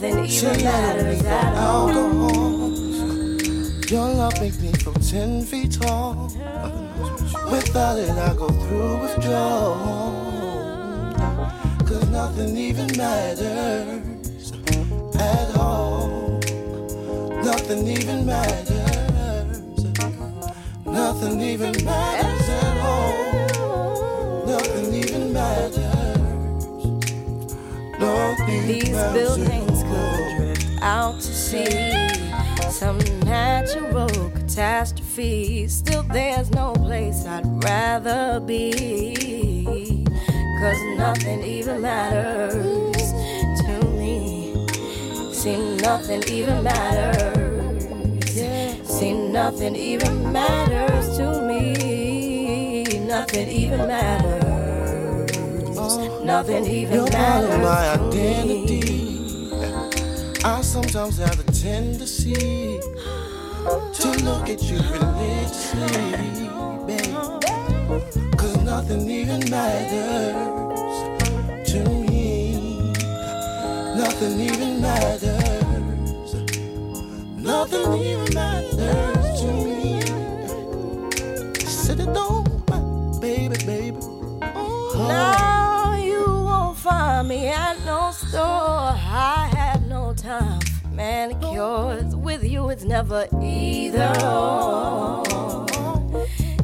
[0.00, 1.90] Nothing even matters at all.
[3.90, 6.24] Your love makes me feel ten feet tall.
[7.52, 9.76] Without it, I go through withdrawal.
[11.84, 13.42] Cause nothing even matters
[15.16, 16.40] at all.
[17.44, 19.84] Nothing even matters.
[20.86, 24.46] Nothing even matters at all.
[24.46, 25.90] Nothing even matters.
[28.00, 29.59] Nothing These buildings
[30.82, 32.08] out to sea.
[32.70, 35.68] Some natural catastrophe.
[35.68, 40.04] Still, there's no place I'd rather be.
[40.60, 43.12] Cause nothing even matters
[43.62, 44.54] to me.
[45.32, 47.84] See, nothing even matters.
[48.88, 52.84] See, nothing even matters to me.
[53.06, 54.40] Nothing even matters.
[56.24, 58.59] Nothing even You're part of my matters to me.
[58.59, 58.59] identity.
[60.70, 66.48] I sometimes have a tendency to look at you religiously,
[66.86, 67.12] babe.
[68.38, 70.36] Cause nothing even matters
[71.72, 72.92] to me.
[73.96, 76.34] Nothing even matters.
[77.36, 79.19] Nothing even matters
[92.80, 95.22] it's never either or.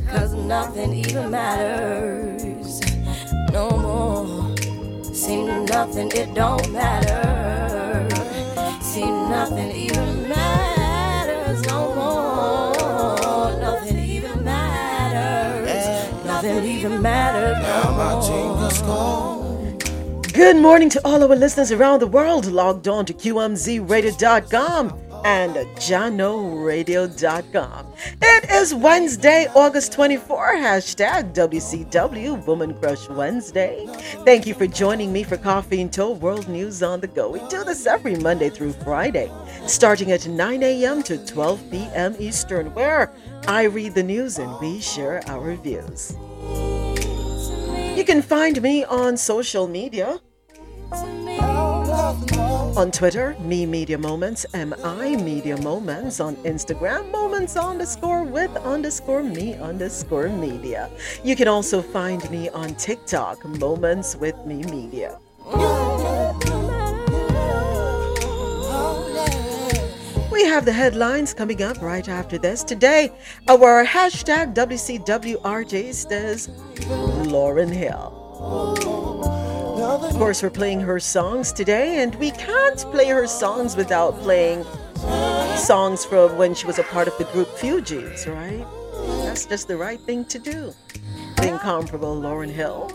[0.09, 2.81] Cause nothing even matters
[3.53, 4.57] no more.
[5.13, 8.09] See, nothing, it don't matter.
[8.81, 13.61] See, nothing even matters no more.
[13.61, 16.25] Nothing even matters.
[16.25, 18.71] Nothing even matters Now my no team more.
[18.87, 19.79] gone.
[20.33, 27.87] Good morning to all our listeners around the world logged on to QMZRadio.com and JanoRadio.com.
[28.23, 33.89] It is Wednesday, August 24, hashtag WCW Woman Crush Wednesday.
[34.25, 37.33] Thank you for joining me for Coffee In Toe World News on the Go.
[37.33, 39.29] We do this every Monday through Friday,
[39.67, 41.03] starting at 9 a.m.
[41.03, 42.15] to 12 p.m.
[42.21, 43.13] Eastern, where
[43.49, 46.17] I read the news and we share our views.
[47.99, 50.21] You can find me on social media.
[50.93, 51.66] Oh.
[51.97, 56.21] On Twitter, Mi Media Moments, M-I Media Moments.
[56.21, 60.91] On Instagram, Moments underscore with underscore mi underscore media.
[61.25, 65.19] You can also find me on TikTok, Moments with Mi Media.
[70.31, 72.63] We have the headlines coming up right after this.
[72.63, 73.11] Today,
[73.49, 76.49] our hashtag WCWRJ says
[77.25, 79.36] Lauryn Hill.
[79.87, 84.65] Of course, we're playing her songs today, and we can't play her songs without playing
[85.57, 88.67] songs from when she was a part of the group Fugees, right?
[89.25, 90.75] That's just the right thing to do.
[91.37, 92.91] The incomparable Lauryn Hill.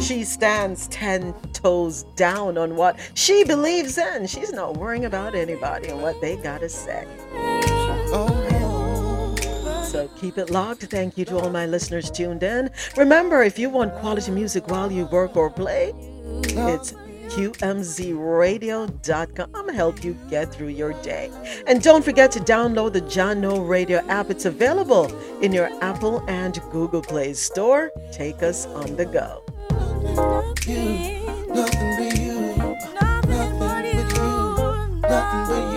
[0.00, 4.28] She stands 10 toes down on what she believes in.
[4.28, 7.04] She's not worrying about anybody and what they gotta say.
[9.94, 10.82] So keep it locked.
[10.82, 12.68] Thank you to all my listeners tuned in.
[12.96, 15.92] Remember, if you want quality music while you work or play,
[16.66, 16.94] it's
[17.30, 21.30] QMZRadio.com help you get through your day.
[21.68, 24.30] And don't forget to download the Jano Radio app.
[24.30, 27.92] It's available in your Apple and Google Play store.
[28.10, 29.44] Take us on the go.
[29.70, 31.20] Nothing but you.
[32.94, 34.02] Nothing but you.
[35.02, 35.73] Nothing but you.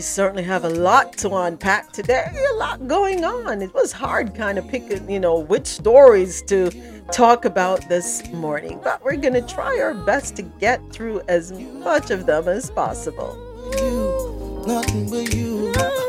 [0.00, 3.60] We certainly have a lot to unpack today, a lot going on.
[3.60, 6.70] It was hard kind of picking, you know, which stories to
[7.12, 11.52] talk about this morning, but we're going to try our best to get through as
[11.52, 13.36] much of them as possible.
[15.34, 15.99] you.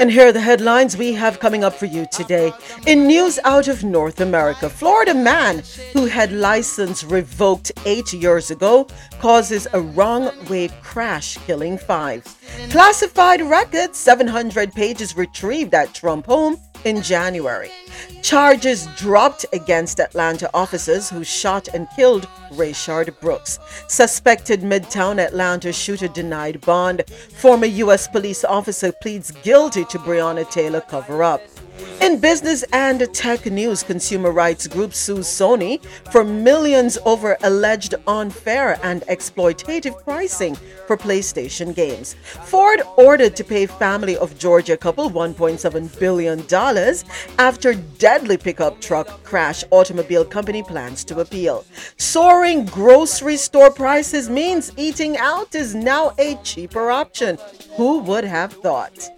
[0.00, 2.54] And here are the headlines we have coming up for you today.
[2.86, 8.88] In news out of North America, Florida man who had license revoked eight years ago
[9.20, 12.24] causes a wrong way crash, killing five.
[12.70, 17.70] Classified records, 700 pages retrieved at Trump home in January.
[18.22, 23.58] Charges dropped against Atlanta officers who shot and killed Rayshard Brooks.
[23.88, 27.04] Suspected Midtown Atlanta shooter denied bond.
[27.38, 28.08] Former U.S.
[28.08, 31.40] police officer pleads guilty to Breonna Taylor cover up.
[32.00, 38.78] In business and tech news, consumer rights group sues Sony for millions over alleged unfair
[38.82, 40.56] and exploitative pricing
[40.86, 42.14] for PlayStation games.
[42.44, 46.40] Ford ordered to pay family of Georgia couple $1.7 billion
[47.38, 49.62] after deadly pickup truck crash.
[49.70, 51.64] Automobile company plans to appeal.
[51.96, 57.38] Soaring grocery store prices means eating out is now a cheaper option.
[57.76, 59.10] Who would have thought?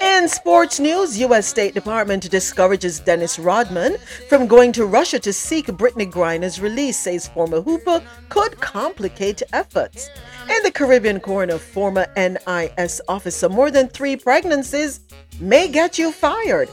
[0.00, 1.46] In sports news, U.S.
[1.46, 3.96] State Department discourages Dennis Rodman
[4.28, 10.08] from going to Russia to seek Brittney Griner's release, says former Hooper could complicate efforts.
[10.48, 15.00] In the Caribbean corner, former NIS officer, more than three pregnancies
[15.40, 16.68] may get you fired.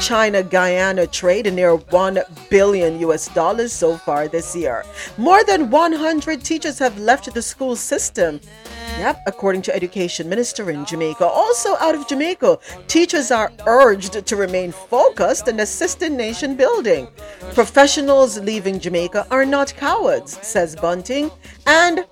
[0.00, 2.18] China Guyana trade near 1
[2.50, 4.84] billion US dollars so far this year.
[5.18, 8.40] More than 100 teachers have left the school system.
[8.98, 11.24] Yep, according to Education Minister in Jamaica.
[11.24, 17.08] Also out of Jamaica, teachers are urged to remain focused and assist in nation building.
[17.54, 21.30] Professionals leaving Jamaica are not cowards, says Bunting.
[21.66, 22.06] And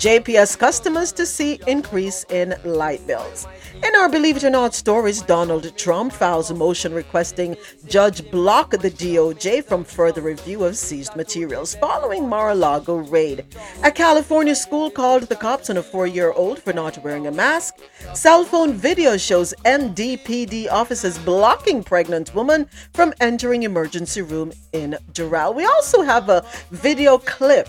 [0.00, 3.46] JPS customers to see increase in light bills.
[3.82, 7.56] In our Believe It or Not stories, Donald Trump files a motion requesting
[7.86, 13.46] judge block the DOJ from further review of seized materials following Mar-a-Lago raid.
[13.82, 17.76] A California school called the cops on a four-year-old for not wearing a mask.
[18.12, 25.54] Cell phone video shows MDPD officers blocking pregnant woman from entering emergency room in Doral.
[25.54, 27.68] We also have a video clip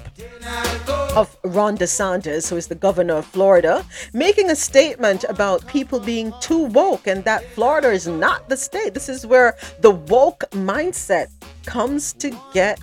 [1.16, 6.34] of Ron DeSantis, who is the governor of Florida, making a statement about people being
[6.40, 8.94] too woke and that Florida is not the state.
[8.94, 11.28] This is where the woke mindset
[11.66, 12.80] comes to get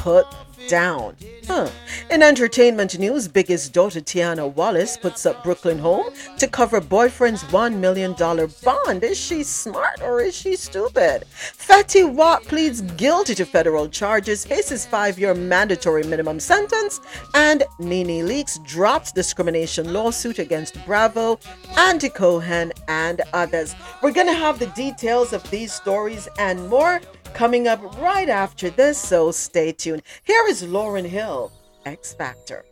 [0.00, 0.26] put
[0.68, 1.16] down.
[1.46, 1.70] Huh.
[2.10, 7.76] In entertainment news, Biggie's daughter T'yanna Wallace puts up Brooklyn home to cover boyfriend's $1
[7.76, 9.04] million bond.
[9.04, 11.24] Is she smart or is she stupid?
[11.30, 17.00] Fetty Wap pleads guilty to federal charges, faces five year mandatory minimum sentence,
[17.34, 21.38] and Nene Leakes drops discrimination lawsuit against Bravo,
[21.76, 23.74] Andy Cohen, and others.
[24.02, 27.00] We're going to have the details of these stories and more
[27.36, 30.02] coming up right after this, so stay tuned.
[30.24, 31.52] Here is Lauryn Hill,
[31.84, 32.64] Ex-Factor.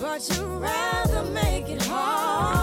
[0.00, 2.53] But you rather make it hard.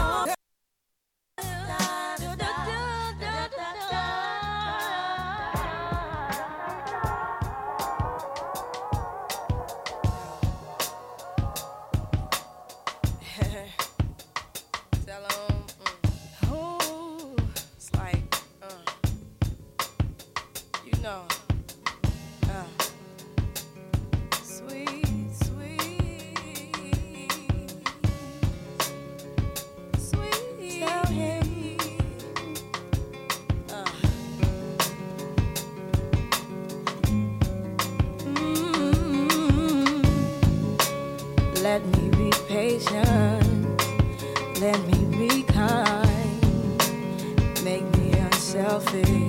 [48.71, 49.20] Unselfish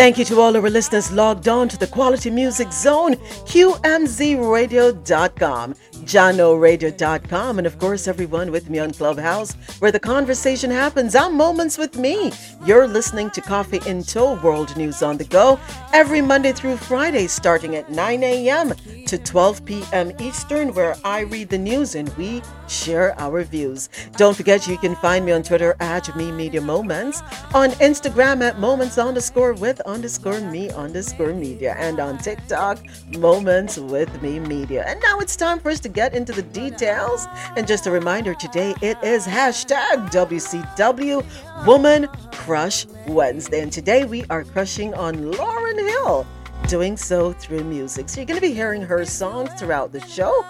[0.00, 5.74] Thank you to all our listeners logged on to the Quality Music Zone, QMZRadio.com,
[6.10, 11.78] JanoRadio.com, and of course, everyone with me on Clubhouse, where the conversation happens on Moments
[11.78, 12.32] with Me.
[12.66, 14.02] You're listening to Coffee in
[14.42, 15.60] World News on the Go
[15.92, 18.72] every Monday through Friday, starting at 9 a.m.
[19.06, 20.10] to 12 p.m.
[20.18, 23.88] Eastern, where I read the news and we share our views.
[24.16, 27.22] Don't forget, you can find me on Twitter at Mi Media Moments,
[27.54, 32.80] on Instagram at Moments underscore with underscore mi underscore media, and on TikTok,
[33.16, 34.84] Moments with Mi Media.
[34.88, 37.26] And now it's time for us to get into the details.
[37.56, 41.24] And just a reminder today it is hashtag WCW
[41.66, 43.60] Woman Crush Wednesday.
[43.60, 46.26] And today we are crushing on Lauryn Hill
[46.68, 48.08] doing so through music.
[48.08, 50.44] So you're going to be hearing her songs throughout the show.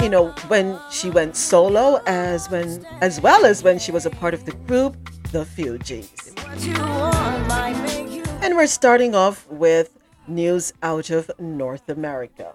[0.00, 4.10] You know, when she went solo as when as well as when she was a
[4.10, 4.96] part of the group
[5.32, 6.32] The Fugees.
[8.42, 9.90] And we're starting off with
[10.28, 12.52] news out of North America.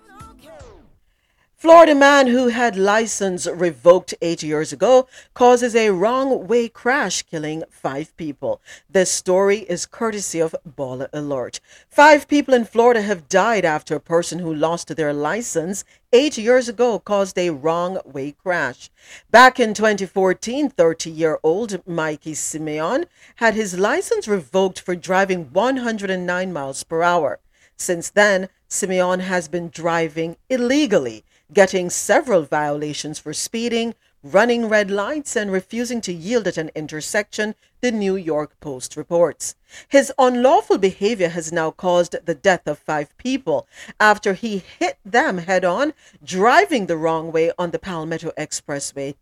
[1.60, 7.66] Florida man who had license revoked eight years ago causes a wrong way crash, killing
[7.70, 8.62] five people.
[8.90, 11.60] This story is courtesy of Baller Alert.
[11.90, 16.70] Five people in Florida have died after a person who lost their license eight years
[16.70, 18.90] ago caused a wrong way crash.
[19.30, 26.54] Back in 2014, 30 year old Maiky Simeon had his license revoked for driving 109
[26.54, 27.40] miles per hour.
[27.76, 35.36] Since then, Simeon has been driving illegally getting several violations for speeding, running red lights,
[35.36, 39.56] and refusing to yield at an intersection, the New York Post reports.
[39.88, 43.68] His unlawful behavior has now caused the death of five people
[44.00, 49.16] after he hit them head on, driving the wrong way on the Palmetto Expressway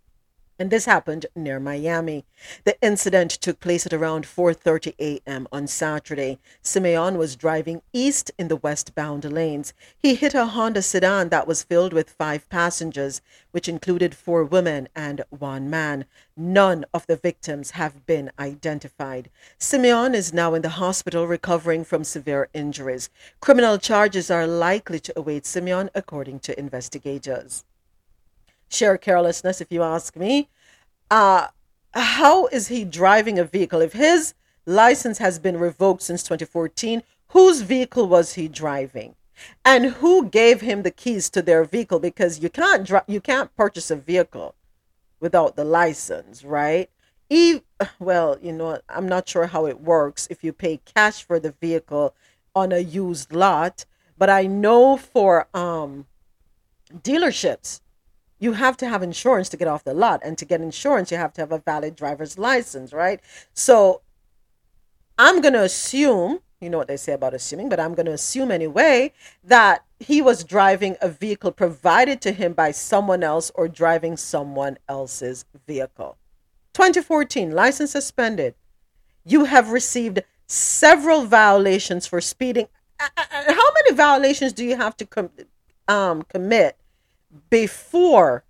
[0.59, 2.25] and this happened near Miami.
[2.63, 5.47] The incident took place at around 4:30 a.m.
[5.51, 6.39] on Saturday.
[6.61, 9.73] Simeon was driving east in the westbound lanes.
[9.97, 14.89] He hit a Honda sedan that was filled with five passengers, which included four women
[14.95, 16.05] and one man.
[16.35, 19.29] None of the victims have been identified.
[19.57, 23.09] Simeon is now in the hospital recovering from severe injuries.
[23.39, 27.63] Criminal charges are likely to await Simeon according to investigators
[28.69, 30.49] sheer carelessness, if you ask me.
[31.09, 31.47] Uh,
[31.93, 33.81] how is he driving a vehicle?
[33.81, 34.33] If his
[34.65, 39.15] license has been revoked since 2014, whose vehicle was he driving?
[39.63, 41.99] And who gave him the keys to their vehicle?
[41.99, 44.55] Because you can't you can't purchase a vehicle
[45.19, 46.89] without the license, right?
[47.29, 47.61] Eve,
[47.99, 51.51] well, you know, I'm not sure how it works if you pay cash for the
[51.51, 52.15] vehicle
[52.55, 53.85] on a used lot,
[54.17, 56.07] but I know for um
[56.93, 57.81] dealerships
[58.39, 61.17] you have to have insurance to get off the lot and to get insurance you
[61.17, 63.19] have to have a valid driver's license right?
[63.53, 64.01] So
[65.19, 68.11] i'm going to assume you know what they say about assuming but i'm going to
[68.11, 69.11] assume anyway
[69.43, 74.77] that he was driving a vehicle provided to him by someone else or driving someone
[74.87, 76.17] else's vehicle.
[76.73, 78.53] 2014 license suspended.
[79.25, 82.67] You have received several violations for speeding.
[82.99, 85.31] Uh, uh, uh, how many violations do you have to com-
[85.87, 86.77] um, commit
[87.49, 88.43] before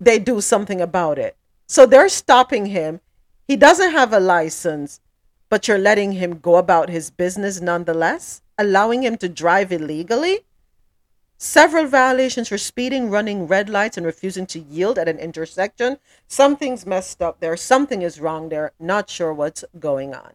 [0.00, 1.36] they do something about it.
[1.66, 3.00] So they're stopping him.
[3.46, 5.00] He doesn't have a license,
[5.48, 10.40] but you're letting him go about his business nonetheless, allowing him to drive illegally.
[11.36, 15.98] Several violations for speeding, running red lights, and refusing to yield at an intersection.
[16.26, 17.56] Something's messed up there.
[17.56, 18.72] Something is wrong there.
[18.78, 20.32] Not sure what's going on.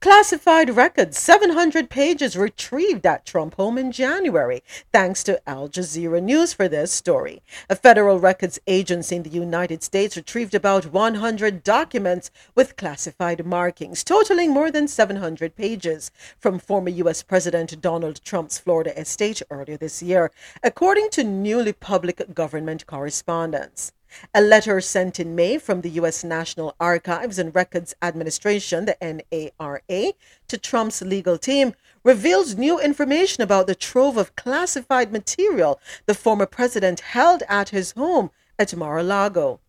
[0.00, 6.52] Classified records, 700 pages retrieved at Trump home in January, thanks to Al Jazeera News
[6.52, 7.42] for this story.
[7.68, 14.04] A federal records agency in the United States retrieved about 100 documents with classified markings,
[14.04, 17.22] totaling more than 700 pages from former U.S.
[17.22, 20.30] President Donald Trump's Florida estate earlier this year,
[20.62, 23.92] according to newly public government correspondence.
[24.34, 26.24] A letter sent in May from the U.S.
[26.24, 30.12] National Archives and Records Administration, the NARA,
[30.48, 36.46] to Trump's legal team reveals new information about the trove of classified material the former
[36.46, 39.60] president held at his home at Mar a Lago.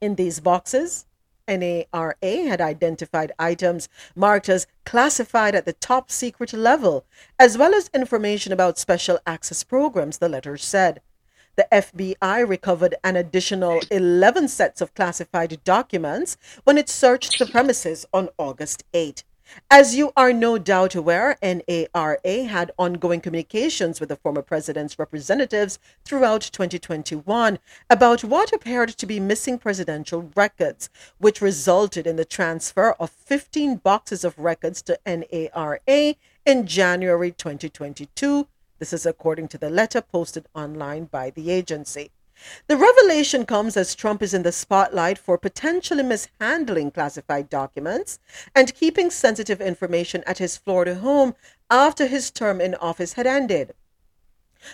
[0.00, 1.06] In these boxes,
[1.46, 7.04] NARA had identified items marked as classified at the top secret level,
[7.38, 11.00] as well as information about special access programs, the letter said.
[11.54, 18.06] The FBI recovered an additional 11 sets of classified documents when it searched the premises
[18.10, 19.22] on August 8.
[19.70, 25.78] As you are no doubt aware, NARA had ongoing communications with the former president's representatives
[26.06, 27.58] throughout 2021
[27.90, 30.88] about what appeared to be missing presidential records,
[31.18, 36.14] which resulted in the transfer of 15 boxes of records to NARA
[36.46, 38.48] in January 2022.
[38.82, 42.10] This is according to the letter posted online by the agency.
[42.66, 48.18] The revelation comes as Trump is in the spotlight for potentially mishandling classified documents
[48.56, 51.36] and keeping sensitive information at his Florida home
[51.70, 53.72] after his term in office had ended.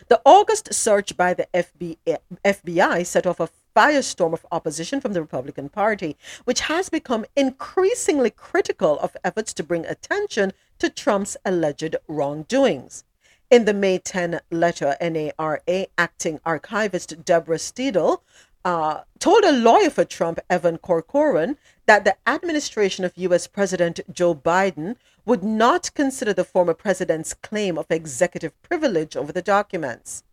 [0.09, 5.69] The August search by the FBI set off a firestorm of opposition from the Republican
[5.69, 6.17] Party,
[6.47, 13.05] which has become increasingly critical of efforts to bring attention to Trump's alleged wrongdoings.
[13.51, 18.21] In the May 10 letter, NARA acting archivist Deborah Steidel
[18.63, 21.57] uh, told a lawyer for Trump, Evan Corcoran,
[21.87, 23.47] that the administration of U.S.
[23.47, 29.41] President Joe Biden would not consider the former president's claim of executive privilege over the
[29.41, 30.25] documents.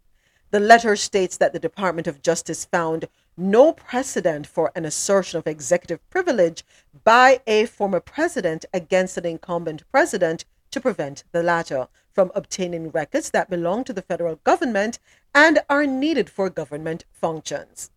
[0.52, 5.48] The letter states that the Department of Justice found no precedent for an assertion of
[5.48, 6.66] executive privilege
[7.06, 13.30] by a former president against an incumbent president to prevent the latter from obtaining records
[13.32, 14.98] that belong to the federal government
[15.36, 17.92] and are needed for government functions.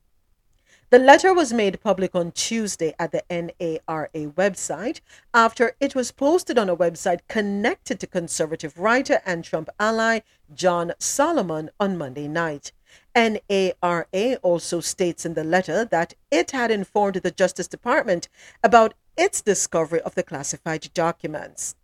[0.90, 5.00] The letter was made public on Tuesday at the NARA website
[5.35, 10.20] after it was posted on a website connected to conservative writer and Trump ally
[10.54, 12.72] John Solomon on Monday night.
[13.14, 18.31] NARA also states in the letter that it had informed the Justice Department
[18.64, 21.74] about its discovery of the classified documents.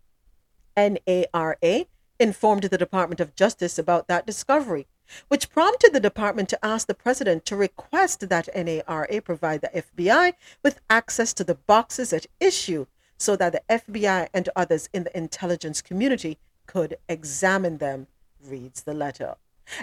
[0.79, 1.87] NARA
[2.19, 4.87] informed the Department of Justice about that discovery,
[5.29, 10.35] which prompted the department to ask the president to request that NARA provide the FBI
[10.63, 15.17] with access to the boxes at issue so that the FBI and others in the
[15.17, 18.07] intelligence community could examine them,
[18.45, 19.37] reads the letter.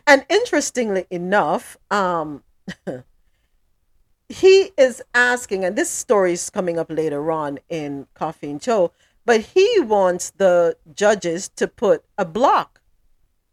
[0.05, 2.43] And interestingly enough, um,
[4.29, 8.91] he is asking, and this story is coming up later on in Coffee and Joe,
[9.25, 12.81] but he wants the judges to put a block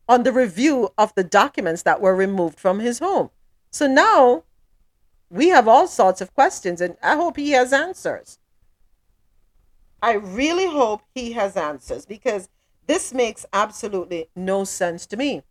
[0.09, 3.31] on the review of the documents that were removed from his home.
[3.71, 4.45] So now
[5.31, 8.39] we have all sorts of questions, and I hope he has answers.
[10.01, 12.49] I really hope he has answers because
[12.87, 15.43] this makes absolutely no sense to me.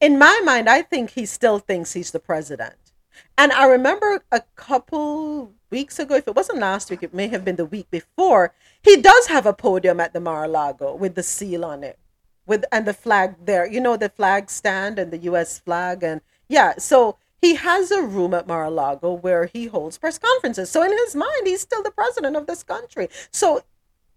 [0.00, 2.91] In my mind, I think he still thinks he's the president.
[3.36, 7.44] And I remember a couple weeks ago, if it wasn't last week, it may have
[7.44, 11.64] been the week before, he does have a podium at the Mar-a-Lago with the seal
[11.64, 11.98] on it.
[12.46, 13.66] With and the flag there.
[13.66, 18.02] You know the flag stand and the US flag and yeah, so he has a
[18.02, 20.70] room at Mar-a-Lago where he holds press conferences.
[20.70, 23.08] So in his mind, he's still the president of this country.
[23.30, 23.62] So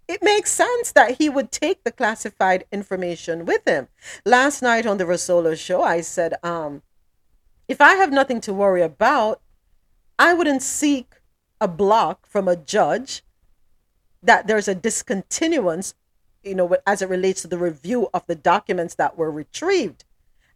[0.08, 3.88] it makes sense that he would take the classified information with him.
[4.26, 6.84] Last night on the Rosolo show, I said, um,
[7.68, 9.42] if I have nothing to worry about,
[10.18, 11.16] I wouldn't seek
[11.60, 13.24] a block from a judge
[14.22, 15.94] that there's a discontinuance,
[16.44, 20.04] you know, as it relates to the review of the documents that were retrieved.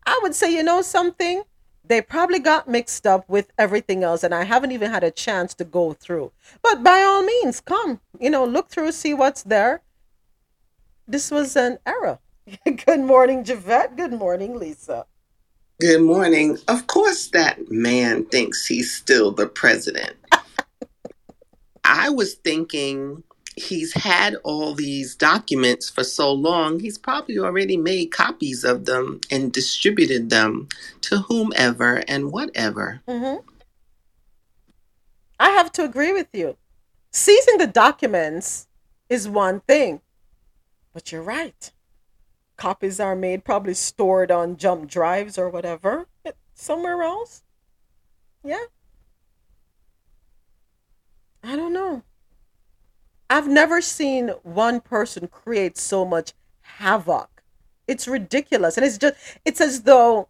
[0.06, 1.44] I would say, you know, something,
[1.84, 5.54] they probably got mixed up with everything else, and I haven't even had a chance
[5.56, 6.32] to go through.
[6.62, 9.82] But by all means, come, you know, look through, see what's there.
[11.08, 12.20] This was an error.
[12.86, 13.96] Good morning, Javette.
[13.96, 15.06] Good morning, Lisa.
[15.80, 16.58] Good morning.
[16.68, 20.14] Of course, that man thinks he's still the president.
[21.86, 23.24] I was thinking
[23.56, 29.22] he's had all these documents for so long, he's probably already made copies of them
[29.32, 30.68] and distributed them
[31.02, 33.00] to whomever and whatever.
[33.08, 33.48] Mm-hmm.
[35.40, 36.58] I have to agree with you.
[37.14, 38.68] Seizing the documents
[39.08, 40.02] is one thing,
[40.94, 41.72] but you're right
[42.60, 46.08] copies are made, probably stored on jump drives or whatever,
[46.54, 47.42] somewhere else.
[48.44, 48.66] Yeah.
[51.42, 52.04] I don't know.
[53.30, 57.44] I've never seen one person create so much havoc.
[57.88, 58.76] It's ridiculous.
[58.76, 60.28] And it's just, it's as though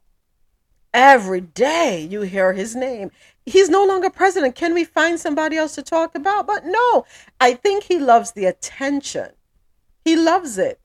[0.93, 3.11] every day you hear his name.
[3.45, 4.55] He's no longer president.
[4.55, 6.45] Can we find somebody else to talk about?
[6.45, 7.05] But no,
[7.39, 9.29] I think he loves the attention.
[10.05, 10.79] He loves it.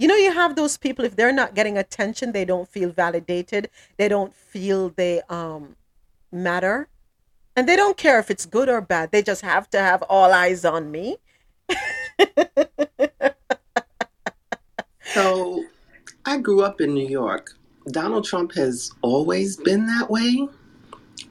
[0.00, 3.68] You know, you have those people, if they're not getting attention, they don't feel validated,
[3.98, 5.76] they don't feel they um,
[6.32, 6.88] matter.
[7.54, 9.10] And they don't care if it's good or bad.
[9.12, 11.18] They just have to have all eyes on me.
[15.12, 15.64] so
[16.24, 17.50] I grew up in New York.
[17.88, 20.48] Donald Trump has always been that way.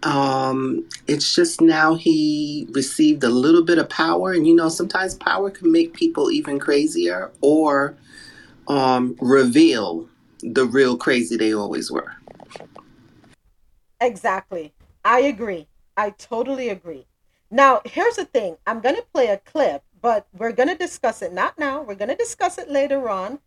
[0.04, 5.16] Um, it's just now he received a little bit of power, and you know, sometimes
[5.16, 7.98] power can make people even crazier or
[8.70, 10.08] um, reveal
[10.42, 12.16] the real crazy they always were.
[14.00, 14.74] Exactly.
[15.04, 15.68] I agree.
[15.98, 17.06] I totally agree.
[17.52, 21.22] Now, here's the thing I'm going to play a clip, but we're going to discuss
[21.22, 21.82] it not now.
[21.82, 23.40] We're going to discuss it later on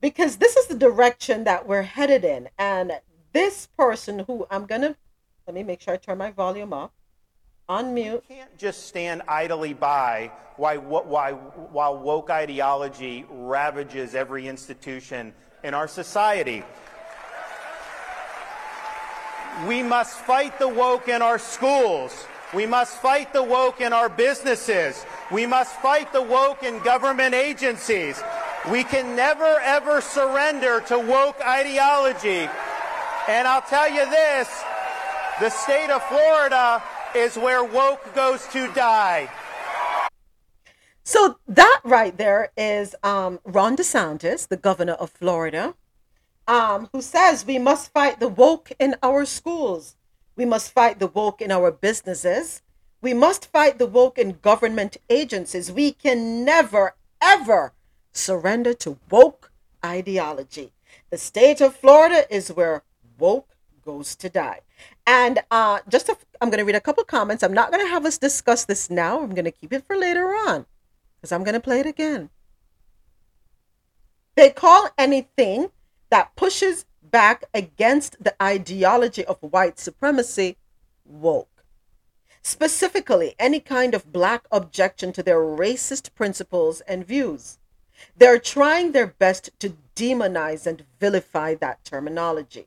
[0.00, 2.48] because this is the direction that we're headed in.
[2.58, 2.92] And
[3.32, 4.96] this person who I'm going to
[5.46, 6.72] let me make sure I turn my volume
[8.28, 16.62] You can't just stand idly by while woke ideology ravages every institution in our society.
[19.66, 22.26] We must fight the woke in our schools.
[22.52, 25.04] We must fight the woke in our businesses.
[25.32, 28.22] We must fight the woke in government agencies.
[28.70, 32.48] We can never ever surrender to woke ideology.
[33.26, 34.48] And I'll tell you this,
[35.40, 36.82] the state of Florida
[37.14, 39.28] is where woke goes to die.
[41.04, 45.74] So that right there is um, Ron DeSantis, the governor of Florida,
[46.48, 49.96] um, who says we must fight the woke in our schools.
[50.34, 52.62] We must fight the woke in our businesses.
[53.00, 55.70] We must fight the woke in government agencies.
[55.70, 57.72] We can never, ever
[58.12, 59.52] surrender to woke
[59.84, 60.72] ideology.
[61.10, 62.82] The state of Florida is where
[63.18, 63.50] woke
[63.84, 64.60] goes to die.
[65.06, 67.42] And uh, just i am going to read a couple comments.
[67.42, 69.20] I'm not going to have us discuss this now.
[69.20, 70.66] I'm going to keep it for later on
[71.16, 72.30] because I'm going to play it again.
[74.34, 75.70] They call anything
[76.10, 80.56] that pushes back against the ideology of white supremacy
[81.04, 81.64] woke.
[82.42, 87.58] Specifically, any kind of black objection to their racist principles and views.
[88.16, 92.66] They're trying their best to demonize and vilify that terminology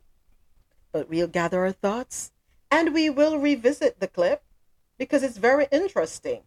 [0.98, 2.32] but we'll gather our thoughts
[2.72, 4.42] and we will revisit the clip
[4.98, 6.42] because it's very interesting.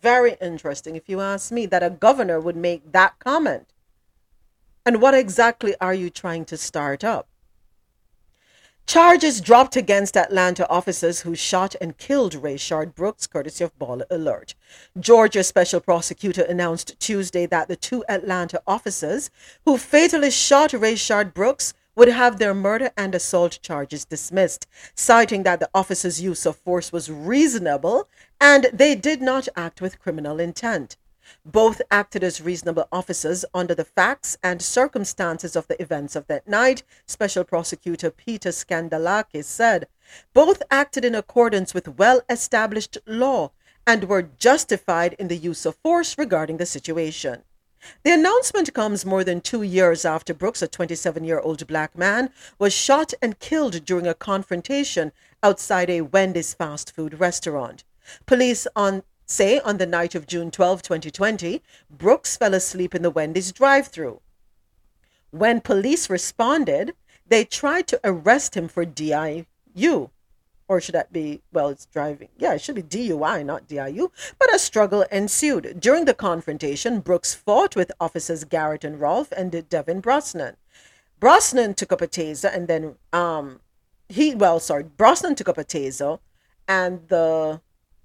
[0.00, 3.74] Very interesting, if you ask me, that a governor would make that comment.
[4.86, 7.26] And what exactly are you trying to start up?
[8.86, 14.54] Charges dropped against Atlanta officers who shot and killed Rayshard Brooks, courtesy of Baller Alert.
[14.98, 19.28] Georgia special prosecutor announced Tuesday that the two Atlanta officers
[19.64, 25.58] who fatally shot Rayshard Brooks would have their murder and assault charges dismissed, citing that
[25.58, 28.08] the officers' use of force was reasonable
[28.40, 30.96] and they did not act with criminal intent.
[31.44, 36.46] Both acted as reasonable officers under the facts and circumstances of the events of that
[36.46, 39.88] night, Special Prosecutor Peter Skandalakis said.
[40.32, 43.50] Both acted in accordance with well established law
[43.88, 47.42] and were justified in the use of force regarding the situation.
[48.02, 52.30] The announcement comes more than two years after Brooks, a 27 year old black man,
[52.58, 55.12] was shot and killed during a confrontation
[55.42, 57.84] outside a Wendy's fast food restaurant.
[58.26, 63.10] Police on say on the night of June 12, 2020, Brooks fell asleep in the
[63.10, 64.20] Wendy's drive through.
[65.30, 66.94] When police responded,
[67.26, 69.44] they tried to arrest him for DIU,
[70.68, 72.28] or should that be, well, it's driving.
[72.36, 74.10] Yeah, it should be DUI, not DIU.
[74.38, 75.80] But a struggle ensued.
[75.80, 80.56] During the confrontation, Brooks fought with officers Garrett and Rolfe and Devin Brosnan.
[81.18, 83.60] Brosnan took up a taser and then, um,
[84.08, 86.20] he, well, sorry, Brosnan took up a taser
[86.68, 87.60] and the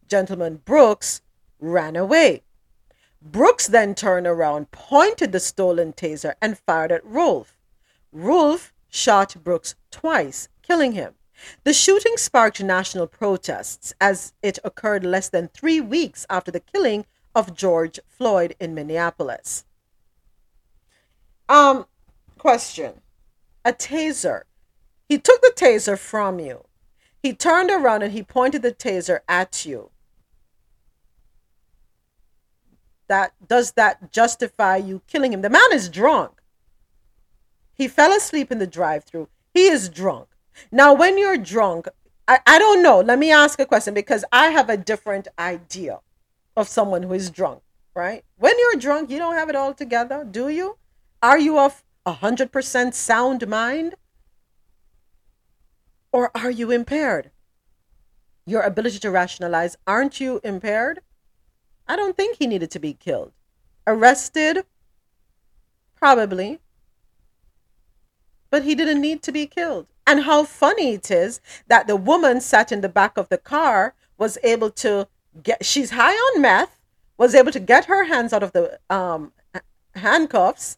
[0.07, 1.21] gentleman Brooks
[1.59, 2.43] ran away.
[3.21, 7.57] Brooks then turned around, pointed the stolen taser, and fired at Rolfe.
[8.11, 11.13] Rolfe shot Brooks twice, killing him.
[11.63, 17.05] The shooting sparked national protests as it occurred less than three weeks after the killing
[17.35, 19.65] of George Floyd in Minneapolis.
[21.49, 21.85] Um,
[22.37, 23.01] question.
[23.65, 24.43] A taser.
[25.07, 26.65] He took the taser from you.
[27.21, 29.89] He turned around and he pointed the taser at you.
[33.07, 35.41] That does that justify you killing him?
[35.41, 36.41] The man is drunk.
[37.73, 39.29] He fell asleep in the drive-through.
[39.53, 40.27] He is drunk.
[40.71, 41.87] Now, when you're drunk,
[42.27, 42.99] I, I don't know.
[42.99, 45.99] Let me ask a question because I have a different idea
[46.55, 47.61] of someone who is drunk,
[47.95, 48.23] right?
[48.37, 50.77] When you're drunk, you don't have it all together, do you?
[51.21, 53.95] Are you of a 100% sound mind?
[56.11, 57.31] Or are you impaired?
[58.45, 61.01] Your ability to rationalize, aren't you impaired?
[61.87, 63.31] I don't think he needed to be killed.
[63.87, 64.65] Arrested?
[65.95, 66.59] Probably.
[68.49, 69.87] But he didn't need to be killed.
[70.05, 73.93] And how funny it is that the woman sat in the back of the car
[74.17, 75.07] was able to
[75.41, 76.79] get, she's high on meth,
[77.17, 79.31] was able to get her hands out of the um,
[79.95, 80.77] handcuffs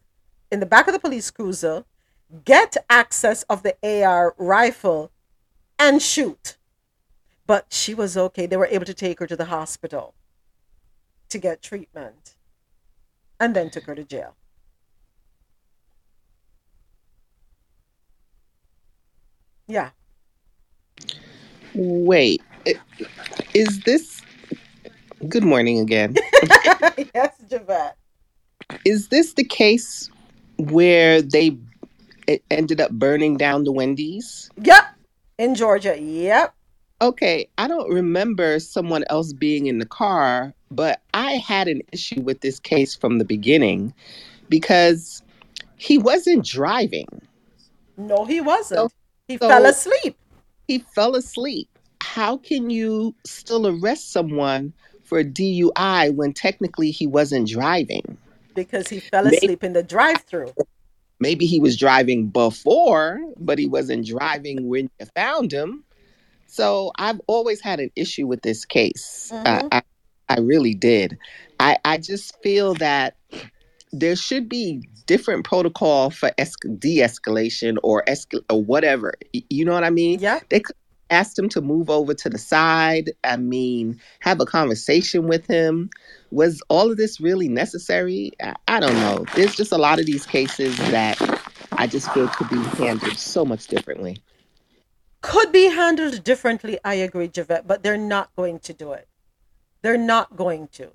[0.52, 1.86] in the back of the police cruiser,
[2.44, 5.12] get access of the AR rifle
[5.80, 6.58] and shoot.
[7.48, 8.46] But she was okay.
[8.46, 10.14] They were able to take her to the hospital
[11.30, 12.36] to get treatment
[13.40, 14.36] and then took her to jail.
[19.68, 19.90] Yeah.
[21.74, 22.42] Wait,
[23.54, 24.22] is this?
[25.28, 26.16] Good morning again.
[27.16, 27.98] yes, Javette.
[28.86, 30.10] Is this the case
[30.58, 31.58] where they
[32.28, 34.50] it ended up burning down the Wendy's?
[34.62, 34.84] Yep.
[35.38, 36.00] In Georgia.
[36.00, 36.54] Yep.
[37.02, 42.22] Okay, I don't remember someone else being in the car, but I had an issue
[42.22, 43.94] with this case from the beginning
[44.48, 45.22] because
[45.76, 47.08] he wasn't driving.
[47.98, 48.92] No, he wasn't.
[48.92, 48.96] So-
[49.28, 50.18] he so- fell asleep.
[50.68, 51.70] He fell asleep.
[52.02, 58.18] How can you still arrest someone for a DUI when technically he wasn't driving?
[58.56, 60.54] because he fell Maybe- asleep in the drive-through.
[61.20, 65.84] Maybe he was driving before, but he wasn't driving when you found him.
[66.48, 69.30] So I've always had an issue with this case.
[69.34, 69.68] Mhm.
[69.74, 69.82] I, I,
[70.30, 71.18] I really did.
[71.60, 73.18] I, I just feel that
[73.92, 79.14] there should be different protocol for es- de-escalation or escal- or whatever.
[79.32, 80.20] You know what I mean?
[80.20, 80.40] Yeah.
[80.50, 80.76] They could
[81.10, 83.12] ask him to move over to the side.
[83.24, 85.90] I mean, have a conversation with him.
[86.32, 88.32] Was all of this really necessary?
[88.42, 89.26] I, I don't know.
[89.36, 91.20] There's just a lot of these cases that
[91.74, 94.18] I just feel could be handled so much differently.
[95.22, 99.08] Could be handled differently, I agree, Javette, but they're not going to do it.
[99.82, 100.92] They're not going to.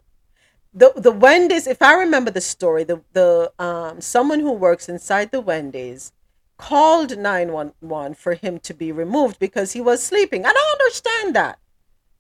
[0.73, 5.33] The the Wendy's, if I remember the story, the the um someone who works inside
[5.33, 6.13] the Wendy's
[6.59, 10.45] called 911 for him to be removed because he was sleeping.
[10.45, 11.59] And I understand that.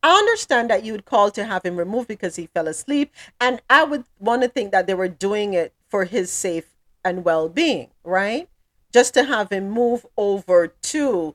[0.02, 3.12] I understand that you would call to have him removed because he fell asleep.
[3.38, 6.70] And I would want to think that they were doing it for his safe
[7.04, 8.48] and well being, right?
[8.92, 11.34] Just to have him move over to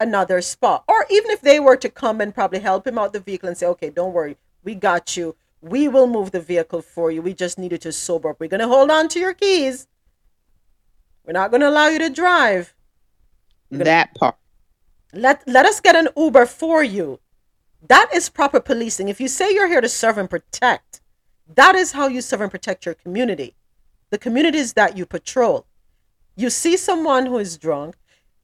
[0.00, 0.84] another spot.
[0.88, 3.58] Or even if they were to come and probably help him out the vehicle and
[3.58, 5.36] say, okay, don't worry, we got you.
[5.60, 7.22] We will move the vehicle for you.
[7.22, 8.40] We just need needed to sober up.
[8.40, 9.88] We're going to hold on to your keys.
[11.24, 12.74] We're not going to allow you to drive.
[13.70, 14.36] That part.
[15.12, 17.20] Let let us get an Uber for you.
[17.88, 19.08] That is proper policing.
[19.08, 21.00] If you say you're here to serve and protect,
[21.54, 23.56] that is how you serve and protect your community.
[24.10, 25.66] The communities that you patrol.
[26.36, 27.96] You see someone who is drunk.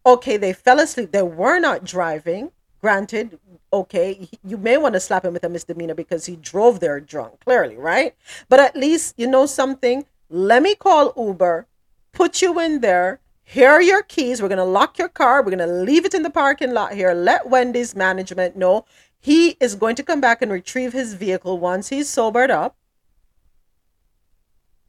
[0.05, 1.13] Okay, they fell asleep.
[1.13, 2.51] They were not driving.
[2.83, 3.39] Granted,
[3.73, 7.39] okay, you may want to slap him with a misdemeanor because he drove there drunk,
[7.41, 8.17] clearly, right?
[8.49, 10.05] But at least you know something.
[10.29, 11.69] Let me call Uber,
[12.13, 13.21] put you in there.
[13.45, 14.43] Here are your keys.
[14.43, 15.43] We're going to lock your car.
[15.43, 17.13] We're going to leave it in the parking lot here.
[17.13, 18.85] Let Wendy's management know
[19.21, 22.77] he is going to come back and retrieve his vehicle once he's sobered up.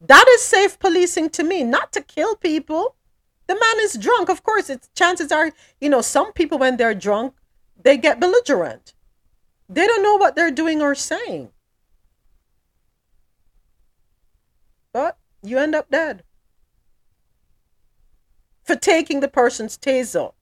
[0.02, 2.96] That is safe policing to me, not to kill people.
[3.46, 4.30] The man is drunk.
[4.30, 7.36] Of course, it's chances are, you know, some people when they're drunk,
[7.84, 8.94] they get belligerent.
[9.70, 11.50] They don't know what they're doing or saying.
[14.92, 16.24] But you end up dead
[18.64, 20.34] for taking the person's taser.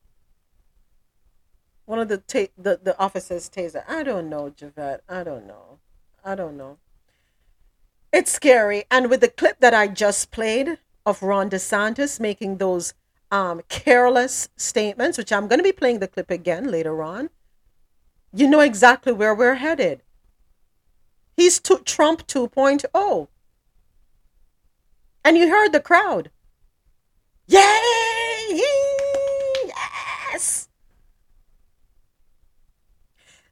[1.86, 3.84] One of the ta- the the officers' taser.
[3.88, 5.02] I don't know, Javette.
[5.10, 5.80] I don't know.
[6.24, 6.78] I don't know.
[8.14, 8.86] It's scary.
[8.92, 12.94] And with the clip that I just played of Ron DeSantis making those
[13.32, 17.30] um, careless statements, which I'm going to be playing the clip again later on,
[18.34, 20.04] you know exactly where we're headed.
[21.36, 23.28] He's to Trump 2.0.
[25.24, 26.30] And you heard the crowd.
[27.48, 28.62] Yay!
[29.66, 30.68] Yes!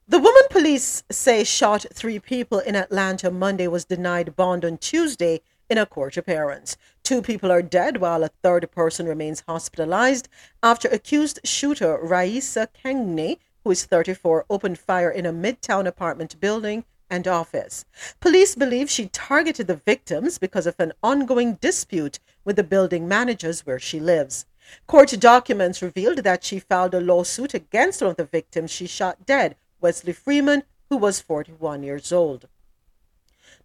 [0.08, 5.42] The woman police say shot three people in Atlanta Monday was denied bond on Tuesday
[5.69, 6.77] in a court appearance.
[7.03, 10.27] Two people are dead while a third person remains hospitalized
[10.63, 16.86] after accused shooter Raisa Kengney, who is 34, opened fire in a midtown apartment building
[17.10, 17.86] and office.
[18.19, 23.65] Police believe she targeted the victims because of an ongoing dispute with the building managers
[23.65, 24.45] where she lives.
[24.86, 29.25] Court documents revealed that she filed a lawsuit against one of the victims she shot
[29.25, 32.47] dead, Wesley Freeman, who was 41 years old.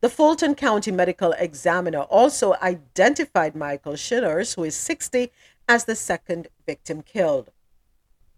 [0.05, 5.33] The Fulton County Medical Examiner also identified Michael Schillers, who is 60,
[5.67, 7.51] as the second victim killed.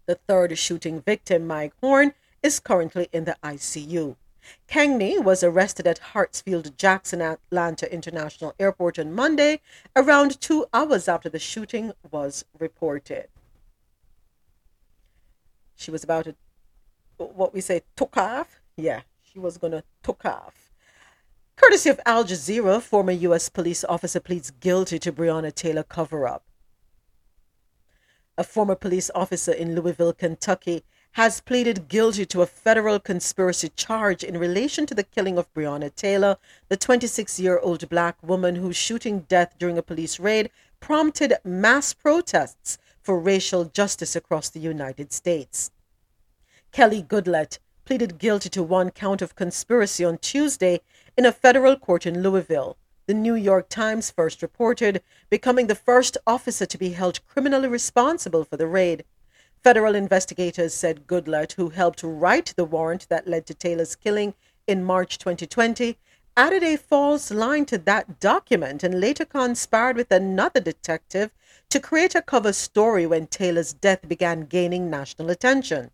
[0.05, 4.15] The third shooting victim, Mike Horn, is currently in the ICU.
[4.69, 9.59] Kangney was arrested at Hartsfield Jackson Atlanta International Airport on Monday,
[9.93, 13.27] around two hours after the shooting was reported.
[15.75, 16.35] She was about to,
[17.17, 18.61] what we say, took off.
[18.77, 20.66] Yeah, she was going to took off.
[21.57, 23.49] Courtesy of Al Jazeera, former U.S.
[23.49, 26.43] police officer pleads guilty to Breonna Taylor cover up.
[28.37, 30.83] A former police officer in Louisville, Kentucky,
[31.13, 35.93] has pleaded guilty to a federal conspiracy charge in relation to the killing of Breonna
[35.95, 36.37] Taylor,
[36.69, 41.91] the 26 year old black woman whose shooting death during a police raid prompted mass
[41.91, 45.71] protests for racial justice across the United States.
[46.71, 50.81] Kelly Goodlett pleaded guilty to one count of conspiracy on Tuesday
[51.17, 52.77] in a federal court in Louisville.
[53.07, 55.01] The New York Times first reported,
[55.31, 59.03] becoming the first officer to be held criminally responsible for the raid.
[59.63, 64.35] Federal investigators said Goodlett, who helped write the warrant that led to Taylor's killing
[64.67, 65.97] in March 2020,
[66.35, 71.31] added a false line to that document and later conspired with another detective
[71.69, 75.89] to create a cover story when Taylor's death began gaining national attention.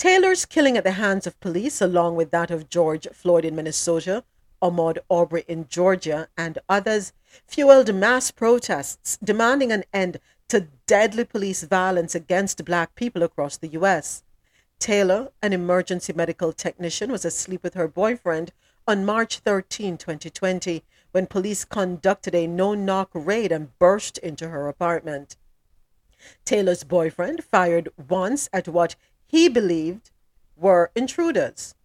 [0.00, 4.24] Taylor's killing at the hands of police, along with that of George Floyd in Minnesota,
[4.62, 7.12] Ahmaud Arbery in Georgia, and others,
[7.46, 13.68] fueled mass protests demanding an end to deadly police violence against black people across the
[13.72, 14.22] U.S.
[14.78, 18.52] Taylor, an emergency medical technician, was asleep with her boyfriend
[18.88, 20.82] on March 13, 2020,
[21.12, 25.36] when police conducted a no knock raid and burst into her apartment.
[26.44, 28.94] Taylor's boyfriend fired once at what
[29.30, 30.10] he believed
[30.56, 31.76] were intruders.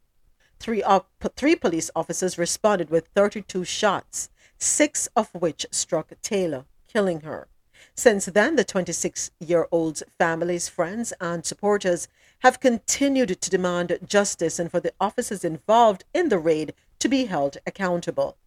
[0.60, 7.22] Three, op- three police officers responded with 32 shots, six of which struck Taylor, killing
[7.22, 7.48] her.
[7.94, 12.08] Since then, the 26 year old's family's friends and supporters
[12.40, 17.26] have continued to demand justice and for the officers involved in the raid to be
[17.26, 18.38] held accountable.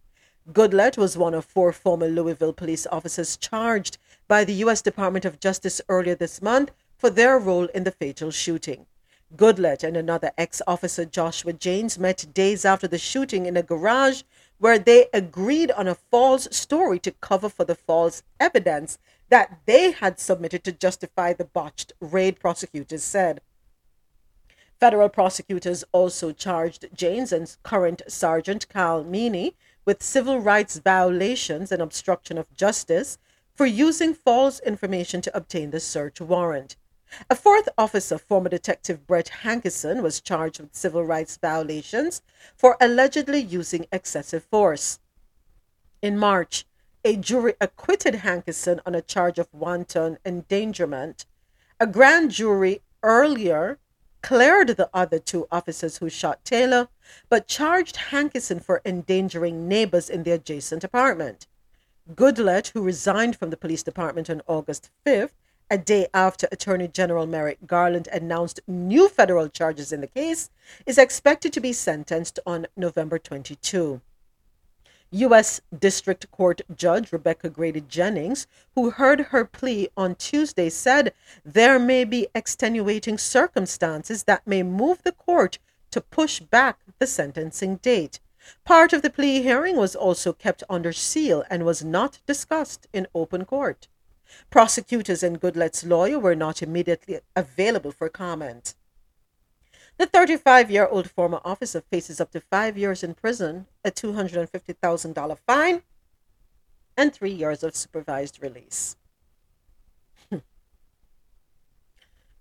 [0.51, 3.97] Goodlett was one of four former Louisville police officers charged
[4.27, 4.81] by the U.S.
[4.81, 8.85] Department of Justice earlier this month for their role in the fatal shooting.
[9.35, 14.23] Goodlett and another ex officer, Joshua James, met days after the shooting in a garage
[14.57, 18.97] where they agreed on a false story to cover for the false evidence
[19.29, 23.41] that they had submitted to justify the botched raid, prosecutors said.
[24.79, 29.55] Federal prosecutors also charged James and current Sergeant Carl Meany
[29.85, 33.17] with civil rights violations and obstruction of justice
[33.53, 36.77] for using false information to obtain the search warrant.
[37.29, 42.21] A fourth officer, former Detective Brett Hankison, was charged with civil rights violations
[42.55, 44.99] for allegedly using excessive force.
[46.01, 46.65] In March,
[47.03, 51.25] a jury acquitted Hankison on a charge of wanton endangerment.
[51.79, 53.79] A grand jury earlier
[54.21, 56.89] cleared the other two officers who shot Taylor,
[57.29, 61.47] but charged Hankison for endangering neighbors in the adjacent apartment.
[62.15, 65.31] Goodlett, who resigned from the police department on August 5th,
[65.71, 70.49] a day after Attorney General Merrick Garland announced new federal charges in the case,
[70.85, 74.01] is expected to be sentenced on November 22.
[75.11, 75.61] U.S.
[75.77, 78.45] District Court Judge Rebecca Grady Jennings,
[78.75, 81.13] who heard her plea on Tuesday, said
[81.43, 85.57] there may be extenuating circumstances that may move the court
[85.91, 88.19] to push back the sentencing date.
[88.65, 93.07] Part of the plea hearing was also kept under seal and was not discussed in
[93.13, 93.87] open court.
[94.49, 98.75] Prosecutors and Goodlett's lawyer were not immediately available for comment.
[99.97, 105.37] The 35 year old former officer faces up to five years in prison, a $250,000
[105.45, 105.81] fine,
[106.95, 108.95] and three years of supervised release.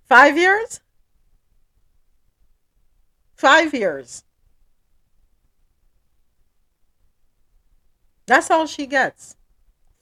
[0.05, 0.81] five years?
[3.35, 4.25] Five years.
[8.27, 9.38] That's all she gets.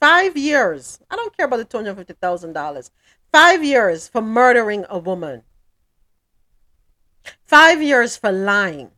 [0.01, 1.01] Five years.
[1.11, 2.91] I don't care about the $250,000.
[3.33, 5.43] Five years for murdering a woman.
[7.45, 8.91] Five years for lying.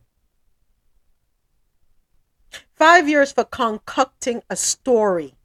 [2.73, 5.35] Five years for concocting a story.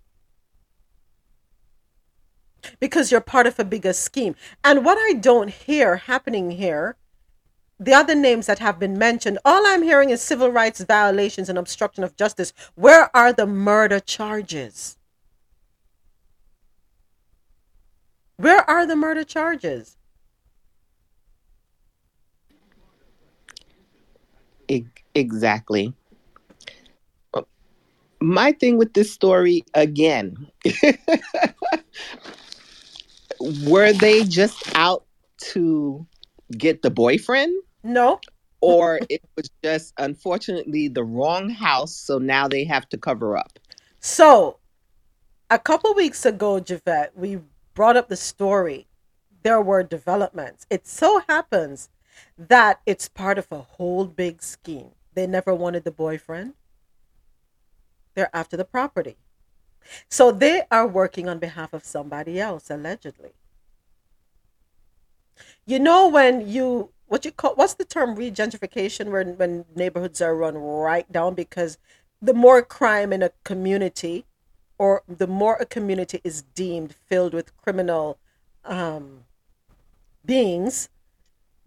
[2.80, 4.34] Because you're part of a bigger scheme.
[4.62, 6.96] And what I don't hear happening here,
[7.78, 11.58] the other names that have been mentioned, all I'm hearing is civil rights violations and
[11.58, 12.52] obstruction of justice.
[12.74, 14.96] Where are the murder charges?
[18.36, 19.96] Where are the murder charges?
[25.14, 25.94] Exactly.
[28.20, 30.48] My thing with this story again,
[33.66, 35.04] were they just out
[35.52, 36.06] to
[36.56, 37.54] get the boyfriend?
[37.82, 38.20] No.
[38.64, 43.58] or it was just unfortunately the wrong house, so now they have to cover up.
[44.00, 44.56] So,
[45.50, 47.40] a couple weeks ago, Javette, we
[47.74, 48.86] brought up the story.
[49.42, 50.66] There were developments.
[50.70, 51.90] It so happens
[52.38, 54.92] that it's part of a whole big scheme.
[55.14, 56.54] They never wanted the boyfriend.
[58.14, 59.16] They're after the property.
[60.08, 63.32] So they are working on behalf of somebody else, allegedly.
[65.66, 70.34] You know when you what you call what's the term regentrification when when neighborhoods are
[70.34, 71.78] run right down because
[72.22, 74.24] the more crime in a community
[74.78, 78.18] or the more a community is deemed filled with criminal
[78.64, 79.24] um,
[80.24, 80.88] beings,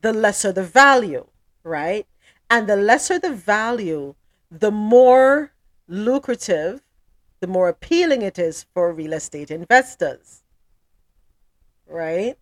[0.01, 1.25] the lesser the value,
[1.63, 2.05] right?
[2.49, 4.15] And the lesser the value,
[4.51, 5.53] the more
[5.87, 6.81] lucrative,
[7.39, 10.43] the more appealing it is for real estate investors,
[11.87, 12.35] right?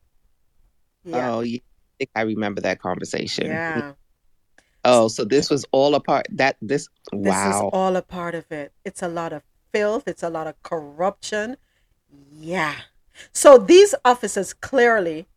[1.03, 1.35] Yeah.
[1.35, 1.59] Oh, yeah.
[1.59, 3.47] I think I remember that conversation.
[3.47, 3.93] Yeah.
[4.83, 7.49] Oh, so this was all a part that this This wow.
[7.49, 8.71] is all a part of it.
[8.83, 9.43] It's a lot of
[9.75, 11.57] filth, it's a lot of corruption.
[12.31, 12.75] Yeah.
[13.33, 15.27] So these officers clearly,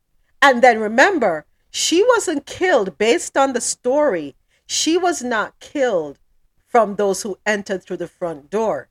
[0.40, 4.36] and then remember, she wasn't killed based on the story.
[4.64, 6.20] She was not killed
[6.68, 8.88] from those who entered through the front door.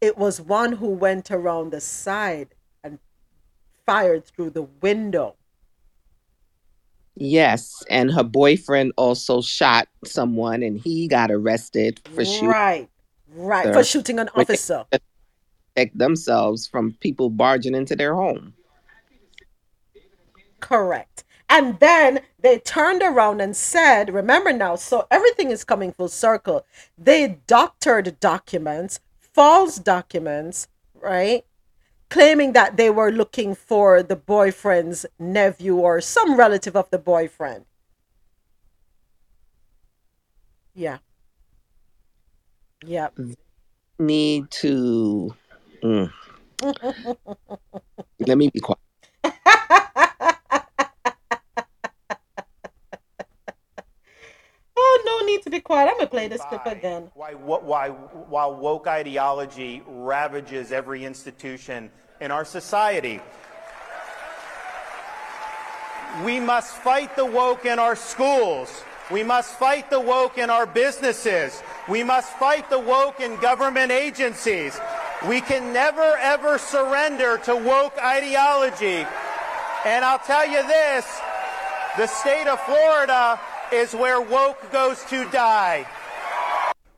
[0.00, 2.98] It was one who went around the side and
[3.86, 5.36] fired through the window.
[7.14, 12.88] Yes, and her boyfriend also shot someone and he got arrested for shooting Right.
[13.34, 13.72] Right.
[13.72, 14.84] For shooting an officer.
[15.74, 18.54] protect themselves from people barging into their home.
[20.60, 21.24] Correct.
[21.48, 26.64] And then they turned around and said, remember now, so everything is coming full circle.
[26.96, 31.44] They doctored documents, false documents, right?
[32.08, 37.66] Claiming that they were looking for the boyfriend's nephew or some relative of the boyfriend.
[40.74, 40.98] Yeah.
[42.84, 43.08] Yeah.
[43.98, 45.34] Need to
[45.82, 46.12] mm.
[48.20, 48.78] let me be quiet.
[54.74, 55.88] Oh, no need to be quiet.
[55.88, 57.10] I'm going to play this clip again.
[57.14, 63.20] Why, wh- why, while woke ideology ravages every institution in our society,
[66.24, 68.82] we must fight the woke in our schools.
[69.10, 71.62] We must fight the woke in our businesses.
[71.88, 74.78] We must fight the woke in government agencies.
[75.28, 79.06] We can never ever surrender to woke ideology.
[79.84, 81.20] And I'll tell you this,
[81.96, 83.40] the state of Florida
[83.72, 85.86] is where woke goes to die.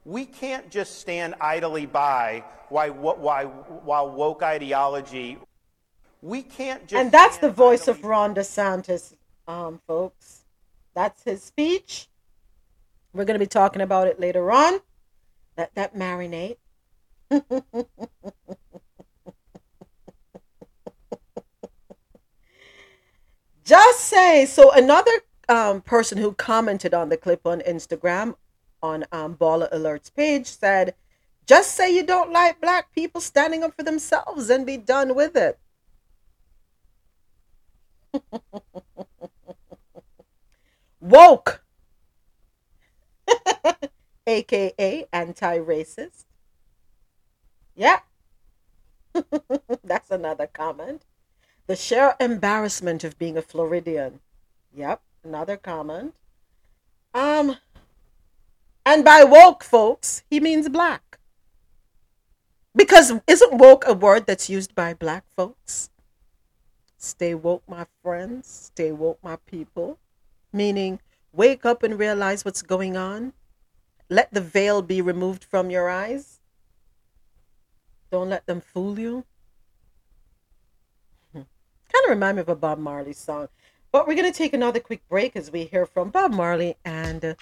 [0.05, 5.39] We can't just stand idly by while, woke ideology.
[6.23, 7.01] We can't just.
[7.01, 9.15] and that's the voice of Ron DeSantis,
[9.47, 10.34] um, folks.
[10.95, 12.09] That's his speech.
[13.13, 14.81] We're going to be talking about it later on.
[15.57, 16.57] Let that marinate.
[23.65, 24.73] Just say so.
[24.73, 25.13] Another
[25.49, 28.35] um, person who commented on the clip on Instagram
[28.83, 30.95] on um, Baller Alerts page said,
[31.47, 35.37] "Just say you don't like black people standing up for themselves and be done with
[35.37, 35.59] it."
[41.05, 41.63] Woke,
[44.27, 46.25] aka anti-racist.
[47.77, 47.99] Yeah,
[49.85, 51.05] that's another comment.
[51.67, 54.21] The sheer embarrassment of being a Floridian.
[54.75, 56.15] Yep, another comment.
[57.13, 57.59] Um,
[58.87, 61.19] and by woke, folks, he means black.
[62.75, 65.91] Because isn't woke a word that's used by black folks?
[66.97, 68.71] Stay woke, my friends.
[68.73, 69.99] Stay woke, my people.
[70.55, 71.01] Meaning,
[71.33, 73.33] wake up and realize what's going on.
[74.09, 76.39] Let the veil be removed from your eyes.
[78.13, 79.25] Don't let them fool you.
[81.35, 81.45] Kind
[82.05, 83.49] of remind me of a Bob Marley song.
[83.91, 87.35] But we're going to take another quick break as we hear from Bob Marley and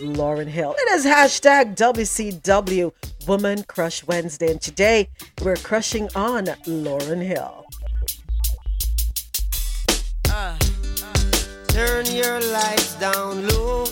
[0.00, 0.74] Lauren Hill.
[0.78, 2.92] It is hashtag WCW
[3.28, 4.50] Woman Crush Wednesday.
[4.50, 5.10] And today
[5.42, 7.65] we're crushing on Lauren Hill.
[11.76, 13.84] Turn your lights down low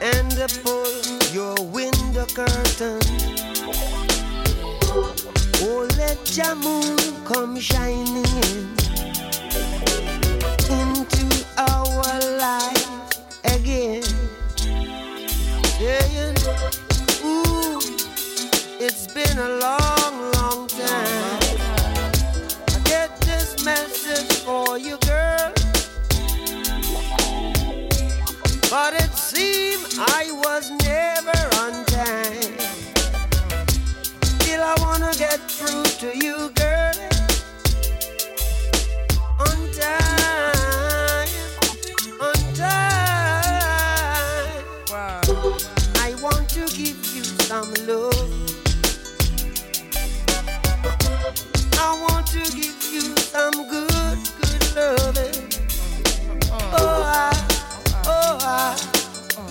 [0.00, 0.34] and
[0.64, 0.90] pull
[1.30, 2.98] your window curtain.
[5.62, 8.66] Oh, let your moon come shining in
[10.74, 12.02] into our
[12.40, 14.02] life again.
[15.78, 16.36] Saying,
[17.24, 17.78] ooh,
[18.80, 20.01] it's been a long
[24.44, 25.52] for you, girl.
[28.70, 32.58] But it seemed I was never on time.
[34.22, 36.92] Still, I wanna get through to you, girl.
[39.46, 41.28] On time,
[42.20, 43.54] on time.
[44.90, 45.20] Wow.
[46.06, 48.30] I want to give you some love.
[51.78, 53.91] I want to give you some good.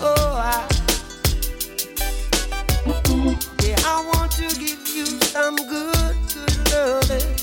[0.04, 0.66] Oh, I,
[3.62, 7.36] yeah, I want to give you some good, good loving.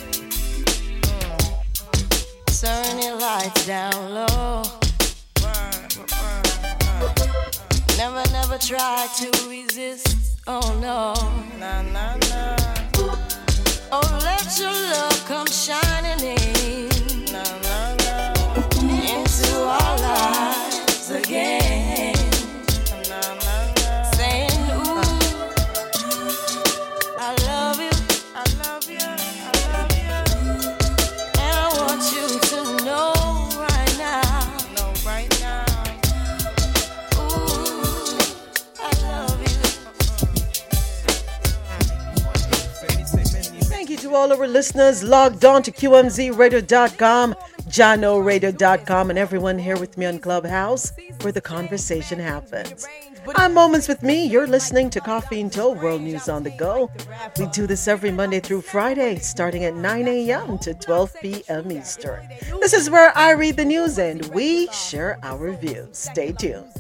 [2.48, 4.64] Turn your lights down low.
[7.98, 10.42] Never, never try to resist.
[10.46, 11.14] Oh no.
[13.92, 16.59] Oh, let your love come shining in.
[44.10, 47.36] To all our listeners logged on to QMZRadio.com,
[47.68, 50.92] JanoRadio.com, and everyone here with me on Clubhouse
[51.22, 52.88] where the conversation happens.
[53.38, 54.26] I'm Moments with Me.
[54.26, 56.90] You're listening to Coffee and Toe World News on the Go.
[57.38, 60.58] We do this every Monday through Friday, starting at 9 a.m.
[60.60, 61.72] to 12 p.m.
[61.72, 62.28] Eastern.
[62.60, 65.90] This is where I read the news and we share our views.
[65.98, 66.72] Stay tuned.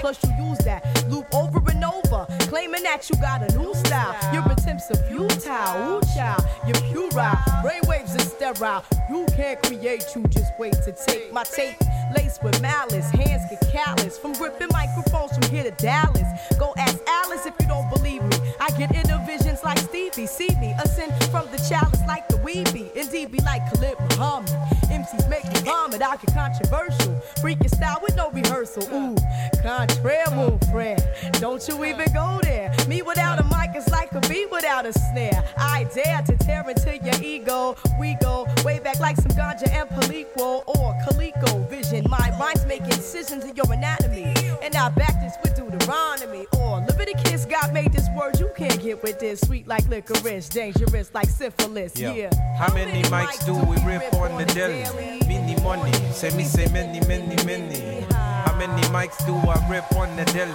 [0.00, 4.16] Plus you use that loop over and over, claiming that you got a new style.
[4.32, 7.36] Your attempts are futile, ooh child, you're puerile.
[7.62, 8.84] Brainwaves are sterile.
[9.10, 11.76] You can't create, you just wait to take my tape.
[12.14, 16.26] Laced with malice, hands get callous from gripping microphones from here to Dallas.
[16.58, 18.36] Go ask Alice if you don't believe me.
[18.60, 20.26] I get inner visions like Stevie.
[20.26, 22.90] See me ascend from the chalice like the weeby.
[22.94, 24.48] Indeed, be like Khalid Muhammad.
[24.88, 26.00] MCs make me vomit.
[26.00, 27.14] I get controversial.
[27.42, 28.84] Freaking style with no rehearsal.
[28.84, 29.16] Ooh,
[29.62, 31.02] contraire move, friend.
[31.32, 32.74] Don't you even go there.
[32.88, 35.44] Me without a mic is like a bee without a snare.
[35.58, 37.76] I dare to tear into your ego.
[38.00, 42.06] We go way back like some ganja and Palico or Calico vision.
[42.08, 44.32] My rhymes making incisions in your anatomy.
[44.62, 47.44] And I back this with Deuteronomy or Leviticus.
[47.44, 49.40] God made this word you can't get with this.
[49.40, 51.98] Sweet like licorice, dangerous like syphilis.
[51.98, 52.12] Yeah.
[52.12, 52.56] Yeah.
[52.56, 55.20] How many mics do we rip on the daily?
[55.26, 55.92] Many money.
[56.12, 58.04] Say me say many, many, many.
[58.12, 60.52] How many mics do I rip on the daily?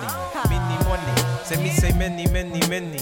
[0.49, 1.43] Many money.
[1.43, 2.99] Say me say many, many, many.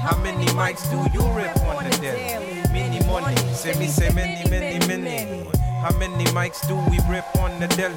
[0.00, 2.62] How many mics do you rip on the daily?
[2.72, 3.36] Many money.
[3.54, 5.63] Say me say many, many, many.
[5.84, 7.94] How many mics do we rip on the daily?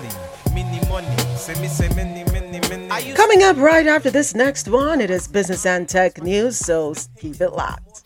[0.54, 1.08] Many money.
[1.38, 3.14] Say me say many, many, many.
[3.14, 7.40] Coming up right after this next one, it is business and tech news, so keep
[7.40, 8.02] it locked.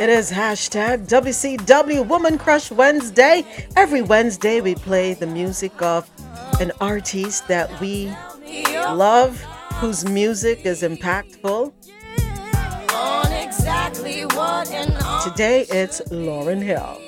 [0.00, 3.44] It is hashtag WCW Woman Crush Wednesday.
[3.76, 6.08] Every Wednesday, we play the music of
[6.62, 8.10] an artist that we
[8.72, 9.38] love,
[9.74, 11.74] whose music is impactful.
[13.00, 14.92] On exactly what an
[15.24, 17.00] Today, it's Lauren Hill.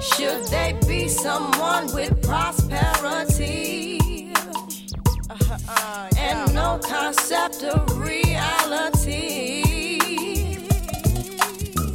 [0.00, 3.98] Should they be someone with prosperity
[5.30, 6.08] uh-huh.
[6.16, 9.62] and no concept of reality?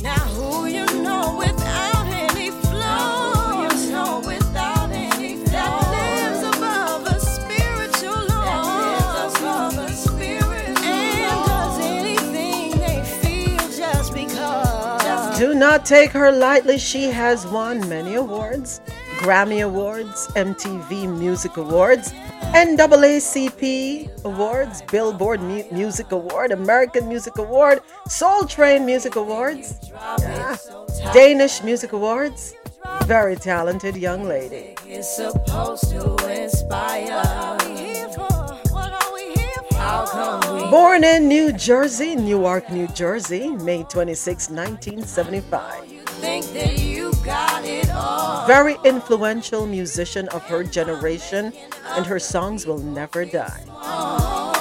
[0.01, 1.93] Now, who you know without
[15.44, 16.78] Do not take her lightly.
[16.78, 18.80] She has won many awards
[19.18, 22.14] Grammy Awards, MTV Music Awards,
[22.56, 30.56] NAACP Awards, Billboard Mu- Music Award, American Music Award, Soul Train Music Awards, yeah,
[31.12, 32.54] Danish Music Awards.
[33.04, 34.78] Very talented young lady.
[40.72, 45.86] Born in New Jersey, Newark, New Jersey, May 26, 1975.
[46.20, 47.86] think that you got it?
[48.48, 51.54] Very influential musician of her generation,
[51.89, 53.64] and her songs will never die.
[53.70, 54.53] Oh.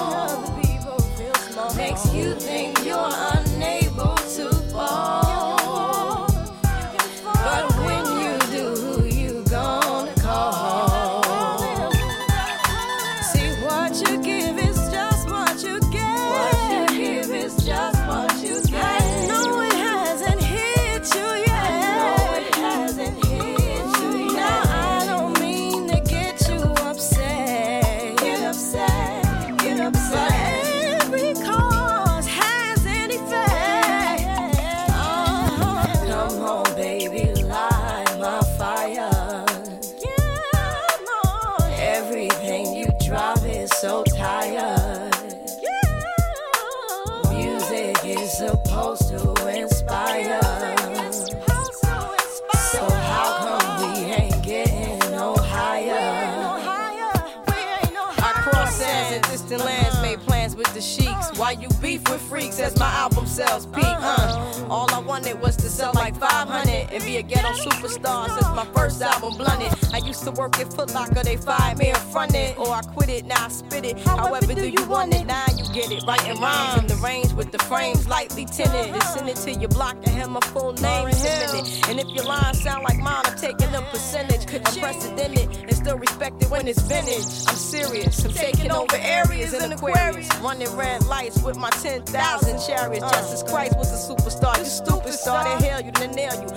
[62.78, 63.84] My album sells peak.
[63.84, 64.66] Uh.
[64.70, 68.66] All I wanted was to sell like 500 and be a ghetto superstar since my
[68.74, 69.72] first album blunted.
[69.92, 72.82] I used to work at Foot Locker, they fired me in front it, or I
[72.82, 73.98] quit it, now I spit it.
[74.00, 75.26] However, do you want it?
[75.26, 76.04] Now you get it.
[76.06, 78.90] Writing rhymes in the range with the frames lightly tinted.
[78.92, 81.88] And send it to your block and have my full name submitted.
[81.88, 84.42] And if your lines sound like mine, I'm taking a percentage.
[84.52, 87.24] Unprecedented and still respected when it's vintage.
[87.48, 90.28] I'm serious, I'm taking over areas in Aquarius.
[90.40, 93.04] Running red lights with my 10,000 chariots.
[93.04, 93.10] Uh.
[93.10, 94.58] Justice Christ was a superstar.
[94.58, 96.48] You stupid star, they hail you, they nail you.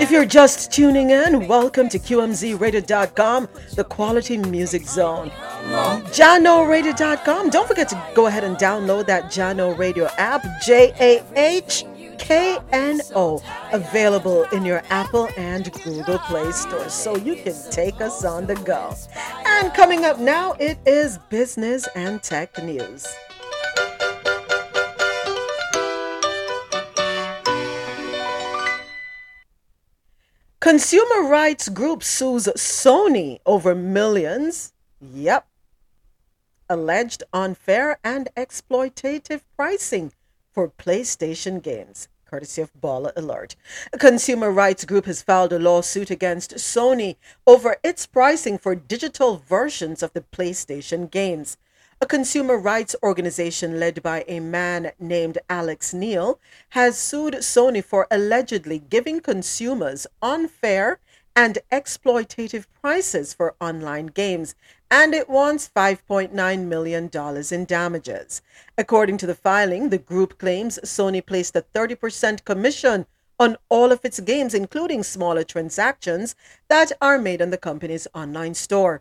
[0.00, 5.30] If you're just tuning in, welcome to QMZRadio.com, the quality music zone.
[5.30, 7.50] JahknoRadio.com.
[7.50, 11.84] Don't forget to go ahead and download that Jahkno Radio app, J A H
[12.18, 13.42] K N O,
[13.72, 18.54] available in your Apple and Google Play stores so you can take us on the
[18.56, 18.94] go.
[19.46, 23.06] And coming up now, it is business and tech news.
[30.64, 34.72] Consumer rights group sues Sony over millions.
[34.98, 35.46] Yep.
[36.70, 40.10] Alleged unfair and exploitative pricing
[40.54, 43.56] for PlayStation games, courtesy of Baller Alert.
[43.92, 49.36] A consumer rights group has filed a lawsuit against Sony over its pricing for digital
[49.36, 51.58] versions of the PlayStation games.
[52.04, 56.38] A consumer rights organization led by a man named Alex Neil
[56.68, 60.98] has sued Sony for allegedly giving consumers unfair
[61.34, 64.54] and exploitative prices for online games,
[64.90, 67.10] and it wants $5.9 million
[67.50, 68.42] in damages.
[68.76, 73.06] According to the filing, the group claims Sony placed a 30% commission
[73.38, 76.34] on all of its games, including smaller transactions
[76.68, 79.00] that are made on the company's online store.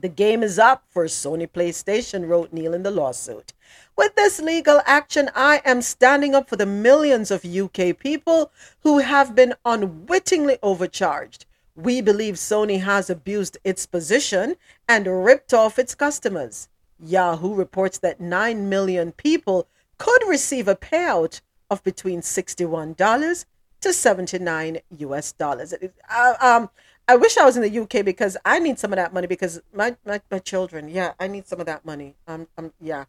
[0.00, 3.52] The game is up for Sony PlayStation, wrote Neil in the lawsuit.
[3.98, 8.50] With this legal action, I am standing up for the millions of UK people
[8.82, 11.44] who have been unwittingly overcharged.
[11.74, 14.56] We believe Sony has abused its position
[14.88, 16.70] and ripped off its customers.
[16.98, 23.44] Yahoo reports that 9 million people could receive a payout of between $61
[23.82, 25.74] to 79 US dollars.
[26.08, 26.70] Uh, um,
[27.10, 29.60] I wish I was in the UK because I need some of that money because
[29.74, 32.14] my, my, my children, yeah, I need some of that money.
[32.28, 33.06] Um, um, yeah.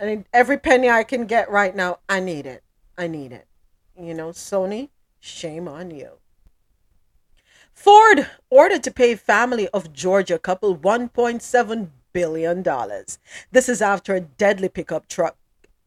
[0.00, 2.00] I need every penny I can get right now.
[2.08, 2.64] I need it.
[2.98, 3.46] I need it.
[3.96, 4.88] You know, Sony,
[5.20, 6.18] shame on you.
[7.72, 13.20] Ford ordered to pay family of Georgia couple 1.7 billion dollars.
[13.52, 15.36] This is after a deadly pickup truck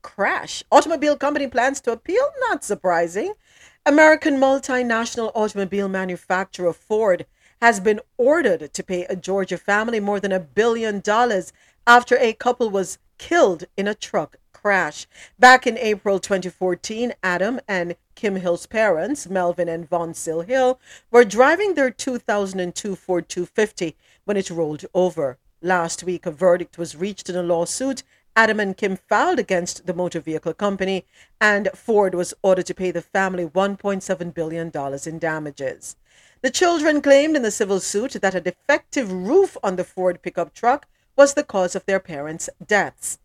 [0.02, 0.64] crash.
[0.72, 3.34] Automobile company plans to appeal, not surprising.
[3.86, 7.26] American multinational automobile manufacturer Ford
[7.64, 11.54] has been ordered to pay a Georgia family more than a billion dollars
[11.88, 15.08] after a couple was killed in a truck crash.
[15.40, 20.78] Back in April 2014, Adam and Kim Hill's parents, Melvin and Von Sil Hill,
[21.10, 23.96] were driving their 2002 Ford 250
[24.26, 25.38] when it rolled over.
[25.62, 28.04] Last week, a verdict was reached in a lawsuit
[28.36, 31.06] Adam and Kim filed against the motor vehicle company,
[31.40, 34.72] and Ford was ordered to pay the family $1.7 billion
[35.06, 35.96] in damages.
[36.44, 40.54] The children claimed in the civil suit that a defective roof on the Ford pickup
[40.54, 43.18] truck was the cause of their parents' deaths.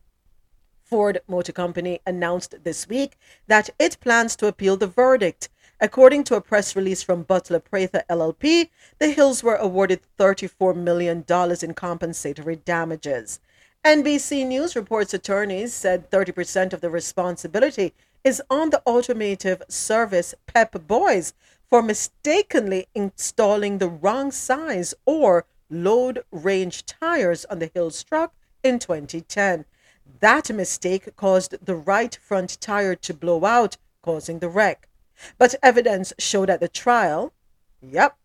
[0.85, 5.49] Ford Motor Company announced this week that it plans to appeal the verdict.
[5.81, 11.25] According to a press release from Butler Prather LLP, the Hills were awarded $34 million
[11.61, 13.41] in compensatory damages.
[13.85, 20.87] NBC News reports attorneys said 30% of the responsibility is on the automotive service Pep
[20.87, 21.33] Boys
[21.69, 28.79] for mistakenly installing the wrong size or load range tires on the Hills truck in
[28.79, 29.65] 2010.
[30.21, 34.89] That mistake caused the right front tire to blow out, causing the wreck.
[35.37, 37.33] But evidence showed at the trial,
[37.81, 38.17] yep,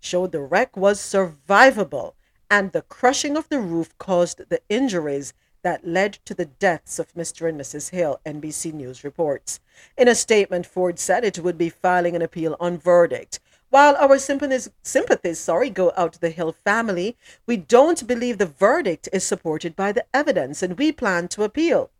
[0.00, 2.14] showed the wreck was survivable
[2.50, 5.32] and the crushing of the roof caused the injuries
[5.62, 7.48] that led to the deaths of Mr.
[7.48, 7.90] and Mrs.
[7.90, 9.60] Hill, NBC News reports.
[9.96, 13.40] In a statement, Ford said it would be filing an appeal on verdict.
[13.70, 18.46] While our sympathies, sympathies sorry, go out to the Hill family, we don't believe the
[18.46, 21.90] verdict is supported by the evidence and we plan to appeal.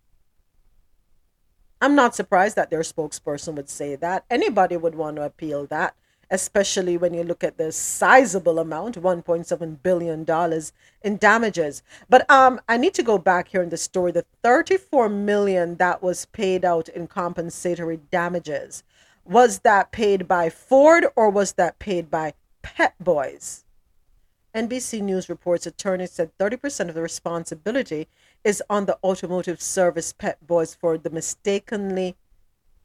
[1.81, 4.25] I'm not surprised that their spokesperson would say that.
[4.29, 5.95] Anybody would want to appeal that
[6.31, 10.71] especially when you look at the sizable amount, $1.7 billion
[11.03, 11.83] in damages.
[12.09, 14.13] But um, I need to go back here in the story.
[14.13, 18.85] The 34 million that was paid out in compensatory damages,
[19.25, 23.65] was that paid by Ford or was that paid by Pet Boys?
[24.55, 28.09] NBC News reports attorneys said 30% of the responsibility
[28.43, 32.17] is on the automotive service Pet Boys for the mistakenly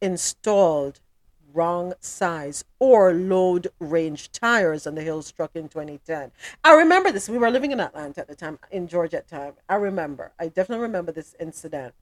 [0.00, 1.00] installed
[1.56, 6.30] wrong size or load range tires on the hills truck in 2010.
[6.62, 7.28] I remember this.
[7.28, 9.52] We were living in Atlanta at the time, in Georgia at the time.
[9.68, 10.32] I remember.
[10.38, 11.94] I definitely remember this incident.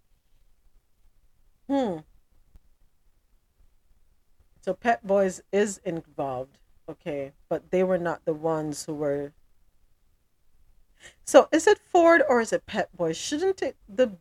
[1.68, 1.98] Hmm.
[4.61, 9.32] So Pet Boys is involved, okay, but they were not the ones who were.
[11.24, 13.16] So is it Ford or is it Pet Boys?
[13.16, 14.16] Shouldn't it the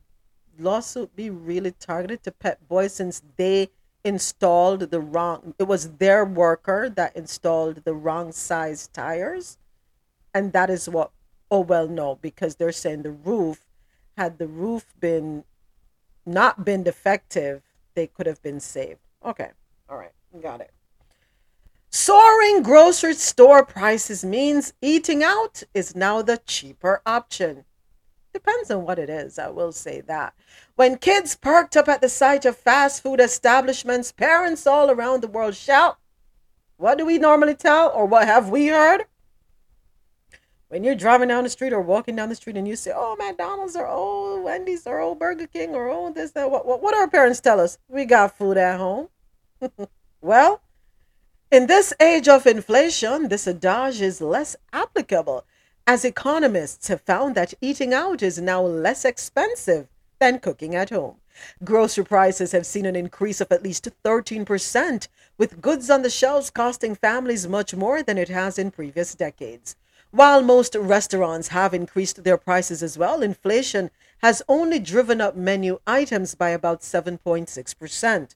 [0.59, 3.69] lawsuit be really targeted to Pet Boys since they
[4.03, 5.55] installed the wrong?
[5.59, 9.57] It was their worker that installed the wrong size tires,
[10.33, 11.11] and that is what.
[11.51, 13.67] Oh well, no, because they're saying the roof
[14.17, 15.43] had the roof been
[16.25, 17.61] not been defective,
[17.95, 18.99] they could have been saved.
[19.25, 19.51] Okay.
[19.89, 20.11] All right.
[20.41, 20.71] Got it.
[21.89, 27.65] Soaring grocery store prices means eating out is now the cheaper option.
[28.33, 30.33] Depends on what it is, I will say that.
[30.75, 35.27] When kids parked up at the sight of fast food establishments, parents all around the
[35.27, 35.97] world shout,
[36.77, 39.05] What do we normally tell, or what have we heard?
[40.67, 43.15] When you're driving down the street or walking down the street and you say, Oh,
[43.19, 46.95] McDonald's or oh, Wendy's or oh, Burger King or oh, this, that, what, what, what
[46.95, 47.77] our parents tell us?
[47.87, 49.09] We got food at home.
[50.21, 50.61] well,
[51.51, 55.45] in this age of inflation, this adage is less applicable
[55.85, 59.87] as economists have found that eating out is now less expensive
[60.19, 61.17] than cooking at home.
[61.63, 65.07] Grocery prices have seen an increase of at least 13%,
[65.37, 69.75] with goods on the shelves costing families much more than it has in previous decades.
[70.11, 73.89] While most restaurants have increased their prices as well, inflation
[74.21, 78.35] has only driven up menu items by about 7.6%.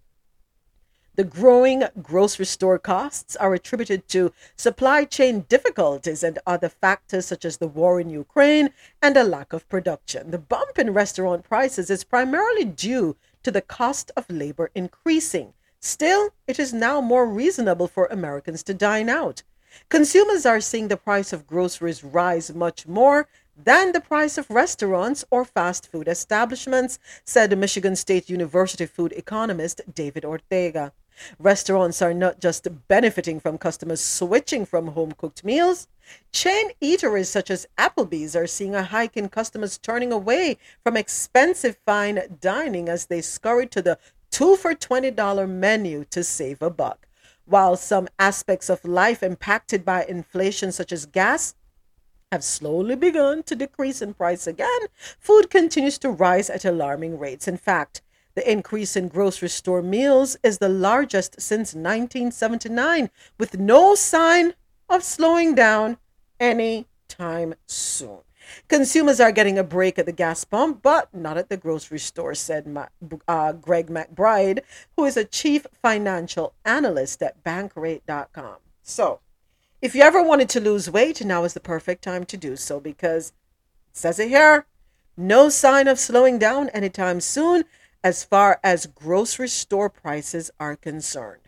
[1.17, 7.43] The growing grocery store costs are attributed to supply chain difficulties and other factors such
[7.43, 8.69] as the war in Ukraine
[9.01, 10.29] and a lack of production.
[10.29, 15.53] The bump in restaurant prices is primarily due to the cost of labor increasing.
[15.79, 19.41] Still, it is now more reasonable for Americans to dine out.
[19.89, 25.25] Consumers are seeing the price of groceries rise much more than the price of restaurants
[25.31, 30.93] or fast food establishments, said Michigan State University food economist David Ortega.
[31.39, 35.87] Restaurants are not just benefiting from customers switching from home cooked meals.
[36.31, 41.77] Chain eateries such as Applebee's are seeing a hike in customers turning away from expensive
[41.85, 43.97] fine dining as they scurry to the
[44.31, 47.07] two for $20 menu to save a buck.
[47.45, 51.55] While some aspects of life impacted by inflation, such as gas,
[52.31, 54.79] have slowly begun to decrease in price again,
[55.17, 57.47] food continues to rise at alarming rates.
[57.47, 58.01] In fact,
[58.37, 63.09] the increase in grocery store meals is the largest since 1979,
[63.39, 64.53] with no sign
[64.87, 65.97] of slowing down
[66.39, 68.19] anytime soon.
[68.67, 72.35] Consumers are getting a break at the gas pump, but not at the grocery store,
[72.35, 72.77] said
[73.27, 74.59] uh, Greg McBride,
[74.95, 78.57] who is a chief financial analyst at Bankrate.com.
[78.83, 79.19] So,
[79.81, 82.79] if you ever wanted to lose weight, now is the perfect time to do so
[82.79, 83.33] because
[83.93, 84.67] says it here
[85.17, 87.65] no sign of slowing down anytime soon
[88.03, 91.41] as far as grocery store prices are concerned?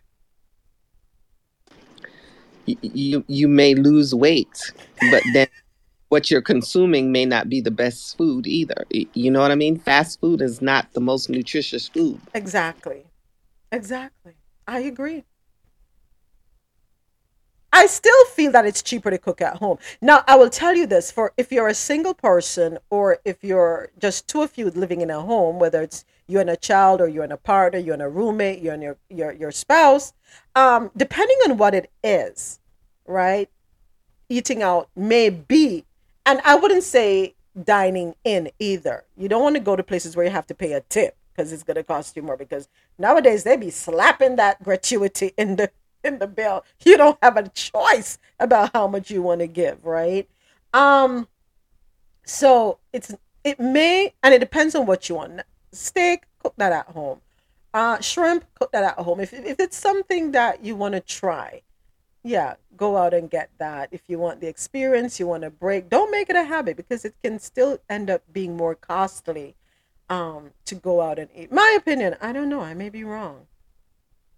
[2.65, 4.71] You you may lose weight,
[5.09, 5.47] but then
[6.09, 8.85] what you're consuming may not be the best food either.
[8.91, 9.79] You know what I mean?
[9.79, 12.19] Fast food is not the most nutritious food.
[12.33, 13.05] Exactly.
[13.71, 14.33] Exactly.
[14.67, 15.23] I agree.
[17.71, 19.77] I still feel that it's cheaper to cook at home.
[20.01, 23.89] Now, I will tell you this for if you're a single person or if you're
[23.99, 27.07] just two of you living in a home, whether it's you and a child or
[27.07, 30.13] you're in a partner, you're in a roommate, you're in your your, your spouse,
[30.55, 32.59] um, depending on what it is,
[33.05, 33.49] right?
[34.29, 35.85] Eating out may be,
[36.25, 39.05] and I wouldn't say dining in either.
[39.17, 41.51] You don't want to go to places where you have to pay a tip because
[41.51, 42.67] it's going to cost you more because
[42.97, 45.71] nowadays they be slapping that gratuity in the
[46.03, 46.63] in the bill.
[46.85, 50.29] You don't have a choice about how much you want to give, right?
[50.73, 51.27] Um
[52.23, 55.41] so it's it may and it depends on what you want.
[55.71, 57.21] Steak, cook that at home.
[57.73, 59.19] Uh shrimp, cook that at home.
[59.19, 61.61] If if it's something that you want to try,
[62.23, 63.89] yeah, go out and get that.
[63.91, 67.05] If you want the experience, you want to break, don't make it a habit because
[67.05, 69.55] it can still end up being more costly
[70.09, 71.51] um to go out and eat.
[71.51, 73.47] My opinion, I don't know, I may be wrong.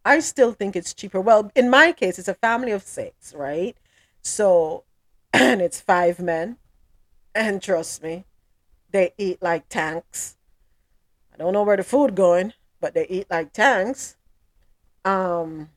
[0.04, 1.22] I still think it's cheaper.
[1.22, 3.78] Well, in my case, it's a family of six, right?
[4.22, 4.84] So,
[5.34, 6.58] and it's five men.
[7.34, 8.26] And trust me,
[8.92, 10.36] they eat like tanks.
[11.34, 14.18] I don't know where the food going, but they eat like tanks.
[15.06, 15.70] Um,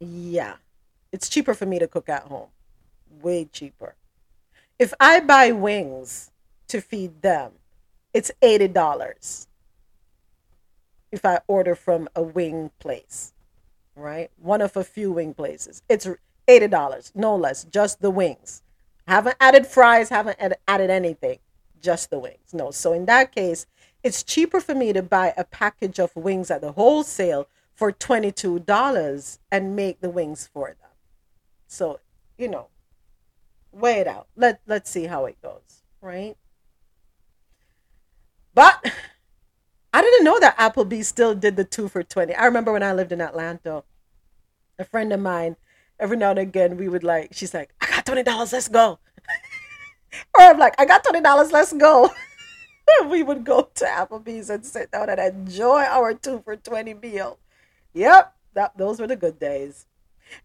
[0.00, 0.54] yeah,
[1.12, 2.48] it's cheaper for me to cook at home.
[3.22, 3.94] Way cheaper.
[4.78, 6.30] If I buy wings
[6.68, 7.52] to feed them,
[8.12, 9.46] it's $80
[11.12, 13.32] if I order from a wing place,
[13.94, 14.30] right?
[14.36, 15.82] One of a few wing places.
[15.88, 16.06] It's
[16.48, 18.62] $80, no less, just the wings.
[19.06, 20.38] Haven't added fries, haven't
[20.68, 21.38] added anything,
[21.80, 22.52] just the wings.
[22.52, 23.66] No, so in that case,
[24.02, 29.38] it's cheaper for me to buy a package of wings at the wholesale for $22
[29.50, 30.90] and make the wings for them.
[31.66, 32.00] So,
[32.38, 32.68] you know,
[33.72, 34.28] weigh it out.
[34.36, 36.36] Let let's see how it goes, right?
[38.54, 38.92] But
[39.92, 42.34] I didn't know that Applebee's still did the two for 20.
[42.34, 43.82] I remember when I lived in Atlanta,
[44.78, 45.56] a friend of mine,
[45.98, 48.98] every now and again, we would like, she's like, I got $20, let's go.
[50.38, 52.10] or I'm like, I got $20, let's go.
[53.08, 57.38] we would go to Applebee's and sit down and enjoy our two for 20 meal.
[57.92, 59.86] Yep, that, those were the good days.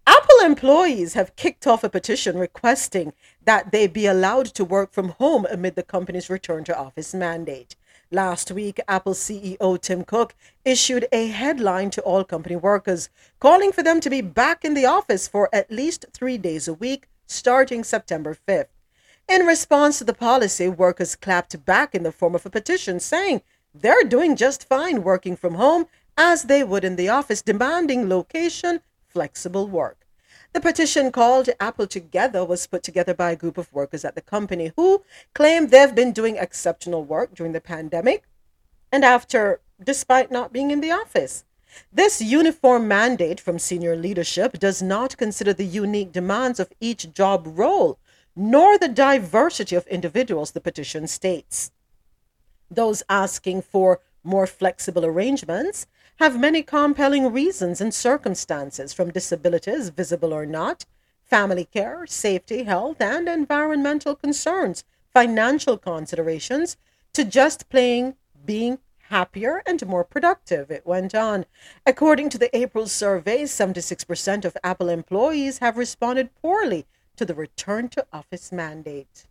[0.07, 5.09] Apple employees have kicked off a petition requesting that they be allowed to work from
[5.09, 7.75] home amid the company's return to office mandate.
[8.11, 13.81] Last week, Apple CEO Tim Cook issued a headline to all company workers, calling for
[13.81, 17.83] them to be back in the office for at least three days a week starting
[17.83, 18.67] September 5th.
[19.27, 23.41] In response to the policy, workers clapped back in the form of a petition saying
[23.73, 28.81] they're doing just fine working from home as they would in the office, demanding location
[29.07, 30.04] flexible work.
[30.55, 34.21] The petition called Apple Together was put together by a group of workers at the
[34.21, 35.03] company who
[35.33, 38.23] claim they've been doing exceptional work during the pandemic
[38.89, 41.43] and after, despite not being in the office.
[41.91, 47.45] This uniform mandate from senior leadership does not consider the unique demands of each job
[47.45, 47.99] role,
[48.33, 51.71] nor the diversity of individuals, the petition states.
[52.71, 55.85] Those asking for more flexible arrangements
[56.17, 60.85] have many compelling reasons and circumstances, from disabilities, visible or not,
[61.23, 66.77] family care, safety, health, and environmental concerns, financial considerations,
[67.13, 70.71] to just plain being happier and more productive.
[70.71, 71.45] It went on.
[71.85, 76.85] According to the April survey, 76% of Apple employees have responded poorly
[77.17, 79.27] to the return to office mandate.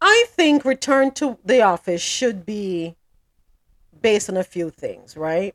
[0.00, 2.96] I think return to the office should be
[4.02, 5.54] based on a few things, right?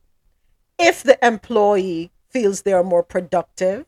[0.79, 3.85] If the employee feels they are more productive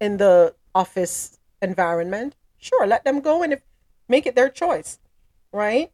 [0.00, 3.58] in the office environment, sure, let them go and
[4.08, 4.98] make it their choice,
[5.52, 5.90] right?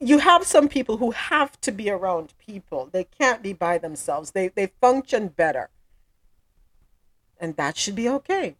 [0.00, 2.88] You have some people who have to be around people.
[2.92, 4.32] They can't be by themselves.
[4.32, 5.70] They they function better.
[7.38, 8.56] And that should be okay.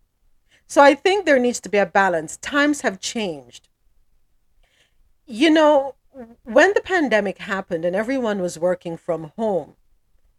[0.67, 2.37] So I think there needs to be a balance.
[2.39, 3.69] Times have changed.
[5.27, 5.95] You know,
[6.45, 9.75] when the pandemic happened and everyone was working from home,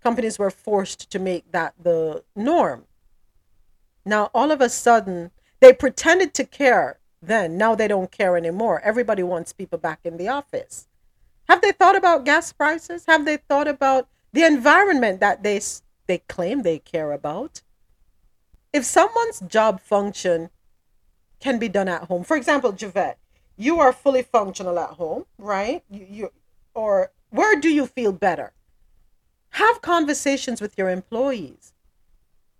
[0.01, 2.85] companies were forced to make that the norm.
[4.05, 7.57] Now, all of a sudden, they pretended to care then.
[7.57, 8.81] Now they don't care anymore.
[8.81, 10.87] Everybody wants people back in the office.
[11.49, 13.05] Have they thought about gas prices?
[13.07, 15.59] Have they thought about the environment that they,
[16.07, 17.61] they claim they care about?
[18.71, 20.49] If someone's job function
[21.39, 23.17] can be done at home, for example, Javette,
[23.57, 25.83] you are fully functional at home, right?
[25.89, 26.31] You, you
[26.73, 28.53] or where do you feel better?
[29.51, 31.73] Have conversations with your employees.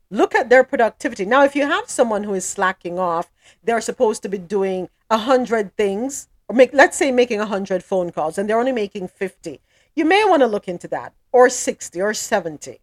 [0.10, 1.26] Look at their productivity.
[1.26, 3.32] Now, if you have someone who is slacking off,
[3.64, 7.84] they're supposed to be doing a hundred things, or make let's say making a hundred
[7.84, 9.60] phone calls, and they're only making fifty.
[9.96, 12.80] You may want to look into that, or sixty, or seventy.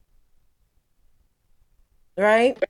[2.17, 2.63] Right?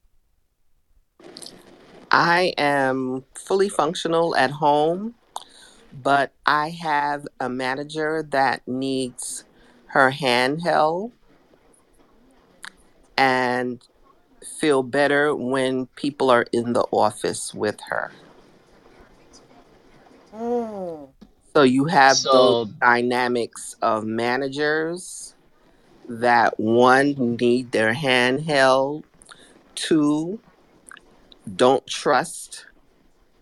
[2.11, 5.15] I am fully functional at home
[5.93, 9.45] but I have a manager that needs
[9.87, 11.13] her hand held
[13.17, 13.87] and
[14.59, 18.11] feel better when people are in the office with her.
[20.35, 21.09] Mm.
[21.55, 25.35] So you have So those dynamics of managers
[26.09, 29.05] that one need their hand held,
[29.75, 30.41] two
[31.57, 32.67] don't trust,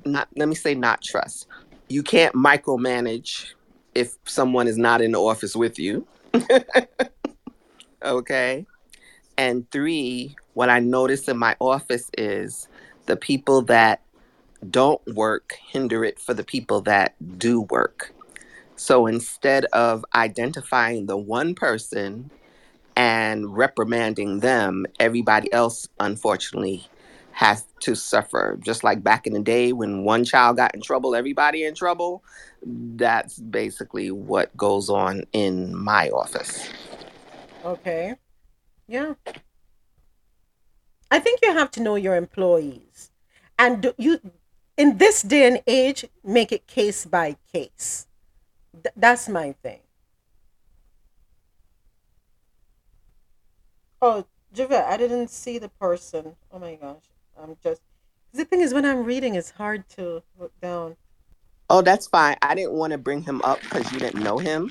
[0.05, 1.47] not let me say not trust
[1.91, 3.53] you can't micromanage
[3.95, 6.07] if someone is not in the office with you.
[8.05, 8.65] okay.
[9.37, 12.69] And three, what I notice in my office is
[13.07, 14.03] the people that
[14.71, 18.13] don't work hinder it for the people that do work.
[18.77, 22.31] So instead of identifying the one person
[22.95, 26.89] and reprimanding them, everybody else, unfortunately,
[27.33, 28.59] has to suffer.
[28.61, 32.23] Just like back in the day when one child got in trouble, everybody in trouble.
[32.63, 36.69] That's basically what goes on in my office.
[37.65, 38.17] Okay.
[38.87, 39.15] Yeah.
[41.11, 43.11] I think you have to know your employees.
[43.59, 44.21] And you
[44.77, 48.07] in this day and age make it case by case.
[48.73, 49.81] th- that's my thing.
[54.01, 56.37] Oh, Javette, I didn't see the person.
[56.51, 57.10] Oh my gosh.
[57.43, 57.81] I'm just.
[58.33, 60.97] The thing is, when I'm reading, it's hard to look down.
[61.69, 62.37] Oh, that's fine.
[62.43, 64.71] I didn't want to bring him up because you didn't know him,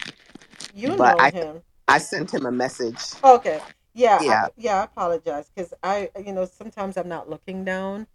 [0.74, 1.62] You but know I him.
[1.88, 3.00] I sent him a message.
[3.24, 3.62] Okay.
[3.94, 4.22] Yeah.
[4.22, 4.44] Yeah.
[4.46, 4.82] I, yeah.
[4.82, 8.08] I apologize because I, you know, sometimes I'm not looking down.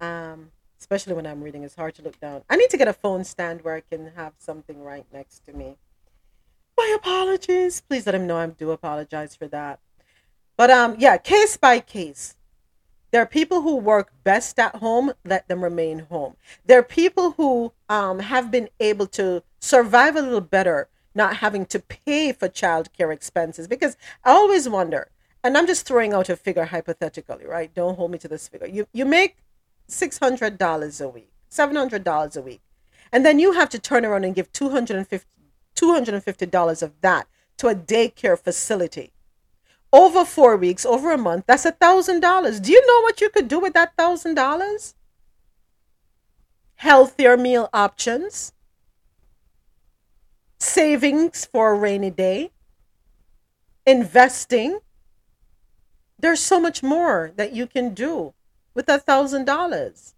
[0.00, 0.50] Um,
[0.80, 2.42] especially when I'm reading, it's hard to look down.
[2.50, 5.52] I need to get a phone stand where I can have something right next to
[5.52, 5.76] me.
[6.76, 7.80] My apologies.
[7.82, 9.78] Please let him know I do apologize for that.
[10.56, 12.34] But um, yeah, case by case.
[13.12, 16.36] There are people who work best at home, let them remain home.
[16.64, 21.66] There are people who um, have been able to survive a little better, not having
[21.66, 23.68] to pay for childcare expenses.
[23.68, 25.10] Because I always wonder,
[25.44, 27.72] and I'm just throwing out a figure hypothetically, right?
[27.74, 28.66] Don't hold me to this figure.
[28.66, 29.36] You you make
[29.86, 32.62] six hundred dollars a week, seven hundred dollars a week,
[33.12, 35.26] and then you have to turn around and give 250
[35.74, 37.26] $250 of that
[37.58, 39.12] to a daycare facility
[39.92, 42.60] over four weeks, over a month, that's a thousand dollars.
[42.60, 44.94] Do you know what you could do with that thousand dollars?
[46.76, 48.52] Healthier meal options,
[50.58, 52.50] savings for a rainy day,
[53.86, 54.80] investing.
[56.18, 58.34] There's so much more that you can do
[58.74, 60.14] with a thousand dollars.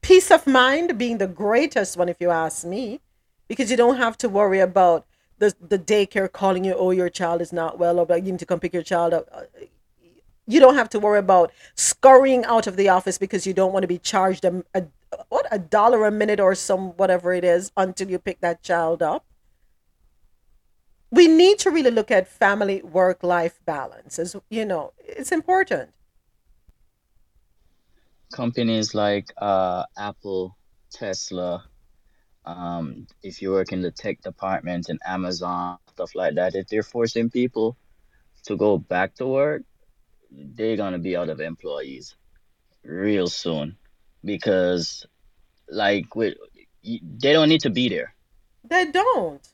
[0.00, 3.00] Peace of mind being the greatest one, if you ask me,
[3.48, 5.05] because you don't have to worry about
[5.38, 8.46] the the daycare calling you, oh, your child is not well, or you need to
[8.46, 9.28] come pick your child up.
[9.32, 9.42] Uh,
[10.48, 13.82] You don't have to worry about scurrying out of the office because you don't want
[13.82, 14.86] to be charged a, a
[15.28, 19.02] what a dollar a minute or some whatever it is until you pick that child
[19.02, 19.24] up.
[21.10, 25.90] We need to really look at family work life balance as you know, it's important.
[28.32, 30.56] companies like uh, Apple,
[30.90, 31.64] Tesla,
[32.46, 36.82] um, if you work in the tech department and Amazon, stuff like that, if they're
[36.82, 37.76] forcing people
[38.44, 39.62] to go back to work,
[40.30, 42.14] they're gonna be out of employees
[42.84, 43.76] real soon
[44.24, 45.04] because,
[45.68, 46.34] like, with
[46.82, 48.14] they don't need to be there.
[48.62, 49.46] They don't.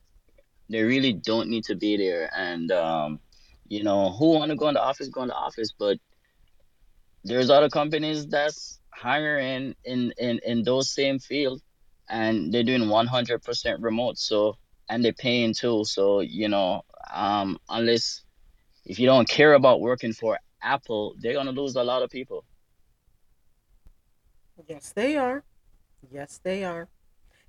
[0.68, 2.30] They really don't need to be there.
[2.36, 3.20] And um,
[3.68, 5.98] you know, who want to go in the office, go in the office, but
[7.24, 11.62] there's other companies that's hiring in in in those same field
[12.12, 14.56] and they're doing 100% remote so
[14.90, 16.82] and they're paying too so you know
[17.12, 18.24] um unless
[18.86, 22.44] if you don't care about working for apple they're gonna lose a lot of people
[24.68, 25.44] Yes, they are.
[26.10, 26.88] Yes, they are.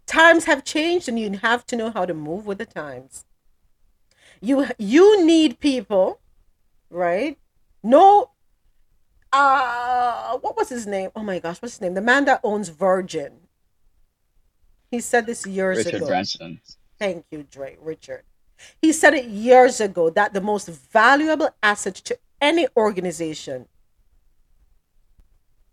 [0.05, 3.25] Times have changed and you have to know how to move with the times.
[4.41, 6.19] You you need people,
[6.89, 7.37] right?
[7.83, 8.31] No
[9.33, 11.11] uh what was his name?
[11.15, 11.95] Oh my gosh, what's his name?
[11.95, 13.42] The man that owns Virgin.
[14.93, 16.05] He said this years richard ago.
[16.05, 16.61] branson
[16.99, 18.21] Thank you, Dre, Richard.
[18.79, 23.67] He said it years ago that the most valuable asset to any organization,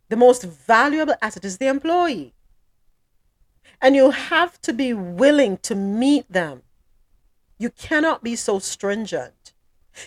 [0.09, 2.33] the most valuable asset is the employee.
[3.83, 6.62] And you have to be willing to meet them.
[7.59, 9.53] You cannot be so stringent.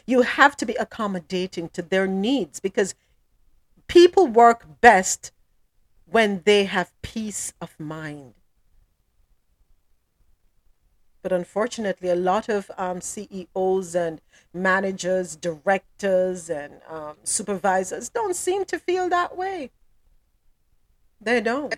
[0.08, 2.96] You have to be accommodating to their needs because
[3.88, 5.32] people work best
[6.08, 8.34] when they have peace of mind.
[11.24, 14.22] But unfortunately, a lot of um, CEOs and
[14.54, 19.72] managers, directors, and um, supervisors don't seem to feel that way.
[21.22, 21.74] They don't.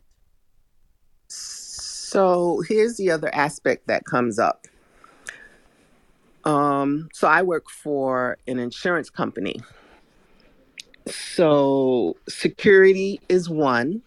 [1.27, 4.65] So here's the other aspect that comes up.
[6.43, 9.61] Um, so I work for an insurance company.
[11.07, 14.01] So security is one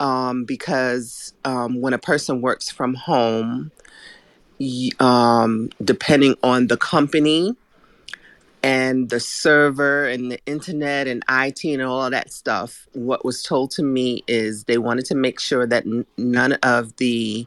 [0.00, 3.70] um, because um, when a person works from home,
[4.98, 7.54] um, depending on the company
[8.62, 13.70] and the server and the internet and IT and all that stuff, what was told
[13.72, 17.46] to me is they wanted to make sure that n- none of the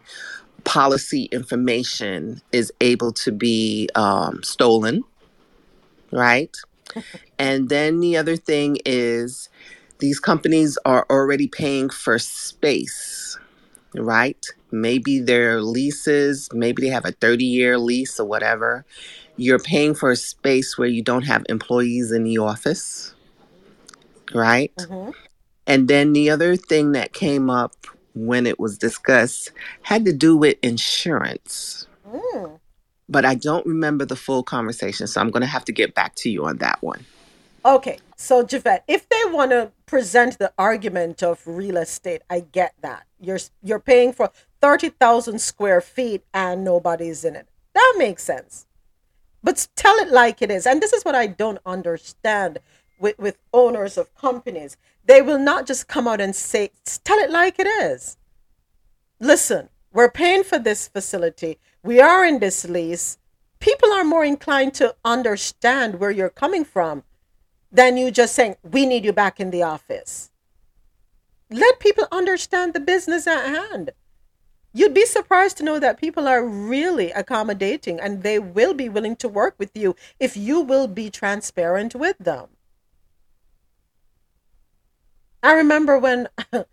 [0.63, 5.03] policy information is able to be um, stolen,
[6.11, 6.55] right?
[7.39, 9.49] And then the other thing is
[9.97, 13.37] these companies are already paying for space,
[13.95, 14.45] right?
[14.71, 18.85] Maybe their leases, maybe they have a 30 year lease or whatever.
[19.37, 23.13] You're paying for a space where you don't have employees in the office,
[24.33, 24.73] right?
[24.77, 25.13] Mhm.
[25.67, 27.73] And then the other thing that came up
[28.13, 29.51] when it was discussed
[29.83, 32.59] had to do with insurance, Mm.
[33.07, 35.07] but I don't remember the full conversation.
[35.07, 37.05] So I'm going to have to get back to you on that one.
[37.63, 42.75] Okay, so Javette, if they want to present the argument of real estate, I get
[42.81, 43.07] that.
[43.19, 44.29] You're you're paying for
[44.61, 47.47] 30,000 square feet and nobody's in it.
[47.73, 48.67] That makes sense.
[49.41, 50.67] But tell it like it is.
[50.67, 52.59] And this is what I don't understand
[52.99, 54.77] with, with owners of companies.
[55.03, 56.69] They will not just come out and say,
[57.03, 58.17] tell it like it is.
[59.19, 61.57] Listen, we're paying for this facility.
[61.81, 63.17] We are in this lease.
[63.59, 67.03] People are more inclined to understand where you're coming from
[67.71, 70.31] than you just saying, we need you back in the office.
[71.49, 73.91] Let people understand the business at hand.
[74.73, 79.17] You'd be surprised to know that people are really accommodating and they will be willing
[79.17, 82.47] to work with you if you will be transparent with them.
[85.43, 86.29] I remember when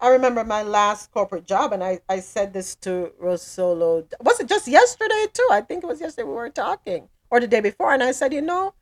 [0.00, 4.06] I remember my last corporate job, and I, I said this to Rosolo.
[4.20, 5.48] Was it just yesterday, too?
[5.50, 7.92] I think it was yesterday we were talking, or the day before.
[7.92, 8.74] And I said, you know,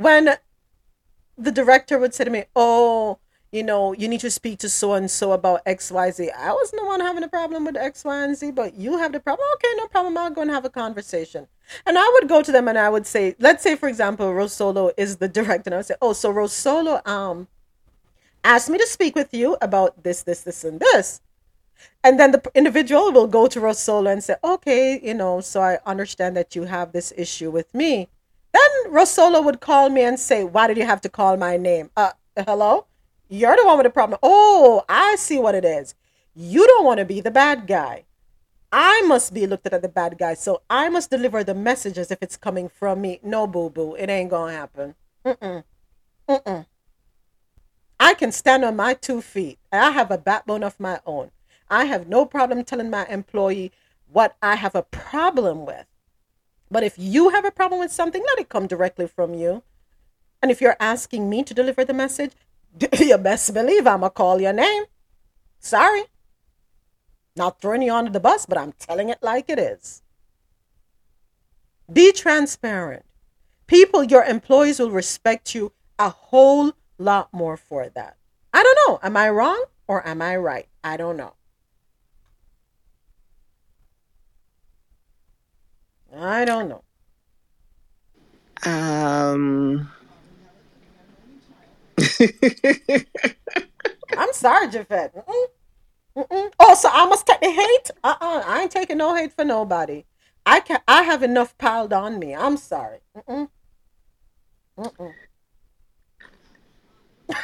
[0.00, 0.36] when
[1.36, 3.18] the director would say to me, oh,
[3.52, 6.30] you know, you need to speak to so and so about X, Y, Z.
[6.30, 9.12] I wasn't the one having a problem with X, Y, and Z, but you have
[9.12, 9.46] the problem.
[9.54, 10.16] Okay, no problem.
[10.16, 11.48] I'll go and have a conversation.
[11.84, 14.92] And I would go to them and I would say, let's say, for example, Rosolo
[14.96, 15.68] is the director.
[15.68, 17.48] And I would say, oh, so Rosolo um,
[18.42, 21.20] asked me to speak with you about this, this, this, and this.
[22.04, 25.78] And then the individual will go to Rosolo and say, okay, you know, so I
[25.84, 28.08] understand that you have this issue with me.
[28.52, 31.90] Then Rosolo would call me and say, why did you have to call my name?
[31.96, 32.86] Uh, hello?
[33.28, 34.18] You're the one with the problem.
[34.22, 35.94] Oh, I see what it is.
[36.34, 38.04] You don't want to be the bad guy.
[38.72, 40.34] I must be looked at as the bad guy.
[40.34, 43.20] So I must deliver the messages if it's coming from me.
[43.22, 43.94] No, boo boo.
[43.94, 44.94] It ain't to happen.
[45.24, 45.64] Mm-mm.
[46.28, 46.66] Mm-mm.
[47.98, 49.58] I can stand on my two feet.
[49.72, 51.30] I have a backbone of my own.
[51.68, 53.72] I have no problem telling my employee
[54.10, 55.86] what I have a problem with.
[56.70, 59.62] But if you have a problem with something, let it come directly from you.
[60.40, 62.32] And if you're asking me to deliver the message,
[62.98, 64.84] you best believe I'm going to call your name.
[65.58, 66.04] Sorry.
[67.36, 70.02] Not throwing you under the bus, but I'm telling it like it is.
[71.92, 73.04] Be transparent.
[73.66, 78.16] People, your employees will respect you a whole lot more for that.
[78.52, 79.00] I don't know.
[79.02, 80.68] Am I wrong or am I right?
[80.82, 81.34] I don't know.
[86.16, 86.82] I don't know.
[88.64, 89.90] Um,
[94.16, 95.14] I'm sorry, Javette.
[95.14, 95.44] Mm-mm.
[96.16, 96.52] Mm-mm.
[96.60, 97.90] Oh, so I must take the hate?
[98.04, 98.42] Uh-uh.
[98.46, 100.04] I ain't taking no hate for nobody.
[100.46, 102.34] I can I have enough piled on me.
[102.34, 103.00] I'm sorry.
[103.16, 103.48] Mm-mm.
[104.78, 105.14] Mm-mm.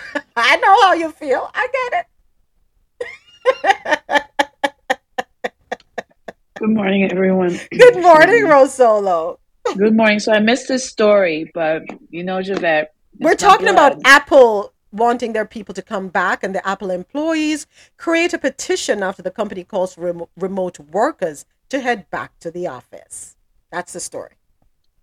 [0.36, 1.50] I know how you feel.
[1.54, 2.06] I get
[4.14, 4.22] it.
[6.58, 7.60] Good morning, everyone.
[7.70, 9.38] Good morning, Rosolo.
[9.76, 10.18] Good morning.
[10.20, 15.44] So I missed this story, but you know, Javette, we're talking about Apple wanting their
[15.44, 17.66] people to come back and the Apple employees
[17.98, 22.66] create a petition after the company calls rem- remote workers to head back to the
[22.66, 23.36] office.
[23.70, 24.32] That's the story.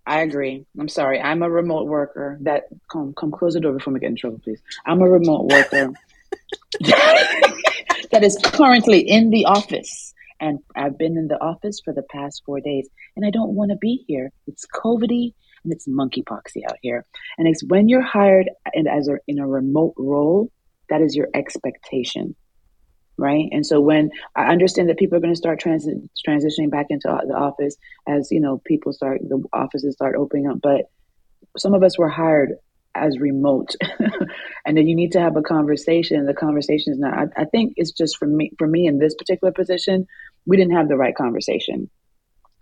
[0.08, 0.66] I agree.
[0.80, 1.22] I'm sorry.
[1.22, 2.40] I'm a remote worker.
[2.42, 4.62] That come come close the door before we get in trouble, please.
[4.88, 5.94] I'm a remote worker
[6.80, 10.14] that is currently in the office.
[10.44, 13.72] And I've been in the office for the past four days and I don't want
[13.72, 14.30] to be here.
[14.45, 15.34] It's COVIDy
[15.64, 17.06] and it's monkeypoxy out here.
[17.38, 20.52] And it's when you're hired and as a, in a remote role,
[20.90, 22.36] that is your expectation,
[23.18, 23.45] right?
[23.53, 27.07] And so when I understand that people are going to start transi- transitioning back into
[27.26, 30.91] the office as you know people start the offices start opening up, but
[31.57, 32.56] some of us were hired
[32.95, 33.76] as remote
[34.65, 37.74] and then you need to have a conversation the conversation is not I, I, think
[37.76, 40.06] it's just for me for me in this particular position
[40.45, 41.90] we didn't have the right conversation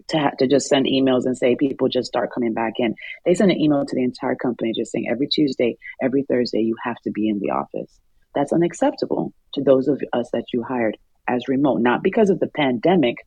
[0.09, 2.95] to have to just send emails and say people just start coming back in.
[3.25, 6.75] They send an email to the entire company just saying every Tuesday, every Thursday, you
[6.83, 7.99] have to be in the office.
[8.35, 10.97] That's unacceptable to those of us that you hired
[11.27, 13.17] as remote, not because of the pandemic,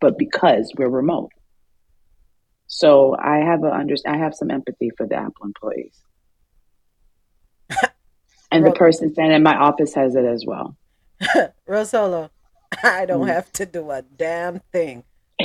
[0.00, 1.30] but because we're remote.
[2.66, 5.94] So I have a under, I have some empathy for the Apple employees.
[8.50, 10.76] and the person standing in my office has it as well.
[11.68, 12.30] Rosolo,
[12.82, 13.32] I don't mm.
[13.32, 15.04] have to do a damn thing.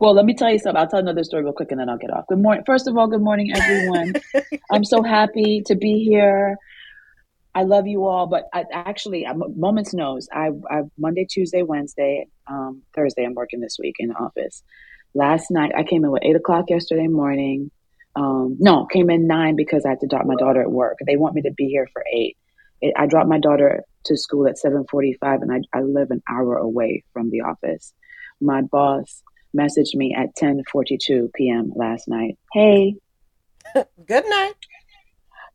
[0.00, 0.80] well, let me tell you something.
[0.80, 2.26] I'll tell another story real quick and then I'll get off.
[2.28, 2.64] Good morning.
[2.66, 4.14] First of all, good morning, everyone.
[4.70, 6.56] I'm so happy to be here.
[7.54, 10.28] I love you all, but I, actually, I'm, moments knows.
[10.32, 13.24] I, I Monday, Tuesday, Wednesday, um, Thursday.
[13.24, 14.62] I'm working this week in the office.
[15.14, 17.72] Last night, I came in with eight o'clock yesterday morning.
[18.14, 20.98] Um, no, came in nine because I had to drop my daughter at work.
[21.04, 22.36] They want me to be here for eight.
[22.80, 26.22] It, I dropped my daughter to school at seven forty-five, and I, I live an
[26.28, 27.92] hour away from the office
[28.40, 29.22] my boss
[29.56, 31.72] messaged me at 10:42 p.m.
[31.74, 32.38] last night.
[32.52, 32.96] Hey,
[34.06, 34.54] good night.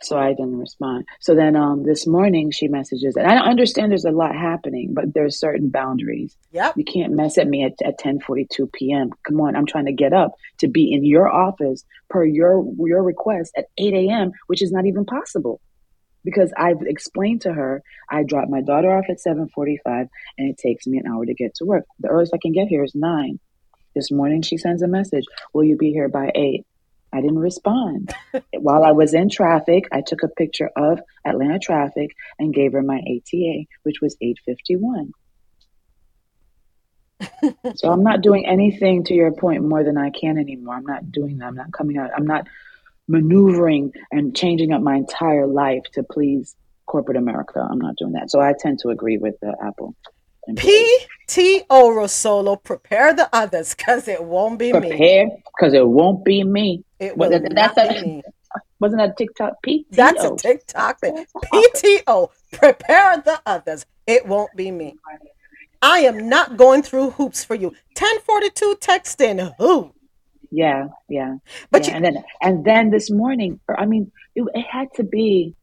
[0.01, 1.05] So I didn't respond.
[1.21, 5.13] So then um, this morning she messages, and I understand there's a lot happening, but
[5.13, 6.35] there's certain boundaries.
[6.51, 6.77] Yep.
[6.77, 9.11] You can't mess at me at, at 10:42 p.m.
[9.23, 13.03] Come on, I'm trying to get up to be in your office per your your
[13.03, 15.61] request at 8 a.m., which is not even possible.
[16.25, 20.87] Because I've explained to her, I drop my daughter off at 7:45, and it takes
[20.87, 21.85] me an hour to get to work.
[21.99, 23.39] The earliest I can get here is nine.
[23.95, 26.65] This morning she sends a message, "Will you be here by 8?"
[27.13, 28.13] I didn't respond.
[28.53, 32.81] While I was in traffic, I took a picture of Atlanta traffic and gave her
[32.81, 35.11] my ATA, which was 851.
[37.75, 40.75] so I'm not doing anything to your point more than I can anymore.
[40.75, 41.45] I'm not doing that.
[41.45, 42.11] I'm not coming out.
[42.15, 42.47] I'm not
[43.07, 46.55] maneuvering and changing up my entire life to please
[46.85, 47.65] corporate America.
[47.69, 48.29] I'm not doing that.
[48.31, 49.95] So I tend to agree with the Apple.
[50.49, 54.97] PTO Rosolo, prepare the others because it won't be prepare, me.
[54.97, 55.27] Prepare
[55.57, 56.83] because it won't be me.
[56.99, 58.23] It will that- not that's be a- me.
[58.79, 59.53] Wasn't that TikTok?
[59.65, 59.85] PTO.
[59.91, 61.25] That's a TikTok thing.
[61.35, 63.85] PTO, prepare the others.
[64.05, 64.95] It won't be me.
[65.81, 67.69] I am not going through hoops for you.
[67.97, 69.53] 1042 texting.
[69.57, 69.91] Who?
[70.51, 71.35] Yeah, yeah.
[71.71, 71.91] But yeah.
[71.91, 75.55] you- and then and then this morning, or I mean, it, it had to be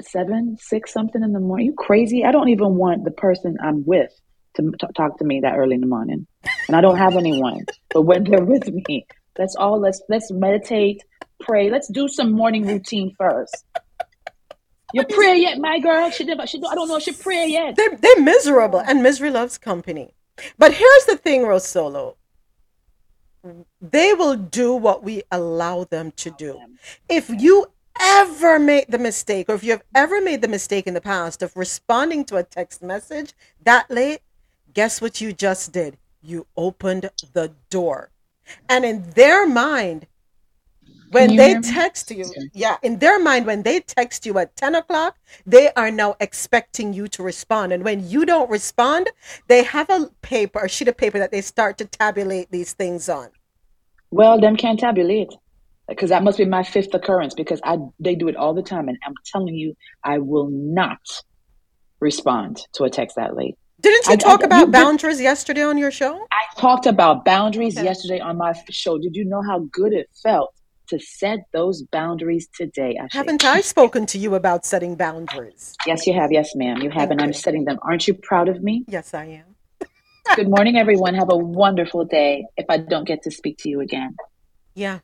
[0.00, 1.66] seven, six something in the morning.
[1.66, 2.24] You crazy?
[2.24, 4.10] I don't even want the person I'm with
[4.56, 6.26] to t- talk to me that early in the morning,
[6.68, 7.66] and I don't have anyone.
[7.90, 9.06] but when they're with me,
[9.38, 11.02] let's all let's let's meditate,
[11.40, 11.70] pray.
[11.70, 13.64] Let's do some morning routine first.
[14.92, 16.10] You pray yet, my girl?
[16.10, 16.24] She.
[16.24, 16.58] She.
[16.60, 16.96] do- I don't know.
[16.96, 17.76] if She pray yet.
[17.76, 20.14] They're, they're miserable, and misery loves company.
[20.58, 22.14] But here's the thing, Rosolo.
[23.80, 26.60] They will do what we allow them to do.
[27.08, 27.66] If you
[28.00, 31.42] ever made the mistake, or if you have ever made the mistake in the past
[31.42, 33.32] of responding to a text message
[33.62, 34.20] that late,
[34.74, 35.96] guess what you just did?
[36.22, 38.10] You opened the door.
[38.68, 40.06] And in their mind,
[41.10, 44.74] when you they text you, yeah, in their mind, when they text you at 10
[44.74, 45.16] o'clock,
[45.46, 47.72] they are now expecting you to respond.
[47.72, 49.10] And when you don't respond,
[49.48, 53.08] they have a paper, a sheet of paper that they start to tabulate these things
[53.08, 53.28] on.
[54.10, 55.28] Well, them can't tabulate
[55.88, 58.88] because that must be my fifth occurrence because I they do it all the time,
[58.88, 59.74] and I'm telling you,
[60.04, 60.98] I will not
[62.00, 63.54] respond to a text that late.
[63.80, 66.26] Didn't you I- I- talk you about did- boundaries yesterday on your show?
[66.32, 67.84] I talked about boundaries Okay.
[67.84, 68.98] yesterday on my show.
[68.98, 70.52] Did you know how good it felt
[70.88, 72.96] to set those boundaries today?
[72.96, 73.18] Ashley?
[73.18, 75.76] Haven't I spoken to you about setting boundaries?
[75.86, 76.32] Yes, you have.
[76.32, 76.82] Yes, ma'am.
[76.82, 77.78] You have, and I'm setting them.
[77.82, 78.84] Aren't you proud of me?
[78.88, 79.56] Yes, I am.
[80.36, 81.14] Good morning, everyone.
[81.14, 82.46] Have a wonderful day.
[82.56, 84.16] If I don't get to speak to you again,
[84.74, 85.00] Yeah.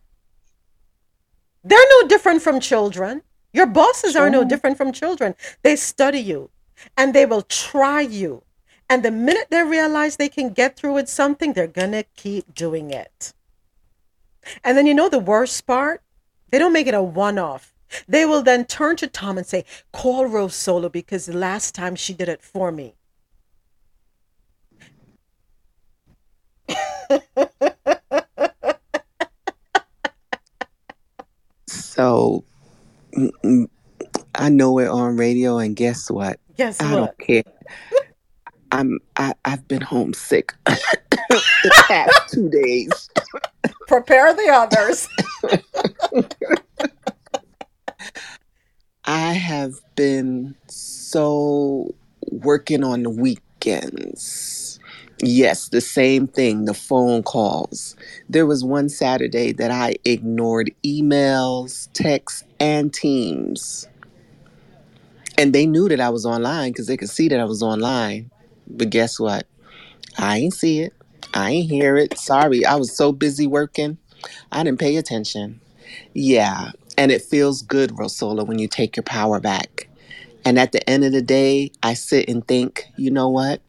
[1.64, 3.22] They're no different from children.
[3.52, 5.34] Your bosses are no different from children.
[5.62, 6.50] They study you
[6.96, 8.42] and they will try you.
[8.88, 12.54] And the minute they realize they can get through with something, they're going to keep
[12.54, 13.32] doing it.
[14.64, 16.02] And then you know the worst part?
[16.50, 17.74] They don't make it a one off.
[18.08, 22.14] They will then turn to Tom and say, Call Rosolo because the last time she
[22.14, 22.94] did it for me.
[31.66, 32.44] So
[33.16, 33.68] mm, mm,
[34.34, 36.40] I know we're on radio, and guess what?
[36.56, 36.96] Guess I what?
[36.96, 37.42] don't care.
[38.72, 43.10] I'm I, I've been homesick the past two days.
[43.86, 45.08] Prepare the others.
[49.04, 51.92] I have been so
[52.30, 54.78] working on the weekends.
[55.20, 57.96] Yes, the same thing, the phone calls.
[58.28, 63.86] There was one Saturday that I ignored emails, texts, and Teams.
[65.38, 68.30] And they knew that I was online because they could see that I was online.
[68.66, 69.46] But guess what?
[70.18, 70.92] I ain't see it.
[71.34, 72.18] I ain't hear it.
[72.18, 73.98] Sorry, I was so busy working.
[74.52, 75.60] I didn't pay attention.
[76.14, 79.88] Yeah, and it feels good, Rosola, when you take your power back.
[80.44, 83.62] And at the end of the day, I sit and think, you know what?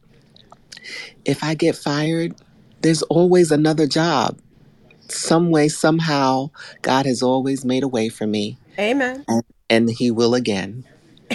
[1.25, 2.35] If I get fired,
[2.81, 4.39] there's always another job.
[5.09, 6.49] Some way, somehow,
[6.81, 9.25] God has always made a way for me, Amen.
[9.27, 10.85] and, and He will again.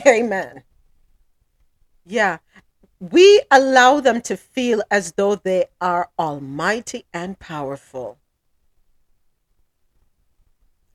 [0.06, 0.64] Amen.
[2.06, 2.38] Yeah.
[3.00, 8.18] We allow them to feel as though they are almighty and powerful.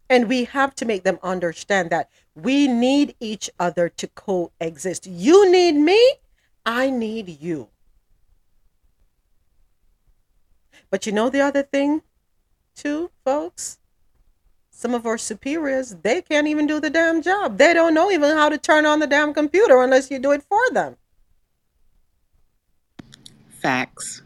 [0.09, 5.07] And we have to make them understand that we need each other to coexist.
[5.07, 6.15] You need me,
[6.65, 7.69] I need you.
[10.89, 12.01] But you know the other thing,
[12.75, 13.79] too, folks?
[14.69, 17.57] Some of our superiors, they can't even do the damn job.
[17.57, 20.43] They don't know even how to turn on the damn computer unless you do it
[20.43, 20.97] for them.
[23.63, 24.21] Facts.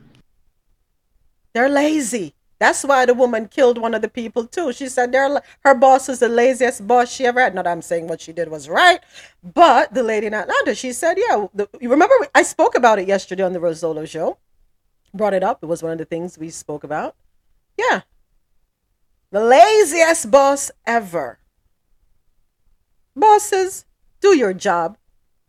[1.54, 2.34] They're lazy.
[2.60, 4.74] That's why the woman killed one of the people too.
[4.74, 7.54] She said her boss is the laziest boss she ever had.
[7.54, 9.00] Not I'm saying what she did was right,
[9.44, 11.46] but the lady in Atlanta, she said, yeah.
[11.54, 14.40] The, you remember I spoke about it yesterday on the Rosolo show.
[15.14, 15.60] Brought it up.
[15.62, 17.16] It was one of the things we spoke about.
[17.78, 18.02] Yeah,
[19.30, 21.38] the laziest boss ever.
[23.16, 23.86] Bosses,
[24.20, 24.98] do your job.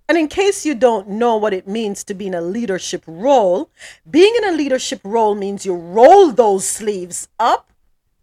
[0.08, 3.70] And in case you don't know what it means to be in a leadership role,
[4.10, 7.70] being in a leadership role means you roll those sleeves up.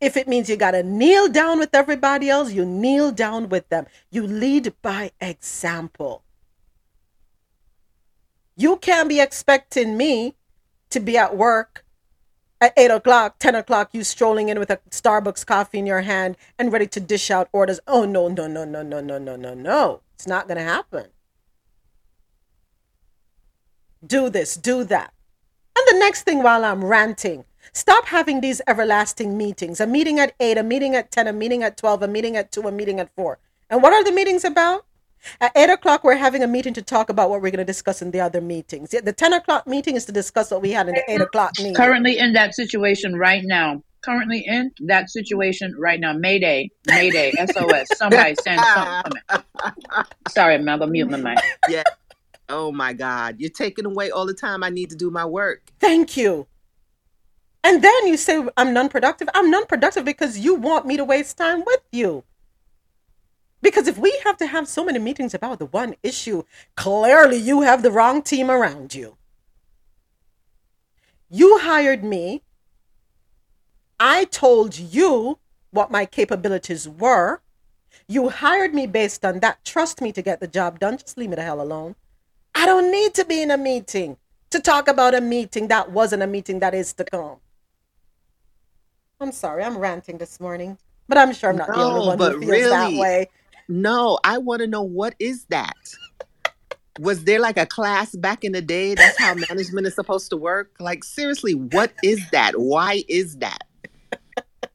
[0.02, 3.70] If it means you got to kneel down with everybody else, you kneel down with
[3.70, 3.86] them.
[4.10, 6.24] You lead by example.
[8.58, 10.34] You can't be expecting me
[10.90, 11.86] to be at work
[12.60, 16.36] at 8 o'clock, 10 o'clock, you strolling in with a Starbucks coffee in your hand
[16.58, 17.80] and ready to dish out orders.
[17.86, 20.02] Oh, no, no, no, no, no, no, no, no, no.
[20.16, 21.08] It's not going to happen
[24.06, 25.14] do this, do that.
[25.78, 30.34] And the next thing while I'm ranting, stop having these everlasting meetings a meeting at
[30.40, 33.00] 8, a meeting at 10, a meeting at 12, a meeting at 2, a meeting
[33.00, 33.38] at 4.
[33.70, 34.86] And what are the meetings about?
[35.42, 38.02] At 8 o'clock, we're having a meeting to talk about what we're going to discuss
[38.02, 38.92] in the other meetings.
[38.92, 41.74] The 10 o'clock meeting is to discuss what we had in the 8 o'clock meeting.
[41.74, 43.82] Currently in that situation right now.
[44.02, 46.14] Currently in that situation right now.
[46.14, 47.88] Mayday, Mayday, SOS.
[47.96, 49.22] Somebody send something.
[50.28, 51.40] Sorry, I'm going to mute my mic.
[51.68, 51.84] Yeah.
[52.50, 53.38] Oh my God.
[53.40, 55.72] You're taking away all the time I need to do my work.
[55.80, 56.48] Thank you.
[57.64, 59.28] And then you say, I'm non productive.
[59.34, 62.24] I'm non productive because you want me to waste time with you.
[63.62, 66.44] Because if we have to have so many meetings about the one issue,
[66.76, 69.18] clearly you have the wrong team around you.
[71.32, 72.44] You hired me.
[74.00, 75.40] I told you
[75.72, 77.42] what my capabilities were.
[78.08, 79.66] You hired me based on that.
[79.66, 81.00] Trust me to get the job done.
[81.00, 81.96] Just leave me the hell alone.
[82.56, 84.18] I don't need to be in a meeting
[84.50, 87.38] to talk about a meeting that wasn't a meeting that is to come.
[89.20, 90.78] I'm sorry, I'm ranting this morning,
[91.10, 93.30] but I'm sure I'm not no, the only one who feels really, that way.
[93.68, 95.76] No, I want to know what is that?
[97.00, 98.96] Was there like a class back in the day?
[98.96, 100.72] That's how management is supposed to work?
[100.80, 102.58] Like, seriously, what is that?
[102.58, 103.64] Why is that?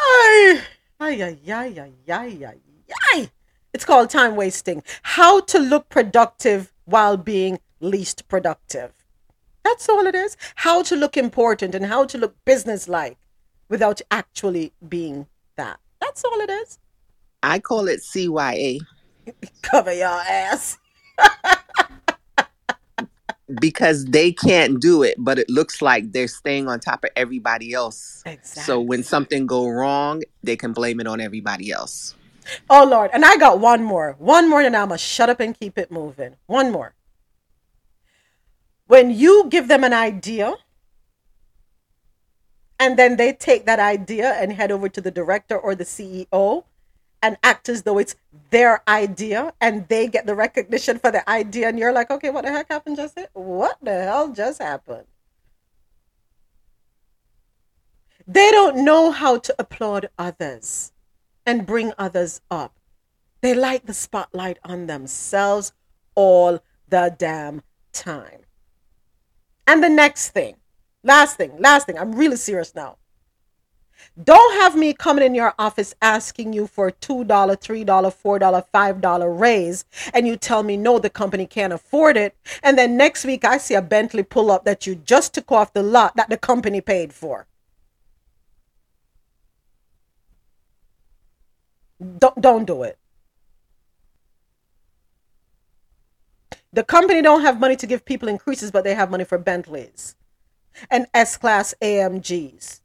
[0.00, 0.62] ay,
[1.00, 2.58] ay, ay, ay, ay, ay,
[3.14, 3.30] ay.
[3.78, 4.82] It's called time wasting.
[5.04, 8.90] How to look productive while being least productive.
[9.62, 10.36] That's all it is.
[10.56, 13.18] How to look important and how to look businesslike
[13.68, 15.78] without actually being that.
[16.00, 16.80] That's all it is.
[17.44, 18.80] I call it CYA.
[19.62, 20.76] Cover your ass.
[23.60, 27.74] because they can't do it, but it looks like they're staying on top of everybody
[27.74, 28.24] else.
[28.26, 28.64] Exactly.
[28.64, 32.16] So when something go wrong, they can blame it on everybody else.
[32.68, 33.10] Oh Lord.
[33.12, 34.16] And I got one more.
[34.18, 36.36] One more and I'm gonna shut up and keep it moving.
[36.46, 36.94] One more.
[38.86, 40.54] When you give them an idea
[42.80, 46.64] and then they take that idea and head over to the director or the CEO
[47.22, 48.14] and act as though it's
[48.50, 52.44] their idea and they get the recognition for the idea and you're like, okay, what
[52.44, 55.06] the heck happened just What the hell just happened?
[58.26, 60.92] They don't know how to applaud others
[61.48, 62.78] and bring others up.
[63.40, 65.72] They like the spotlight on themselves
[66.14, 68.40] all the damn time.
[69.66, 70.56] And the next thing,
[71.02, 72.98] last thing, last thing, I'm really serious now.
[74.22, 79.84] Don't have me coming in your office asking you for $2, $3, $4, $5 raise,
[80.12, 82.36] and you tell me no, the company can't afford it.
[82.62, 85.72] And then next week I see a Bentley pull up that you just took off
[85.72, 87.46] the lot that the company paid for.
[92.18, 92.98] Don't don't do it.
[96.72, 100.14] The company don't have money to give people increases, but they have money for Bentleys
[100.90, 102.80] and S-class AMGs.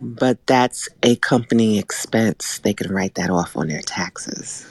[0.00, 2.58] But that's a company expense.
[2.58, 4.66] They can write that off on their taxes.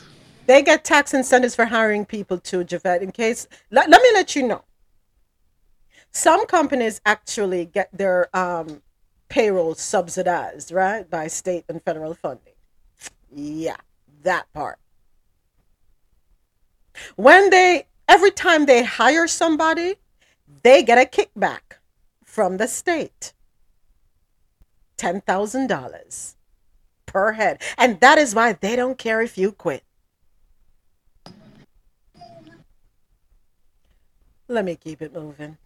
[0.46, 3.02] They get tax incentives for hiring people too, Javette.
[3.02, 4.64] In case, let, let me let you know.
[6.12, 8.84] Some companies actually get their um,
[9.30, 12.53] payroll subsidized, right, by state and federal funding.
[13.36, 13.78] Yeah,
[14.24, 14.80] that part.
[17.16, 19.96] When they, every time they hire somebody,
[20.62, 21.80] they get a kickback
[22.24, 23.34] from the state
[24.98, 26.36] $10,000
[27.06, 27.62] per head.
[27.78, 29.84] And that is why they don't care if you quit.
[34.48, 35.58] Let me keep it moving.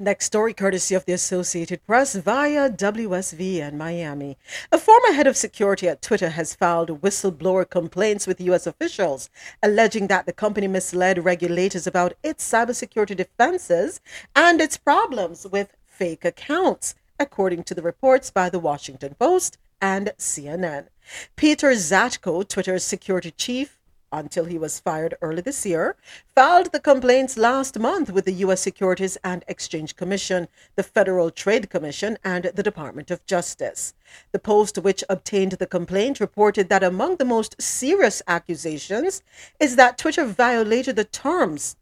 [0.00, 4.38] Next story, courtesy of the Associated Press via WSVN Miami.
[4.70, 8.64] A former head of security at Twitter has filed whistleblower complaints with U.S.
[8.68, 9.28] officials,
[9.60, 14.00] alleging that the company misled regulators about its cybersecurity defenses
[14.36, 20.12] and its problems with fake accounts, according to the reports by the Washington Post and
[20.16, 20.86] CNN.
[21.34, 23.77] Peter Zatko, Twitter's security chief,
[24.12, 25.96] until he was fired early this year,
[26.34, 28.60] filed the complaints last month with the U.S.
[28.60, 33.94] Securities and Exchange Commission, the Federal Trade Commission, and the Department of Justice.
[34.32, 39.22] The Post, which obtained the complaint, reported that among the most serious accusations
[39.60, 41.76] is that Twitter violated the terms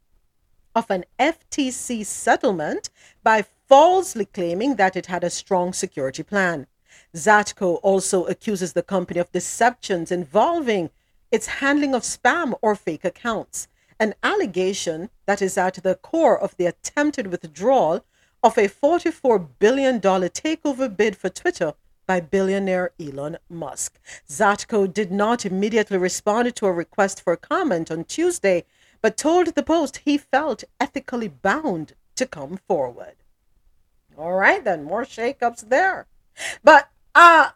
[0.75, 2.89] of an FTC settlement
[3.23, 6.67] by falsely claiming that it had a strong security plan.
[7.15, 10.89] Zatko also accuses the company of deceptions involving
[11.31, 13.67] its handling of spam or fake accounts,
[13.99, 18.05] an allegation that is at the core of the attempted withdrawal
[18.43, 21.73] of a $44 billion takeover bid for Twitter
[22.05, 23.99] by billionaire Elon Musk.
[24.27, 28.63] Zatko did not immediately respond to a request for comment on Tuesday,
[29.01, 33.15] but told the Post he felt ethically bound to come forward.
[34.17, 36.07] All right, then, more shakeups there.
[36.63, 37.49] But uh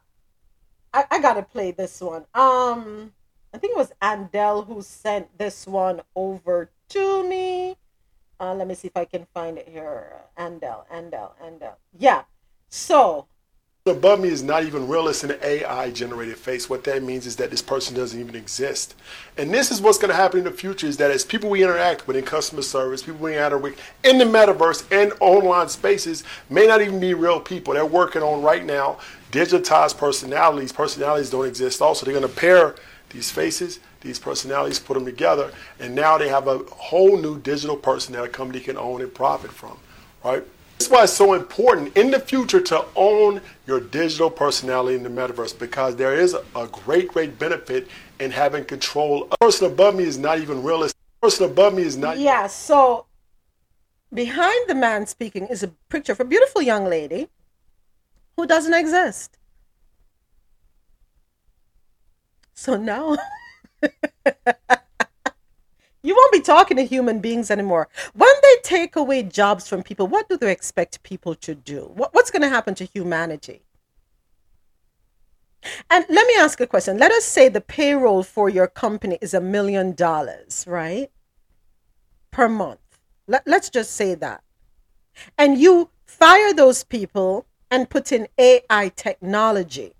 [0.93, 2.26] I, I gotta play this one.
[2.34, 3.14] Um
[3.53, 7.76] I think it was Andel who sent this one over to me.
[8.40, 10.14] Uh, let me see if I can find it here.
[10.38, 11.76] Andel, Andel, Andel.
[11.98, 12.23] Yeah.
[12.69, 13.28] So
[13.86, 15.07] above me is not even real.
[15.07, 16.69] It's an AI generated face.
[16.69, 18.95] What that means is that this person doesn't even exist.
[19.38, 21.64] And this is what's going to happen in the future is that as people we
[21.64, 26.23] interact with in customer service, people we interact with in the metaverse and online spaces
[26.49, 27.73] may not even be real people.
[27.73, 28.99] They're working on right now
[29.32, 30.72] digitized personalities.
[30.72, 32.06] Personalities don't exist also.
[32.06, 32.76] They're going to pair
[33.11, 37.75] these faces, these personalities, put them together, and now they have a whole new digital
[37.75, 39.77] person that a company can own and profit from,
[40.23, 40.43] right?
[40.79, 45.09] That's why it's so important in the future to own your digital personality in the
[45.09, 47.88] metaverse because there is a great, great benefit
[48.19, 49.27] in having control.
[49.31, 50.97] A person above me is not even realistic.
[51.21, 52.17] A person above me is not.
[52.17, 53.05] Yeah, so
[54.11, 57.29] behind the man speaking is a picture of a beautiful young lady
[58.35, 59.38] who doesn't exist.
[62.61, 63.17] So now
[66.03, 67.89] you won't be talking to human beings anymore.
[68.13, 71.89] When they take away jobs from people, what do they expect people to do?
[71.95, 73.63] What, what's going to happen to humanity?
[75.89, 76.99] And let me ask a question.
[76.99, 81.09] Let us say the payroll for your company is a million dollars, right?
[82.29, 82.99] Per month.
[83.25, 84.43] Let, let's just say that.
[85.35, 89.95] And you fire those people and put in AI technology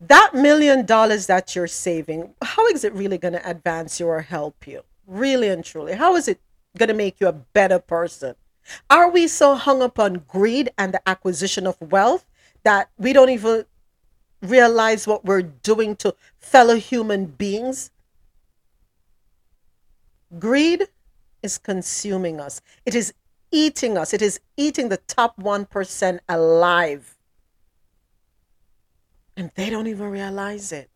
[0.00, 4.20] that million dollars that you're saving, how is it really going to advance you or
[4.20, 4.82] help you?
[5.06, 5.94] Really and truly.
[5.94, 6.40] How is it
[6.76, 8.34] going to make you a better person?
[8.90, 12.26] Are we so hung up on greed and the acquisition of wealth
[12.64, 13.64] that we don't even
[14.42, 17.90] realize what we're doing to fellow human beings?
[20.38, 20.88] Greed
[21.42, 23.14] is consuming us, it is
[23.52, 27.15] eating us, it is eating the top 1% alive
[29.36, 30.90] and they don't even realize it.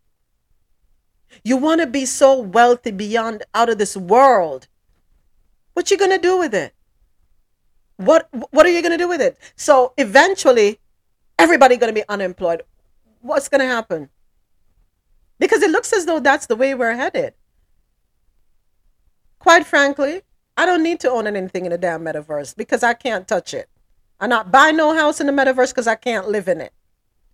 [1.45, 4.67] You want to be so wealthy beyond out of this world.
[5.75, 6.75] What you going to do with it?
[7.97, 9.37] What what are you going to do with it?
[9.57, 10.81] So eventually
[11.39, 12.63] everybody going to be unemployed.
[13.21, 14.09] What's going to happen?
[15.39, 17.35] Because it looks as though that's the way we're headed.
[19.39, 20.23] Quite frankly,
[20.57, 23.69] I don't need to own anything in the damn metaverse because I can't touch it.
[24.19, 26.73] I not buy no house in the metaverse because I can't live in it.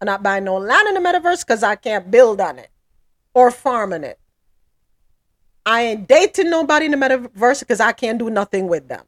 [0.01, 2.71] I'm not buying no land in the metaverse because I can't build on it
[3.35, 4.19] or farm it.
[5.65, 9.05] I ain't dating nobody in the metaverse because I can't do nothing with them.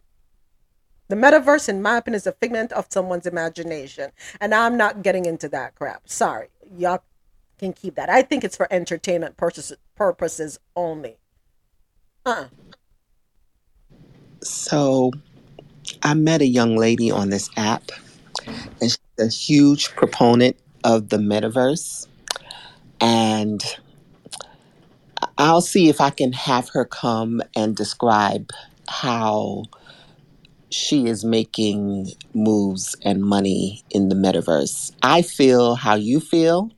[1.08, 4.10] The metaverse, in my opinion, is a figment of someone's imagination.
[4.40, 6.08] And I'm not getting into that crap.
[6.08, 6.48] Sorry.
[6.76, 7.02] Y'all
[7.58, 8.10] can keep that.
[8.10, 11.16] I think it's for entertainment purposes, only.
[12.26, 12.46] Uh.
[14.42, 15.12] So
[16.02, 17.90] I met a young lady on this app,
[18.46, 22.06] and she's a huge proponent of the metaverse.
[23.00, 23.62] And
[25.36, 28.50] I'll see if I can have her come and describe
[28.88, 29.64] how
[30.70, 34.92] she is making moves and money in the metaverse.
[35.02, 36.70] I feel how you feel.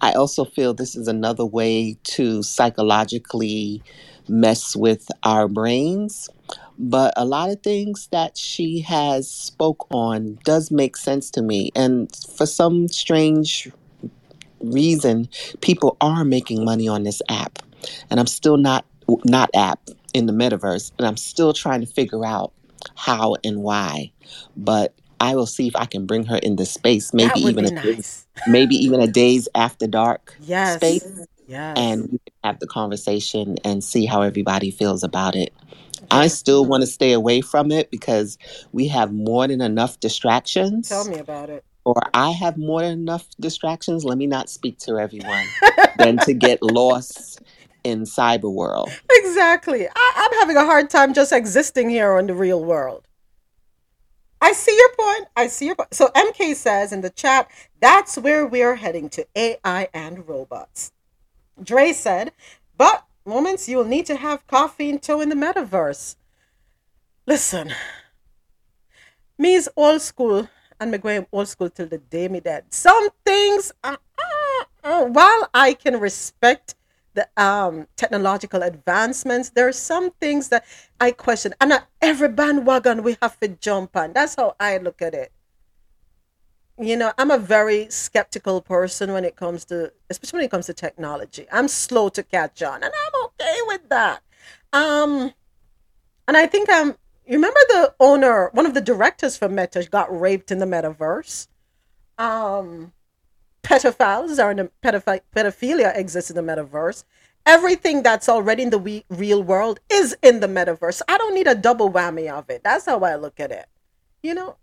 [0.00, 3.82] I also feel this is another way to psychologically
[4.28, 6.28] mess with our brains
[6.78, 11.70] but a lot of things that she has spoke on does make sense to me
[11.74, 13.70] and for some strange
[14.60, 15.28] reason
[15.60, 17.58] people are making money on this app
[18.10, 18.84] and i'm still not
[19.24, 19.80] not app
[20.14, 22.52] in the metaverse and i'm still trying to figure out
[22.94, 24.12] how and why.
[24.56, 27.70] But I will see if I can bring her in the space, maybe even a
[27.70, 28.26] days, nice.
[28.46, 31.26] maybe even a days after dark space, Yes.
[31.48, 31.78] Yes.
[31.78, 35.52] and we can have the conversation and see how everybody feels about it.
[36.10, 38.38] I still want to stay away from it because
[38.72, 40.88] we have more than enough distractions.
[40.88, 41.64] Tell me about it.
[41.84, 44.04] or I have more than enough distractions.
[44.04, 45.54] Let me not speak to everyone
[45.98, 47.40] than to get lost
[47.84, 48.90] in cyber world.
[49.10, 49.88] Exactly.
[49.88, 53.06] I, I'm having a hard time just existing here in the real world.
[54.40, 55.28] I see your point.
[55.36, 55.94] I see your point.
[55.94, 57.50] So MK says in the chat,
[57.80, 60.92] that's where we're heading to AI and robots.
[61.62, 62.32] Dre said,
[62.78, 66.16] but moments you'll need to have Coffee In Toe in the metaverse.
[67.26, 67.72] Listen,
[69.36, 70.48] me's old school
[70.78, 72.64] and me going old school till the day me dead.
[72.70, 76.74] Some things, uh, uh, uh, while I can respect
[77.14, 80.64] the um, technological advancements, there are some things that
[81.00, 81.54] I question.
[81.60, 84.12] And every bandwagon we have to jump on.
[84.12, 85.32] That's how I look at it.
[86.78, 90.66] You know, I'm a very skeptical person when it comes to, especially when it comes
[90.66, 91.46] to technology.
[91.50, 94.22] I'm slow to catch on, and I'm okay with that.
[94.74, 95.32] Um,
[96.28, 96.96] and I think I'm.
[97.26, 101.48] You remember the owner, one of the directors for Meta, got raped in the metaverse.
[102.18, 102.92] Um,
[103.62, 107.04] pedophiles are in the pedophi- pedophilia exists in the metaverse.
[107.46, 111.00] Everything that's already in the we- real world is in the metaverse.
[111.08, 112.62] I don't need a double whammy of it.
[112.62, 113.66] That's how I look at it.
[114.22, 114.56] You know,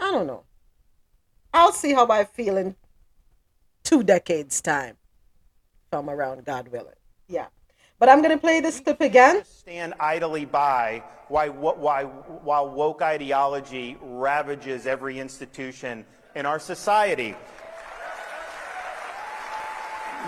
[0.00, 0.44] I don't know.
[1.52, 2.76] I'll see how I feel in
[3.84, 4.96] two decades' time.
[5.86, 6.94] If I'm around, God willing.
[7.28, 7.46] Yeah.
[7.98, 9.44] But I'm gonna play this clip again.
[9.44, 16.04] stand idly by why, why, while woke ideology ravages every institution
[16.34, 17.34] in our society.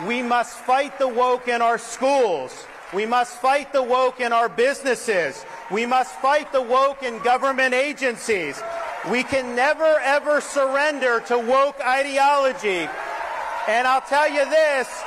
[0.06, 2.64] We must fight the woke in our schools.
[2.92, 5.44] We must fight the woke in our businesses.
[5.70, 8.60] We must fight the woke in government agencies.
[9.08, 12.86] We can never ever surrender to woke ideology.
[13.66, 15.02] And I'll tell you this,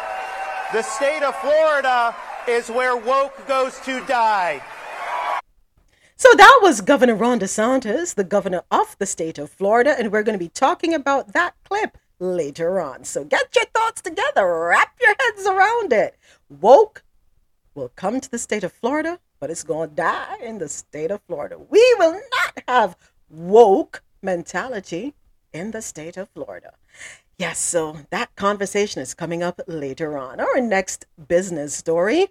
[0.71, 2.15] the state of Florida
[2.47, 4.63] is where woke goes to die.
[6.15, 10.23] So that was Governor Ron DeSantis, the governor of the state of Florida, and we're
[10.23, 13.03] going to be talking about that clip later on.
[13.03, 16.15] So get your thoughts together, wrap your heads around it.
[16.49, 17.03] Woke
[17.75, 21.11] will come to the state of Florida, but it's going to die in the state
[21.11, 21.57] of Florida.
[21.57, 22.95] We will not have
[23.33, 25.13] woke mentality
[25.51, 26.73] in the state of Florida.
[27.37, 30.39] Yes, so that conversation is coming up later on.
[30.39, 32.27] Our next business story.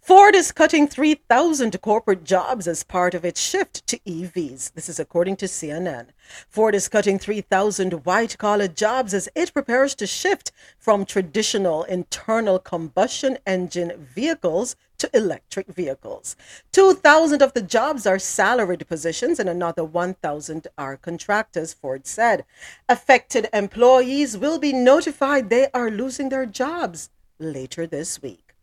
[0.00, 4.74] Ford is cutting 3,000 corporate jobs as part of its shift to EVs.
[4.74, 6.08] This is according to CNN.
[6.46, 12.58] Ford is cutting 3,000 white collar jobs as it prepares to shift from traditional internal
[12.58, 16.36] combustion engine vehicles to electric vehicles.
[16.72, 22.44] 2,000 of the jobs are salaried positions and another 1,000 are contractors, Ford said.
[22.88, 28.54] Affected employees will be notified they are losing their jobs later this week.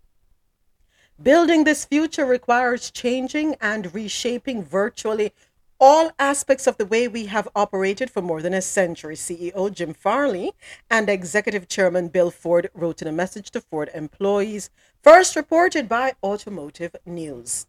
[1.21, 5.33] Building this future requires changing and reshaping virtually
[5.81, 9.95] all aspects of the way we have operated for more than a century, CEO Jim
[9.95, 10.51] Farley
[10.91, 14.69] and Executive Chairman Bill Ford wrote in a message to Ford employees,
[15.01, 17.65] first reported by Automotive News.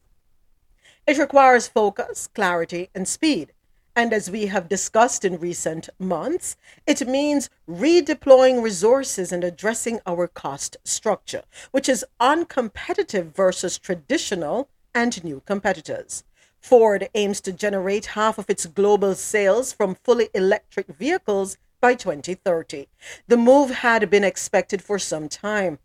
[1.06, 3.52] It requires focus, clarity, and speed.
[3.96, 6.56] And as we have discussed in recent months,
[6.86, 15.22] it means redeploying resources and addressing our cost structure, which is uncompetitive versus traditional and
[15.24, 16.24] new competitors.
[16.60, 22.88] Ford aims to generate half of its global sales from fully electric vehicles by 2030.
[23.26, 25.78] The move had been expected for some time.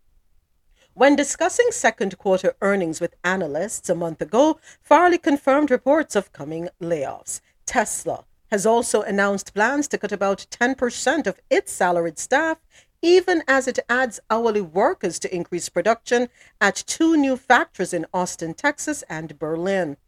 [0.98, 6.70] When discussing second quarter earnings with analysts a month ago, Farley confirmed reports of coming
[6.82, 7.40] layoffs.
[7.66, 12.58] Tesla has also announced plans to cut about 10% of its salaried staff,
[13.00, 16.30] even as it adds hourly workers to increase production
[16.60, 19.98] at two new factories in Austin, Texas and Berlin.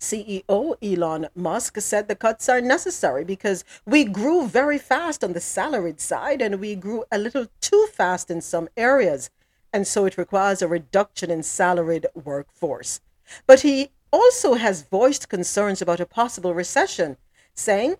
[0.00, 5.40] CEO Elon Musk said the cuts are necessary because we grew very fast on the
[5.40, 9.30] salaried side and we grew a little too fast in some areas.
[9.74, 13.00] And so it requires a reduction in salaried workforce.
[13.44, 17.16] But he also has voiced concerns about a possible recession,
[17.56, 17.96] saying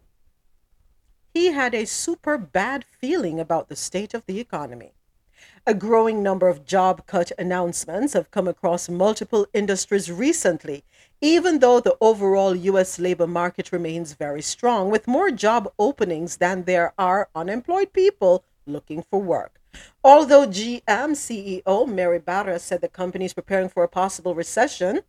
[1.32, 4.92] he had a super bad feeling about the state of the economy.
[5.66, 10.84] A growing number of job cut announcements have come across multiple industries recently,
[11.20, 13.01] even though the overall U.S.
[13.01, 19.02] labor market remains very strong, with more job openings than there are unemployed people looking
[19.02, 19.60] for work.
[20.02, 20.82] Although GM
[21.12, 25.01] CEO Mary Barra said the company is preparing for a possible recession,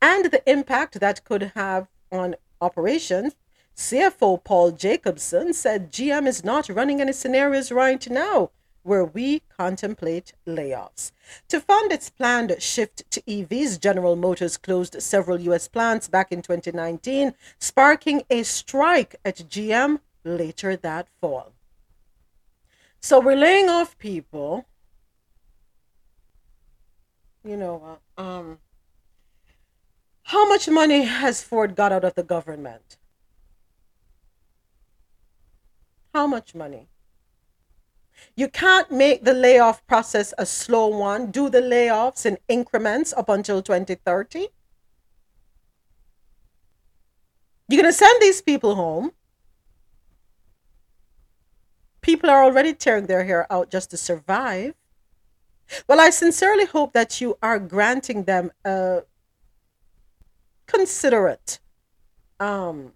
[0.00, 3.36] and the impact that could have on operations,
[3.76, 8.50] CFO Paul Jacobson said GM is not running any scenarios right now
[8.82, 11.12] where we contemplate layoffs.
[11.48, 15.68] To fund its planned shift to EVs, General Motors closed several U.S.
[15.68, 21.52] plants back in 2019, sparking a strike at GM later that fall.
[23.00, 24.66] So we're laying off people.
[27.42, 28.58] You know, uh, um,
[30.24, 32.98] how much money has Ford got out of the government?
[36.12, 36.88] How much money?
[38.36, 41.30] You can't make the layoff process a slow one.
[41.30, 44.48] Do the layoffs in increments up until 2030.
[47.68, 49.12] You're going to send these people home.
[52.00, 54.74] People are already tearing their hair out just to survive.
[55.86, 59.02] Well, I sincerely hope that you are granting them a
[60.66, 61.58] considerate
[62.38, 62.92] um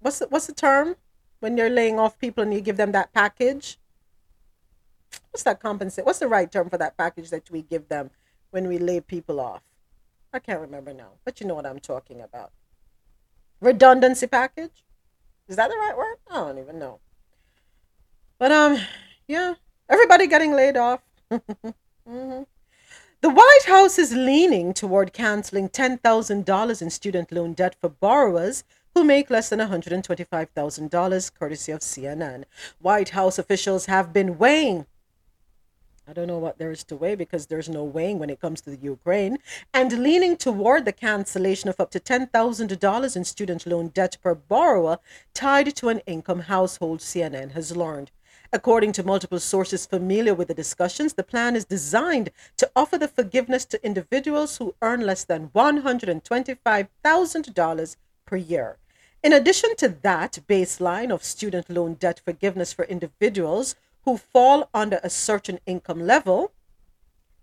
[0.00, 0.96] what's the, what's the term
[1.40, 3.78] when you're laying off people and you give them that package
[5.30, 6.04] what's that compensate?
[6.04, 8.10] What's the right term for that package that we give them
[8.50, 9.62] when we lay people off?
[10.32, 12.52] I can't remember now, but you know what I'm talking about.
[13.60, 14.84] Redundancy package?
[15.48, 16.16] Is that the right word?
[16.30, 17.00] I don't even know.
[18.40, 18.78] But um,
[19.28, 19.54] yeah,
[19.90, 21.02] everybody getting laid off.
[21.30, 22.42] mm-hmm.
[23.20, 28.64] The White House is leaning toward canceling $10,000 in student loan debt for borrowers
[28.94, 32.44] who make less than $125,000, courtesy of CNN.
[32.80, 34.86] White House officials have been weighing
[36.10, 38.60] I don't know what there is to weigh because there's no weighing when it comes
[38.62, 39.38] to the Ukraine,
[39.72, 44.98] and leaning toward the cancellation of up to $10,000 in student loan debt per borrower
[45.34, 48.10] tied to an income household, CNN has learned.
[48.52, 53.06] According to multiple sources familiar with the discussions, the plan is designed to offer the
[53.06, 57.96] forgiveness to individuals who earn less than $125,000
[58.26, 58.76] per year.
[59.22, 64.98] In addition to that baseline of student loan debt forgiveness for individuals who fall under
[65.04, 66.50] a certain income level,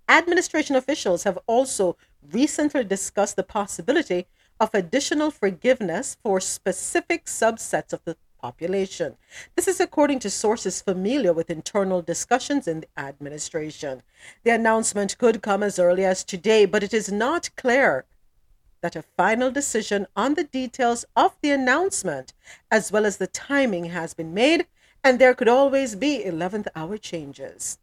[0.10, 1.96] administration officials have also
[2.34, 4.28] recently discussed the possibility
[4.60, 9.18] of additional forgiveness for specific subsets of the population.
[9.56, 14.04] This is according to sources familiar with internal discussions in the administration.
[14.44, 18.06] The announcement could come as early as today, but it is not clear
[18.82, 22.34] that a final decision on the details of the announcement,
[22.72, 24.68] as well as the timing, has been made
[25.04, 27.80] and there could always be 11th hour changes.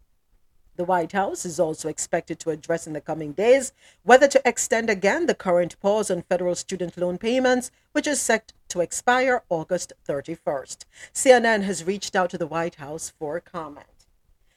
[0.77, 3.73] The White House is also expected to address in the coming days
[4.03, 8.53] whether to extend again the current pause on federal student loan payments, which is set
[8.69, 10.85] to expire August 31st.
[11.13, 13.87] CNN has reached out to the White House for comment.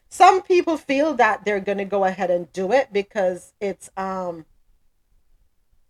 [0.10, 4.46] Some people feel that they're going to go ahead and do it because it's um,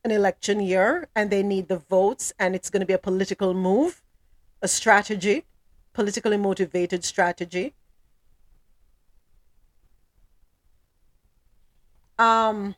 [0.03, 3.53] an election year and they need the votes and it's going to be a political
[3.53, 4.01] move,
[4.61, 5.45] a strategy
[5.97, 7.73] politically motivated strategy.
[12.19, 12.75] Um,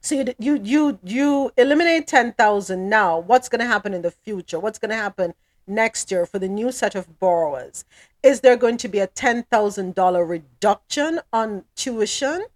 [0.00, 3.18] so you you you, you eliminate ten thousand now.
[3.18, 4.58] What's going to happen in the future?
[4.58, 5.34] What's going to happen
[5.66, 7.84] next year for the new set of borrowers?
[8.22, 12.46] Is there going to be a ten thousand dollar reduction on tuition?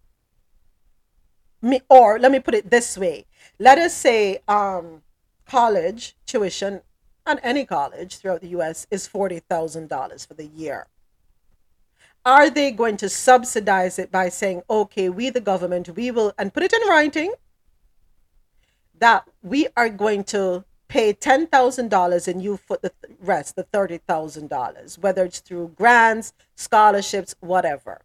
[1.60, 3.26] Me, or let me put it this way:
[3.58, 5.02] Let us say um,
[5.46, 6.80] college tuition
[7.26, 10.86] on any college throughout the US is $40,000 for the year.
[12.24, 16.54] Are they going to subsidize it by saying, okay, we, the government, we will, and
[16.54, 17.34] put it in writing
[18.98, 25.24] that we are going to pay $10,000 and you foot the rest, the $30,000, whether
[25.24, 28.02] it's through grants, scholarships, whatever.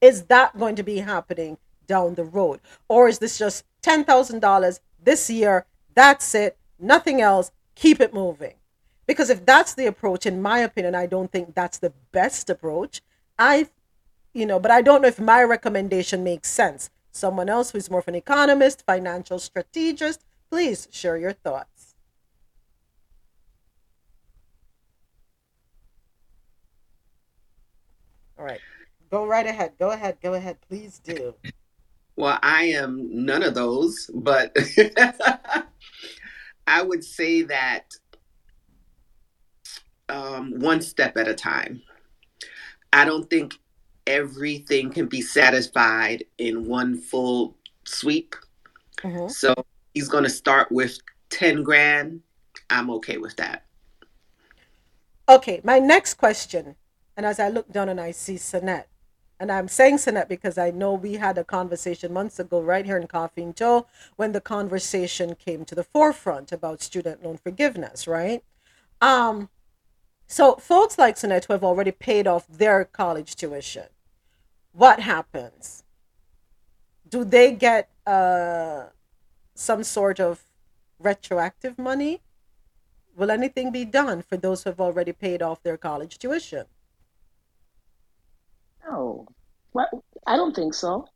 [0.00, 1.56] Is that going to be happening
[1.86, 2.60] down the road?
[2.88, 5.64] Or is this just $10,000 this year?
[5.94, 8.54] That's it, nothing else keep it moving.
[9.10, 13.02] Because if that's the approach, in my opinion, I don't think that's the best approach.
[13.36, 13.66] I,
[14.32, 16.90] you know, but I don't know if my recommendation makes sense.
[17.10, 21.96] Someone else who's more of an economist, financial strategist, please share your thoughts.
[28.38, 28.60] All right.
[29.10, 29.72] Go right ahead.
[29.76, 30.18] Go ahead.
[30.22, 30.58] Go ahead.
[30.68, 31.34] Please do.
[32.14, 34.56] Well, I am none of those, but
[36.68, 37.86] I would say that
[40.10, 41.82] um, one step at a time.
[42.92, 43.54] I don't think
[44.06, 48.34] everything can be satisfied in one full sweep.
[48.98, 49.28] Mm-hmm.
[49.28, 49.54] So
[49.94, 50.98] he's going to start with
[51.30, 52.20] 10 grand.
[52.68, 53.64] I'm okay with that.
[55.28, 56.74] Okay, my next question,
[57.16, 58.86] and as I look down and I see Sanette,
[59.38, 62.98] and I'm saying Sinette because I know we had a conversation months ago right here
[62.98, 68.06] in Coffee In Toe when the conversation came to the forefront about student loan forgiveness,
[68.06, 68.42] right?
[69.00, 69.48] Um,
[70.30, 73.88] so folks like Sinette who have already paid off their college tuition,
[74.70, 75.82] what happens?
[77.08, 78.84] Do they get uh,
[79.56, 80.44] some sort of
[81.00, 82.20] retroactive money?
[83.16, 86.66] Will anything be done for those who have already paid off their college tuition?
[88.88, 89.26] No,
[90.28, 91.08] I don't think so.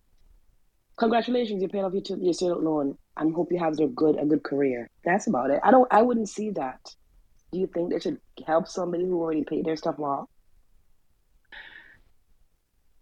[0.96, 2.98] Congratulations, you paid off your, your student loan.
[3.16, 4.90] I hope you have a good a good career.
[5.04, 5.60] That's about it.
[5.62, 5.86] I don't.
[5.92, 6.80] I wouldn't see that.
[7.54, 10.28] Do you think they should help somebody who already paid their stuff off?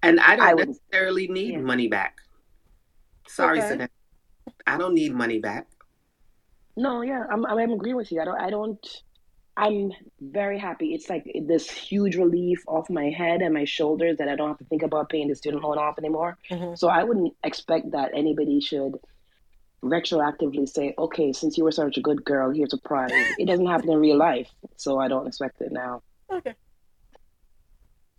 [0.02, 0.76] And I don't I wouldn't.
[0.76, 1.60] necessarily need Yeah.
[1.60, 2.18] money back.
[3.26, 3.76] Sorry, Okay.
[3.76, 3.88] Sinette.
[4.66, 5.68] I don't need money back.
[6.76, 8.20] No, yeah, I'm I'm agreeing with you.
[8.20, 8.86] I don't I don't
[9.56, 10.92] I'm very happy.
[10.92, 14.58] It's like this huge relief off my head and my shoulders that I don't have
[14.58, 16.36] to think about paying the student loan off anymore.
[16.50, 16.76] Mhm.
[16.76, 18.98] So I wouldn't expect that anybody should
[19.82, 23.10] retroactively say, okay, since you were such a good girl, here's a prize.
[23.38, 26.02] It doesn't happen in real life, so I don't expect it now.
[26.30, 26.54] Okay.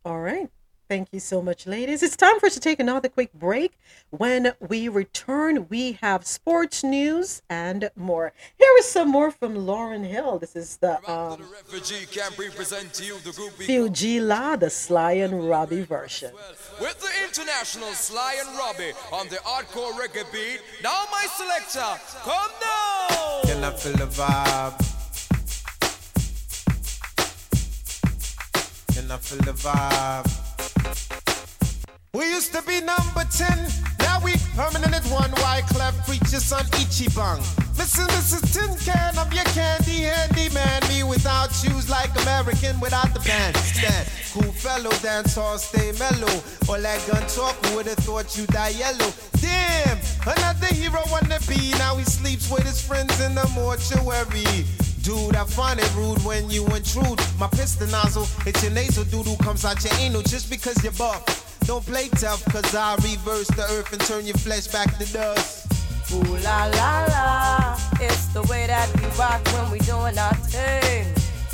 [0.06, 0.50] All right.
[0.94, 2.04] Thank you so much, ladies.
[2.04, 3.72] It's time for us to take another quick break.
[4.12, 8.32] When we return, we have sports news and more.
[8.60, 10.38] Here is some more from Lauryn Hill.
[10.38, 15.14] This is the um, Refugee camp represent to you the group we Fu-Gee-La, the Sly
[15.14, 16.32] and Robbie version.
[16.80, 20.62] with the international Sly and Robbie on the hardcore reggae beat.
[20.84, 23.42] Now my selector, come down.
[23.46, 24.78] Can I feel the vibe?
[28.94, 30.43] Can I feel the vibe?
[32.14, 33.68] We used to be number 10,
[34.00, 35.32] now we permanent at one.
[35.32, 37.40] Wyclef preachers on Ichiban?
[37.76, 38.54] Listen, Mrs.
[38.54, 40.82] Tin Can, I'm your candy handy man.
[40.90, 43.58] Me without shoes like American without the band.
[43.58, 46.32] Stand, cool fellow, dance hall, stay mellow.
[46.70, 49.12] All that gun talk, who would've thought you die yellow?
[49.42, 51.72] Damn, another hero wanna be.
[51.80, 54.66] Now he sleeps with his friends in the mortuary.
[55.04, 57.20] Dude, I find it rude when you intrude.
[57.38, 61.60] My piston nozzle, it's your nasal doodle comes out your anal just because you're buff.
[61.68, 65.68] Don't play tough, cause I reverse the earth and turn your flesh back to dust.
[66.14, 71.06] Ooh la la la, it's the way that we rock when we doing our thing.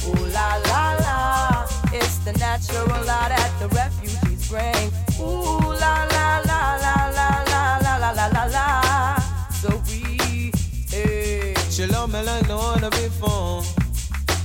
[0.05, 4.91] Ooh la la la, it's the natural law that the refugees bring.
[5.19, 6.88] Ooh la la la la
[11.99, 13.61] Shalom, me like no one before.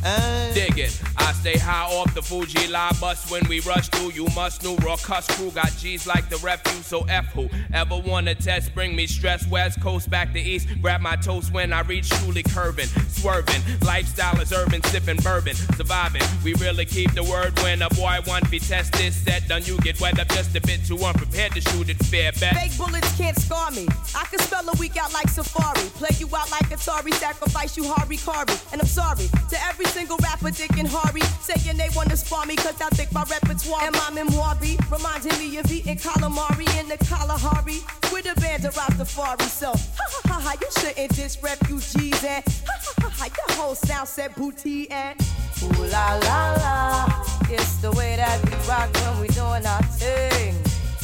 [0.02, 0.50] Hey.
[0.50, 0.54] Eh?
[0.54, 1.13] Dig it.
[1.24, 4.12] I stay high off the Fuji lie bus when we rush through.
[4.12, 6.86] You must know raw cuss crew got G's like the refuse.
[6.86, 8.74] So F who ever wanna test?
[8.74, 9.46] Bring me stress.
[9.48, 10.68] West Coast back to East.
[10.82, 13.62] Grab my toast when I reach truly curving, swerving.
[13.80, 16.22] Lifestyle is urban, sipping bourbon, surviving.
[16.44, 19.14] We really keep the word when a boy want be tested.
[19.14, 21.96] Set done, you get wet up just a bit too unprepared to shoot it.
[22.04, 22.54] Fair bet.
[22.54, 23.86] Fake bullets can't scar me.
[24.14, 25.88] I can spell a week out like Safari.
[25.96, 28.58] Play you out like Atari, sacrifice you Hari Kari.
[28.72, 32.56] And I'm sorry to every single rapper, Dick and Hari, saying they wanna spar me
[32.56, 36.88] cause I think my repertoire and my memoir be reminding me of eating calamari in
[36.88, 37.82] the Kalahari
[38.12, 39.42] with a band of Rastafari.
[39.42, 43.56] So, ha ha ha ha, you shouldn't diss refugees and ha ha ha ha, your
[43.56, 45.20] whole sound set booty and
[45.62, 50.54] Ooh la la la, it's the way that we rock when we doing our thing.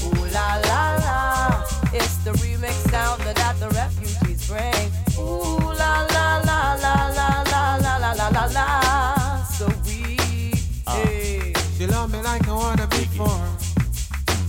[0.04, 4.90] Ooh la la la, it's the remix sound that the refugees bring.
[5.18, 9.09] Ooh la la la la la la la la la la
[12.08, 13.28] Me like one before.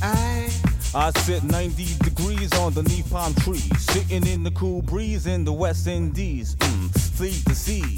[0.02, 0.50] Aye.
[0.96, 5.86] I sit 90 degrees underneath palm trees, sitting in the cool breeze in the West
[5.86, 6.56] Indies.
[6.56, 7.96] Mm, fleet the sea,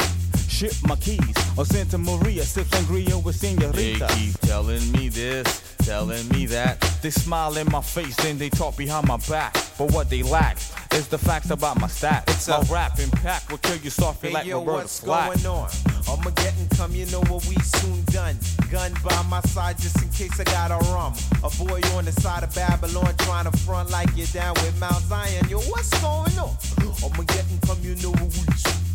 [0.63, 1.19] ship my keys.
[1.57, 4.07] Or Santa Maria, sip sangria with They senorita.
[4.15, 6.79] keep telling me this, telling me that.
[7.01, 9.53] They smile in my face, then they talk behind my back.
[9.77, 10.57] But what they lack
[10.93, 12.29] is the facts about my stats.
[12.29, 15.33] It's my a- rap impact will kill you softly Hey like yo, Roberta what's Flack.
[15.33, 15.69] going on?
[16.07, 18.37] Armageddon come, you know what we soon done.
[18.71, 21.13] Gun by my side just in case I got a rum.
[21.43, 25.03] A boy on the side of Babylon trying to front like you're down with Mount
[25.03, 25.47] Zion.
[25.49, 26.55] Yo, what's going on?
[26.79, 28.92] I'ma Armageddon come, you know what we soon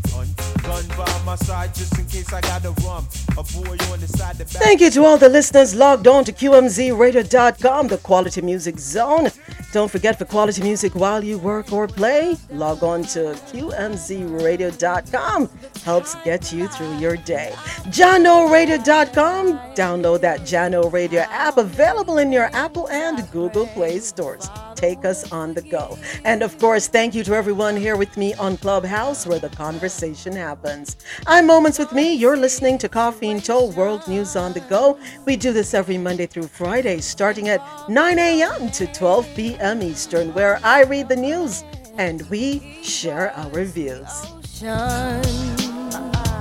[4.46, 9.30] Thank you to all the listeners logged on to QMZRadio.com, the quality music zone.
[9.72, 15.50] Don't forget for quality music while you work or play, log on to QMZRadio.com.
[15.84, 17.52] Helps get you through your day.
[17.88, 19.58] JanoRadio.com.
[19.74, 24.48] Download that Jano Radio app available in your Apple and Google Play stores.
[24.74, 25.98] take us on the go.
[26.24, 30.07] And of course, thank you to everyone here with me on Clubhouse where the conversation
[30.14, 30.96] happens.
[31.26, 32.14] I'm Moments With Mi.
[32.14, 34.98] You're listening to Coffee In Toe World News on the Go.
[35.26, 37.60] We do this every Monday through Friday, starting at
[37.90, 38.70] 9 a.m.
[38.70, 39.82] to 12 p.m.
[39.82, 41.62] Eastern, where I read the news
[41.98, 44.22] and we share our views.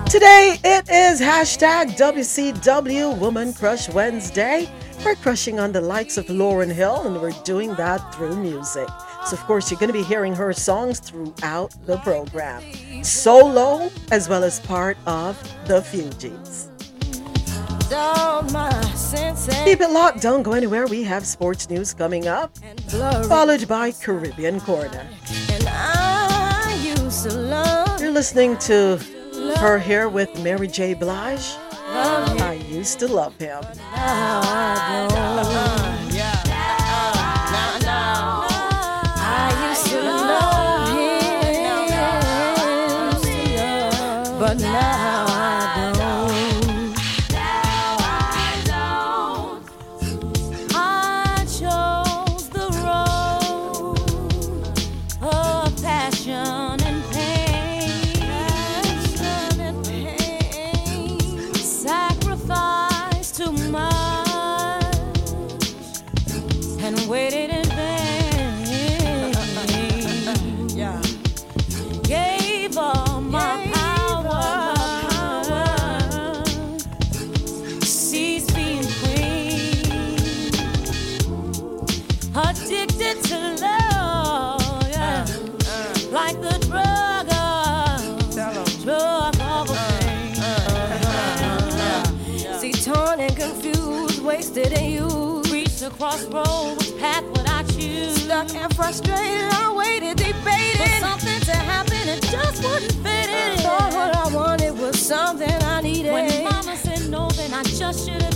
[0.10, 4.69] Today it is hashtag WCW Woman Crush Wednesday.
[5.03, 8.88] We're crushing on the likes of Lauryn Hill, and we're doing that through music.
[9.27, 12.63] So, of course, you're going to be hearing her songs throughout the program,
[13.03, 15.37] solo as well as part of
[15.67, 16.69] the Fugees.
[19.65, 20.87] Keep it locked, don't go anywhere.
[20.87, 22.57] We have sports news coming up,
[23.27, 25.05] followed by Caribbean Corner.
[27.99, 28.97] You're listening to
[29.57, 30.93] her here with Mary J.
[30.93, 31.55] Blige.
[31.89, 33.61] I used to love him.
[98.88, 103.57] Frustrated, I waited, debated for something to happen, it just wouldn't fit in.
[103.57, 106.14] Thought what I wanted was something I needed.
[106.14, 108.26] When mama said no, then I just should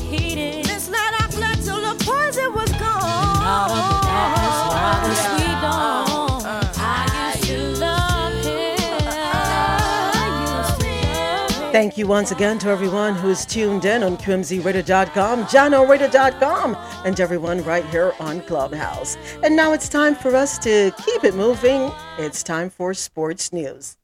[11.72, 16.76] Thank you once again to everyone who's tuned in on QMZRadio.com, JanoRadio.com,
[17.06, 19.16] and everyone right here on Clubhouse.
[19.42, 21.90] And now it's time for us to keep it moving.
[22.20, 23.96] It's time for sports news.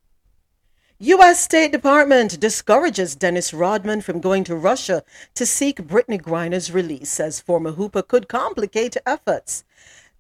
[1.00, 1.44] U.S.
[1.44, 5.04] State Department discourages Dennis Rodman from going to Russia
[5.36, 9.66] to seek Brittney Griner's release, as former hooper could complicate efforts.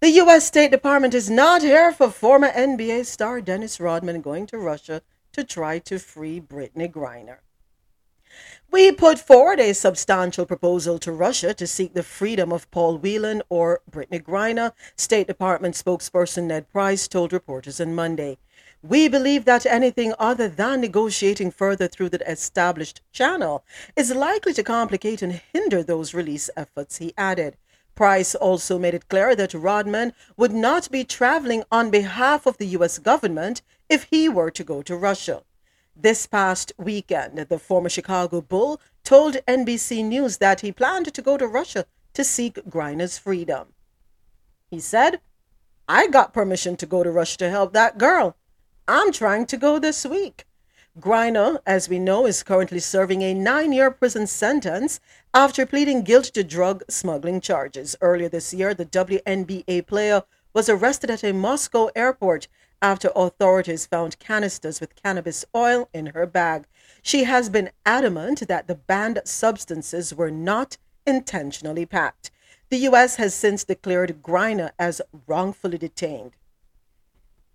[0.01, 0.45] The U.S.
[0.45, 5.01] State Department is not here for former NBA star Dennis Rodman going to Russia
[5.37, 7.37] to try to free Brittney Griner.
[8.71, 13.43] We put forward a substantial proposal to Russia to seek the freedom of Paul Whelan
[13.47, 18.39] or Brittney Griner, State Department spokesperson Ned Price told reporters on Monday.
[18.81, 23.63] We believe that anything other than negotiating further through the established channel
[23.95, 27.57] is likely to complicate and hinder those release efforts, he added.
[27.93, 32.67] Price also made it clear that Rodman would not be traveling on behalf of the
[32.77, 32.99] U.S.
[32.99, 35.43] government if he were to go to Russia.
[35.95, 41.37] This past weekend, the former Chicago Bull told NBC News that he planned to go
[41.37, 43.73] to Russia to seek Griner's freedom.
[44.69, 45.21] He said,
[45.87, 48.35] I got permission to go to Russia to help that girl.
[48.87, 50.45] I'm trying to go this week.
[50.99, 54.99] Griner, as we know, is currently serving a nine year prison sentence
[55.33, 57.95] after pleading guilty to drug smuggling charges.
[58.01, 60.23] Earlier this year, the WNBA player
[60.53, 62.47] was arrested at a Moscow airport
[62.81, 66.65] after authorities found canisters with cannabis oil in her bag.
[67.01, 72.31] She has been adamant that the banned substances were not intentionally packed.
[72.69, 73.15] The U.S.
[73.15, 76.33] has since declared Griner as wrongfully detained.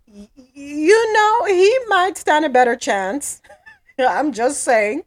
[0.07, 3.43] You know, he might stand a better chance.
[3.99, 5.05] I'm just saying.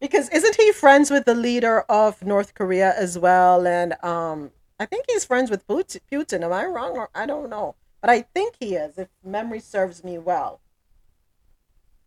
[0.00, 3.66] Because isn't he friends with the leader of North Korea as well?
[3.66, 6.42] And um, I think he's friends with Putin.
[6.42, 6.96] Am I wrong?
[6.96, 7.74] Or I don't know.
[8.00, 10.60] But I think he is, if memory serves me well.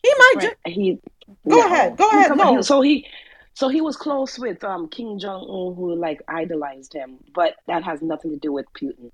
[0.04, 0.56] He might Right.
[0.66, 1.00] ju- He
[1.48, 1.98] Go ahead.
[1.98, 2.36] Go ahead.
[2.36, 2.62] No.
[2.62, 3.08] So he
[3.54, 7.84] so he was close with um Kim Jong Un, who like idolized him, but that
[7.84, 9.12] has nothing to do with Putin.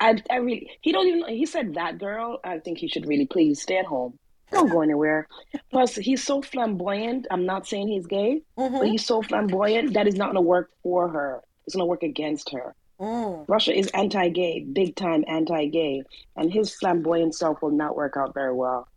[0.00, 2.40] I I really he don't even he said that girl.
[2.44, 4.18] I think he should really please stay at home.
[4.50, 5.26] Don't go anywhere.
[5.70, 7.26] Plus, he's so flamboyant.
[7.30, 8.78] I'm not saying he's gay, Mm-hmm.
[8.78, 11.42] but he's so flamboyant that is not going to work for her.
[11.66, 12.74] It's going to work against her.
[13.00, 13.48] Mm.
[13.48, 16.02] Russia is anti-gay, big time anti-gay,
[16.36, 18.88] and his flamboyant self will not work out very well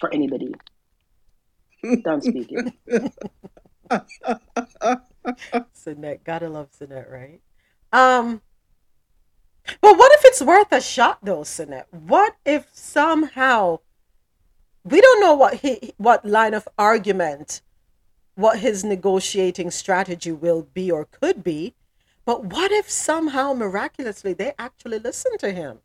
[0.00, 0.54] for anybody.
[2.04, 2.72] Done speaking.
[5.74, 7.40] Sinette, gotta love Sinette, right?
[7.92, 8.40] Um,
[9.80, 11.86] But what if it's worth a shot, though, Sinette?
[11.92, 13.80] What if somehow
[14.84, 17.62] we don't know what he what line of argument,
[18.36, 21.74] what his negotiating strategy will be or could be,
[22.28, 25.78] but what if somehow miraculously they actually listen to him?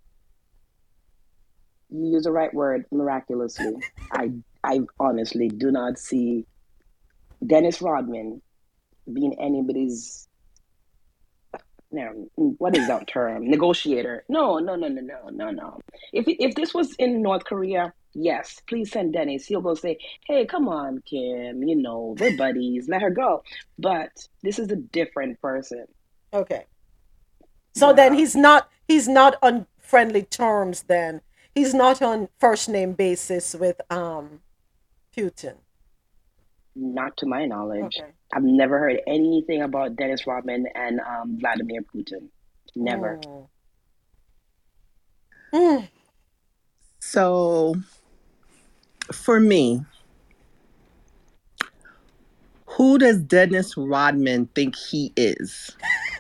[1.90, 3.76] You use the right word, miraculously.
[4.12, 6.46] I I honestly do not see
[7.48, 8.42] Dennis Rodman
[9.14, 10.28] being anybody's
[11.94, 13.50] no, what is that term?
[13.50, 14.26] Negotiator.
[14.28, 15.80] No, no, no, no, no, no, no.
[16.12, 19.46] If if this was in North Korea, yes, please send Dennis.
[19.46, 19.98] He'll go say,
[20.28, 21.64] "Hey, come on, Kim.
[21.64, 22.90] You know we're buddies.
[22.90, 23.44] Let her go."
[23.80, 24.12] But
[24.42, 25.86] this is a different person.
[26.34, 26.66] Okay.
[27.74, 31.22] So then he's not he's not on friendly terms then.
[31.54, 34.42] He's not on first name basis with um
[35.16, 35.56] Putin.
[36.76, 38.00] Not to my knowledge.
[38.00, 38.12] Okay.
[38.34, 42.30] I've never heard anything about Dennis Rodman and um, Vladimir Putin.
[42.76, 43.20] Never.
[45.54, 45.86] Hmm.
[47.00, 47.76] So,
[49.12, 49.86] for me,
[52.66, 55.76] who does Dennis Rodman think he is?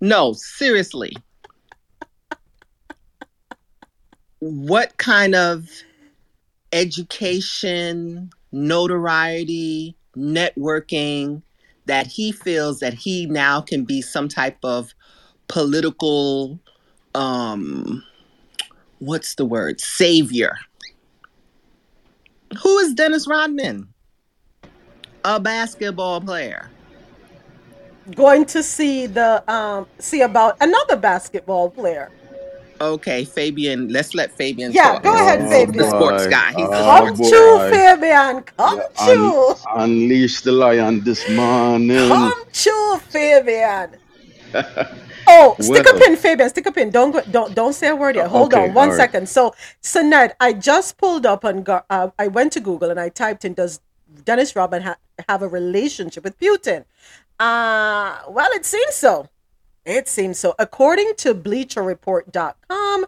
[0.00, 1.16] no, seriously.
[4.40, 5.68] What kind of
[6.72, 11.42] education, notoriety, networking
[11.86, 14.92] that he feels that he now can be some type of
[15.48, 16.58] political
[17.14, 18.02] um
[18.98, 19.80] what's the word?
[19.80, 20.56] Savior?
[22.62, 23.88] Who is dennis rodman?
[25.24, 26.70] A basketball player
[28.14, 32.10] Going to see the um see about another basketball player.
[32.78, 35.78] okay fabian let's let fabian Yeah, talk go ahead, he's Fabian.
[35.78, 38.34] the sports guy he's the Come sports true, guy Fabian.
[38.52, 39.20] Come to
[39.74, 42.06] Un- unleash the lion this morning.
[42.08, 43.88] Come true, Fabian.
[45.28, 45.98] Oh, stick a Well.
[46.00, 46.48] pin, Fabian.
[46.50, 46.90] Stick a pin.
[46.90, 48.28] Don't go, don't don't say a word yet.
[48.28, 48.96] Hold Okay, on one all right.
[48.96, 49.28] second.
[49.28, 51.64] So, Sanat, I just pulled up on.
[51.64, 53.80] Go- Uh, I went to Google and I typed in Does
[54.24, 56.84] Dennis Rodman ha- have a relationship with Putin?
[57.38, 59.28] Uh, well, it seems so.
[59.84, 60.54] It seems so.
[60.58, 63.06] According to BleacherReport.com,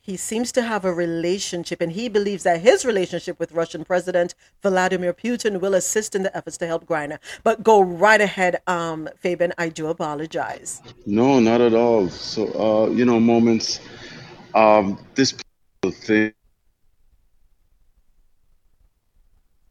[0.00, 4.34] he seems to have a relationship, and he believes that his relationship with Russian President
[4.60, 7.18] Vladimir Putin will assist in the efforts to help Griner.
[7.44, 9.52] But go right ahead, um, Fabian.
[9.58, 10.82] I do apologize.
[11.06, 12.08] No, not at all.
[12.08, 13.80] So, uh, you know, moments.
[14.54, 15.34] Um, this
[15.84, 16.32] thing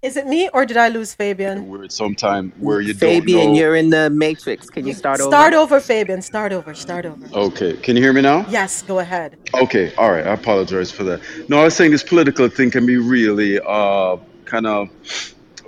[0.02, 1.68] Is it me or did I lose Fabian?
[1.68, 3.60] where it's sometime where you fabian don't know.
[3.60, 6.23] you're in the matrix can you start over Start over, Fabian.
[6.23, 6.73] Start over.
[6.73, 7.23] Start over.
[7.32, 8.44] Okay, can you hear me now?
[8.49, 9.38] Yes, go ahead.
[9.53, 10.26] Okay, all right.
[10.26, 11.22] I apologize for that.
[11.49, 14.90] No, I was saying this political thing can be really uh, kind of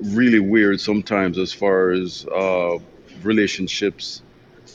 [0.01, 2.79] really weird sometimes as far as uh,
[3.21, 4.23] relationships.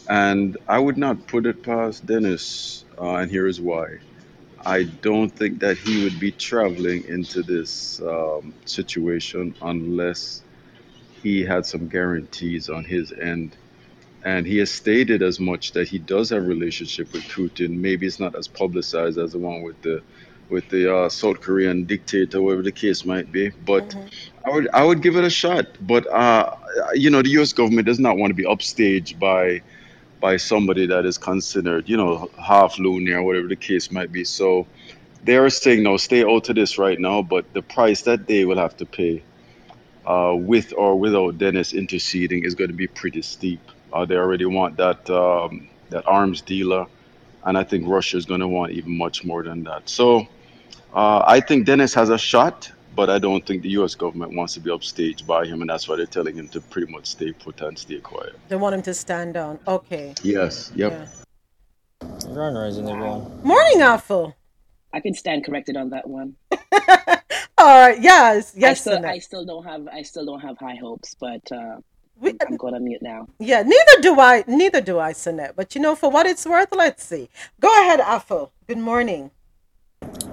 [0.09, 3.99] And I would not put it past Dennis, uh, and here is why.
[4.65, 10.45] I don't think that he would be traveling into this um, situation unless
[11.11, 13.59] he had some guarantees on his end.
[14.25, 17.79] And he has stated as much that he does have a relationship with Putin.
[17.81, 20.03] Maybe it's not as publicized as the one with the
[20.49, 23.51] with the uh, South Korean dictator, whatever the case might be.
[23.51, 23.95] But
[24.47, 25.67] I would I would give it a shot.
[25.81, 26.51] But uh,
[26.95, 27.53] you know, the U.S.
[27.53, 29.63] government does not want to be upstaged by
[30.21, 34.25] by somebody that is considered, you know, half loony or whatever the case might be.
[34.25, 34.67] So
[35.25, 37.23] they are saying, no, stay out of this right now.
[37.23, 39.23] But the price that they will have to pay,
[40.07, 43.61] uh, with or without Dennis interceding, is going to be pretty steep.
[43.93, 46.87] Uh, they already want that um, that arms dealer,
[47.45, 49.89] and I think Russia is going to want even much more than that.
[49.89, 50.27] So
[50.95, 53.95] uh, I think Dennis has a shot, but I don't think the U.S.
[53.95, 56.91] government wants to be upstaged by him, and that's why they're telling him to pretty
[56.93, 58.35] much stay put and stay quiet.
[58.49, 59.59] They want him to stand down.
[59.67, 60.15] Okay.
[60.23, 60.73] Yes.
[60.75, 60.93] Yep.
[60.93, 61.07] Yeah.
[62.33, 63.43] Grand rising, everyone.
[63.43, 64.35] Morning, Awful.
[64.93, 66.35] I can stand corrected on that one.
[67.59, 68.01] All right.
[68.01, 68.55] Yes.
[68.57, 71.77] I Yes, still, I still don't have I still don't have high hopes, but uh,
[72.23, 73.29] I'm, I'm going to mute now.
[73.39, 74.45] Yeah, neither do I.
[74.47, 75.55] Neither do I, Sanette.
[75.57, 77.29] But you know, for what it's worth, let's see.
[77.61, 78.51] Go ahead, Afo.
[78.67, 79.31] Good morning.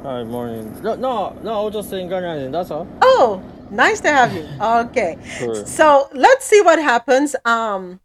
[0.05, 0.71] Hi, morning.
[0.83, 2.87] No, no, no, I was just saying rising, that's all.
[3.01, 4.47] Oh, nice to have you.
[4.61, 5.17] Okay.
[5.39, 5.65] Sure.
[5.65, 7.35] So let's see what happens.
[7.43, 7.99] Um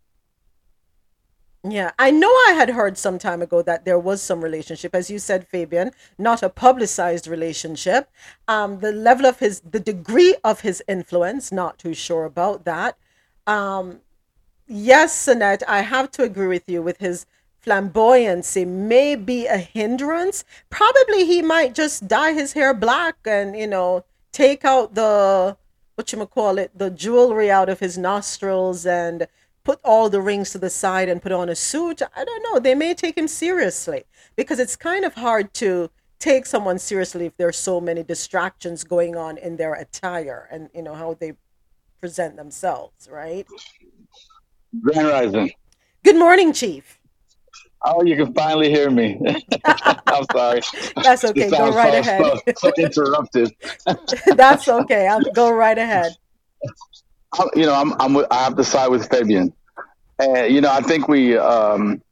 [1.62, 5.10] yeah, I know I had heard some time ago that there was some relationship, as
[5.10, 8.08] you said, Fabian, not a publicized relationship.
[8.48, 12.96] Um, the level of his, the degree of his influence, not too sure about that.
[13.46, 14.00] Um,
[14.66, 17.26] yes, Sinette, I have to agree with you with his
[17.64, 20.44] flamboyancy may be a hindrance.
[20.70, 25.56] Probably he might just dye his hair black and, you know, take out the
[25.94, 29.26] what you call it, the jewelry out of his nostrils and
[29.64, 32.58] put all the rings to the side and put on a suit, I don't know.
[32.58, 34.04] They may take him seriously
[34.34, 39.16] because it's kind of hard to take someone seriously if there's so many distractions going
[39.16, 41.34] on in their attire and you know how they
[42.00, 43.46] present themselves, right?
[44.80, 45.50] Grand Rising.
[46.02, 46.99] Good morning, Chief.
[47.82, 49.18] Oh, you can finally hear me.
[49.64, 50.60] I'm sorry.
[51.02, 51.48] That's okay.
[51.48, 52.22] Go right ahead.
[52.22, 53.54] So, so interrupted.
[54.26, 55.08] That's okay.
[55.08, 56.12] I'll go right ahead.
[57.54, 59.54] You know, I'm, I'm I have to side with Fabian,
[60.18, 62.02] and you know, I think we um,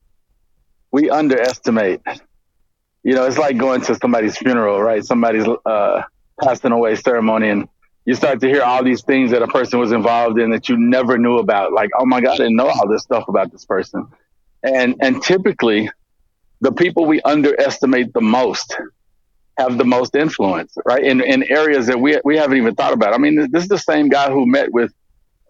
[0.91, 2.01] we underestimate.
[3.03, 5.05] You know, it's like going to somebody's funeral, right?
[5.05, 6.03] Somebody's uh,
[6.41, 7.69] passing away ceremony, and
[8.07, 10.79] you start to hear all these things that a person was involved in that you
[10.79, 11.73] never knew about.
[11.73, 14.07] Like, oh my God, I didn't know all this stuff about this person.
[14.63, 15.91] And and typically,
[16.61, 18.77] the people we underestimate the most
[19.59, 21.03] have the most influence, right?
[21.03, 23.15] In in areas that we we haven't even thought about.
[23.15, 24.93] I mean, this is the same guy who met with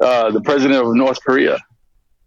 [0.00, 1.58] uh, the president of North Korea,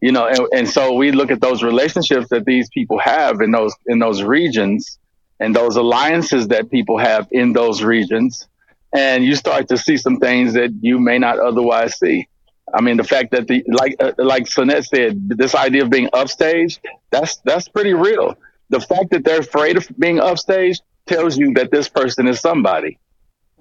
[0.01, 3.51] you know, and, and so we look at those relationships that these people have in
[3.51, 4.99] those in those regions,
[5.39, 8.47] and those alliances that people have in those regions,
[8.93, 12.27] and you start to see some things that you may not otherwise see.
[12.73, 16.07] I mean, the fact that the like uh, like Sonette said, this idea of being
[16.09, 16.79] upstaged,
[17.09, 18.35] that's that's pretty real.
[18.69, 22.97] The fact that they're afraid of being upstaged tells you that this person is somebody.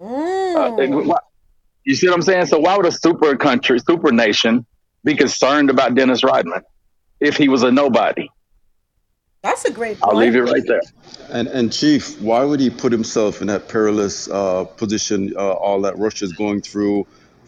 [0.01, 1.19] Uh, and why-
[1.85, 2.47] you see what I'm saying?
[2.47, 4.66] So why would a super country, super nation,
[5.03, 6.62] be concerned about Dennis Rodman
[7.20, 8.28] if he was a nobody?
[9.43, 10.82] That's a great I'll leave it right there.
[11.31, 15.32] And and Chief, why would he put himself in that perilous uh, position?
[15.35, 17.07] Uh, all that Russia's going through.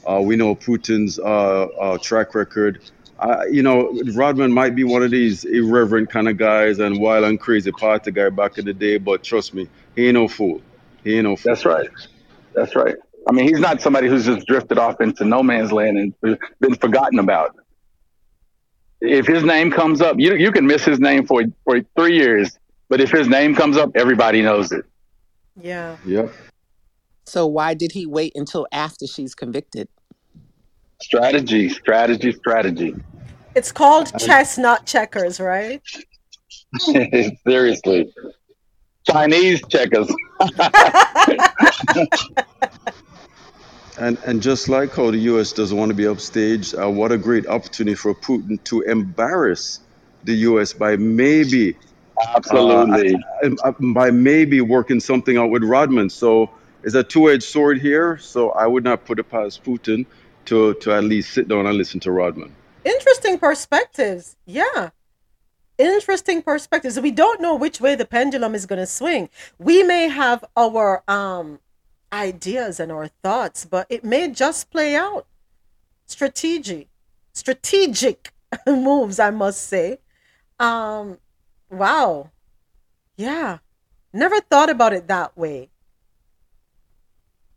[0.09, 2.81] Uh, we know Putin's uh, uh, track record.
[3.19, 7.25] I, you know, Rodman might be one of these irreverent kind of guys and wild
[7.25, 10.61] and crazy party guy back in the day, but trust me, he ain't no fool.
[11.05, 11.53] He ain't no fool.
[11.53, 11.89] That's right.
[12.55, 12.97] That's right.
[13.29, 16.75] I mean, he's not somebody who's just drifted off into no man's land and been
[16.75, 17.57] forgotten about.
[19.01, 22.59] If his name comes up, you you can miss his name for for three years,
[22.89, 24.85] but if his name comes up, everybody knows it.
[25.61, 25.97] Yeah.
[26.07, 26.33] Yep.
[27.25, 29.89] So why did he wait until after she's convicted?
[31.01, 32.95] Strategy, strategy, strategy.
[33.55, 35.83] It's called chestnut checkers, right?
[37.47, 38.13] Seriously,
[39.07, 40.13] Chinese checkers.
[43.99, 45.53] And and just like how the U.S.
[45.53, 49.81] doesn't want to be upstaged, uh, what a great opportunity for Putin to embarrass
[50.25, 50.73] the U.S.
[50.73, 51.77] by maybe,
[52.35, 53.15] Absolutely.
[53.45, 56.09] uh, uh, by maybe working something out with Rodman.
[56.09, 56.51] So
[56.83, 58.19] it's a two-edged sword here.
[58.19, 60.07] So I would not put it past Putin
[60.47, 62.55] to to at least sit down and listen to Rodman.
[62.85, 64.37] Interesting perspectives.
[64.47, 64.91] Yeah.
[65.79, 66.99] Interesting perspectives.
[67.01, 69.29] We don't know which way the pendulum is going to swing.
[69.59, 71.61] We may have our um
[72.13, 75.27] ideas and our thoughts, but it may just play out.
[76.07, 76.89] Strategic,
[77.33, 78.33] strategic
[78.67, 79.99] moves, I must say.
[80.59, 81.19] Um,
[81.71, 82.31] wow.
[83.17, 83.59] Yeah.
[84.13, 85.71] Never thought about it that way.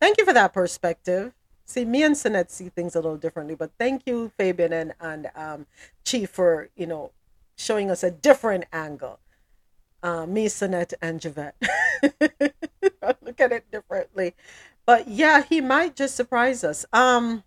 [0.05, 1.33] Thank you for that perspective.
[1.65, 5.31] See, me and Sinette see things a little differently, but thank you, Fabian and, and
[5.35, 5.65] um,
[6.03, 7.09] Chief, for, you know,
[7.55, 9.17] showing us a different angle.
[10.03, 11.55] Uh, me, Sinette, and Javette.
[12.21, 14.35] Look at it differently.
[14.85, 16.85] But yeah, he might just surprise us.
[16.93, 17.43] Um,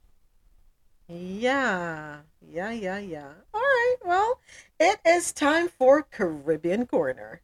[1.07, 3.31] yeah, yeah, yeah, yeah.
[3.55, 4.41] All right, well,
[4.81, 7.41] it is time for Caribbean Corner.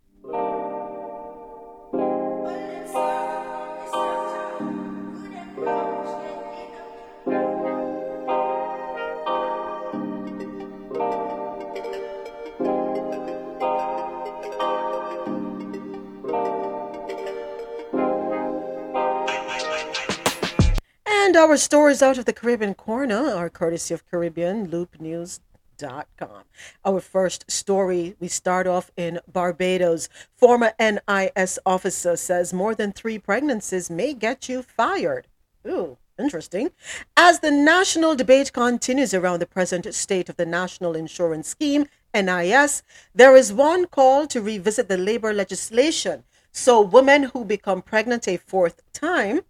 [21.35, 26.45] And our stories out of the Caribbean corner are courtesy of CaribbeanLoopNews.com.
[26.85, 30.09] Our first story, we start off in Barbados.
[30.37, 35.27] Former NIS officer says more than three pregnancies may get you fired.
[35.67, 36.71] Ooh, interesting.
[37.17, 42.85] As the national debate continues around the present state of the National Insurance Scheme, NIS,
[43.13, 48.37] there is one call to revisit the labor legislation so women who become pregnant a
[48.37, 49.41] fourth time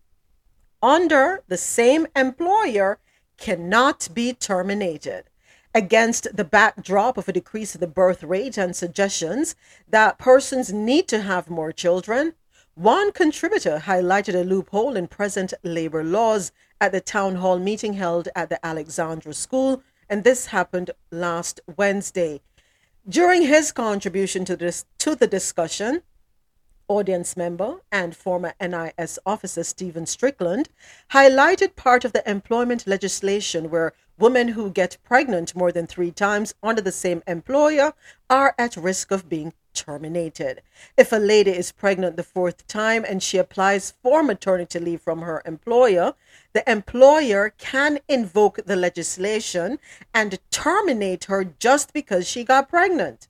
[0.85, 2.99] under the same employer
[3.39, 5.25] cannot be terminated.
[5.75, 9.57] Against the backdrop of a decrease in the birth rate and suggestions
[9.89, 12.35] that persons need to have more children,
[12.75, 18.29] one contributor highlighted a loophole in present labor laws at the town hall meeting held
[18.37, 22.43] at the Alexandra School, and this happened last Wednesday.
[23.09, 26.03] During his contribution to this to the discussion,
[26.89, 30.69] audience member and former NIS officer Stephen Strickland
[31.11, 36.55] highlighted part of the employment legislation where Women who get pregnant more than three times
[36.63, 37.95] under the same employer
[38.31, 40.63] are at risk of being terminated.
[40.97, 45.23] If a lady is pregnant the fourth time and she applies for maternity leave from
[45.23, 46.15] her employer,
[46.53, 49.81] the employer can invoke the legislation
[50.15, 53.27] and terminate her just because she got pregnant.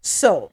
[0.00, 0.52] So,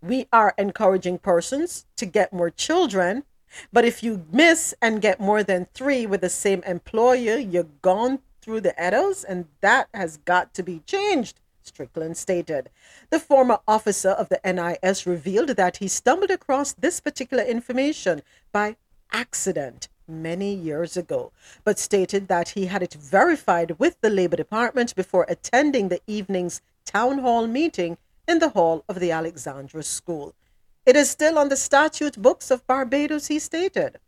[0.00, 3.24] we are encouraging persons to get more children,
[3.72, 8.20] but if you miss and get more than three with the same employer, you're gone
[8.40, 11.40] through the edos, and that has got to be changed.
[11.62, 12.70] Strickland stated.
[13.10, 18.22] The former officer of the NIS revealed that he stumbled across this particular information
[18.52, 18.76] by
[19.12, 21.30] accident many years ago,
[21.64, 26.62] but stated that he had it verified with the Labor Department before attending the evening's
[26.86, 27.98] town hall meeting
[28.28, 30.34] in the hall of the Alexandra School.
[30.84, 33.98] It is still on the statute books of Barbados, he stated.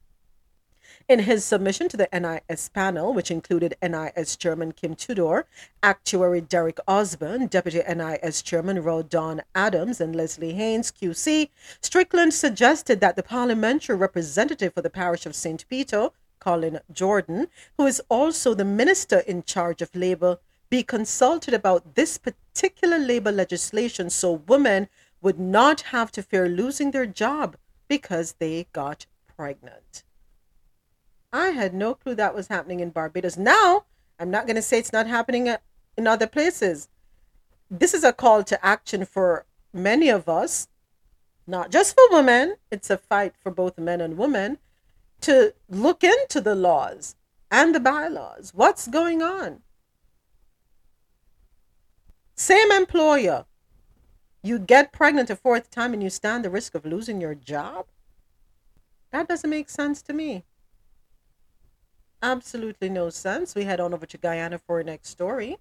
[1.09, 5.47] In his submission to the NIS panel, which included NIS Chairman Kim Tudor,
[5.83, 11.49] Actuary Derek Osborne, Deputy NIS Chairman Rodon Adams, and Leslie Haynes, QC,
[11.81, 15.67] Strickland suggested that the parliamentary representative for the parish of St.
[15.69, 20.39] Peter, Colin Jordan, who is also the minister in charge of labor,
[20.71, 24.89] be consulted about this particular labor legislation so women
[25.21, 27.57] would not have to fear losing their job
[27.89, 29.07] because they got
[29.37, 30.05] pregnant.
[31.33, 33.37] I had no clue that was happening in Barbados.
[33.37, 33.85] Now,
[34.19, 35.59] I'm not going to say it's not happening uh,
[35.97, 36.89] in other places.
[37.71, 40.69] This is a call to action for many of us,
[41.47, 42.57] not just for women.
[42.71, 44.59] It's a fight for both men and women
[45.23, 47.17] to look into the laws
[47.51, 48.53] and the bylaws.
[48.55, 49.63] What's going on?
[52.41, 53.45] Same employer.
[54.43, 57.87] You get pregnant a fourth time and you stand the risk of losing your job?
[59.13, 60.45] That doesn't make sense to me
[62.23, 63.55] absolutely no sense.
[63.55, 65.59] We head on over to Guyana for our next story.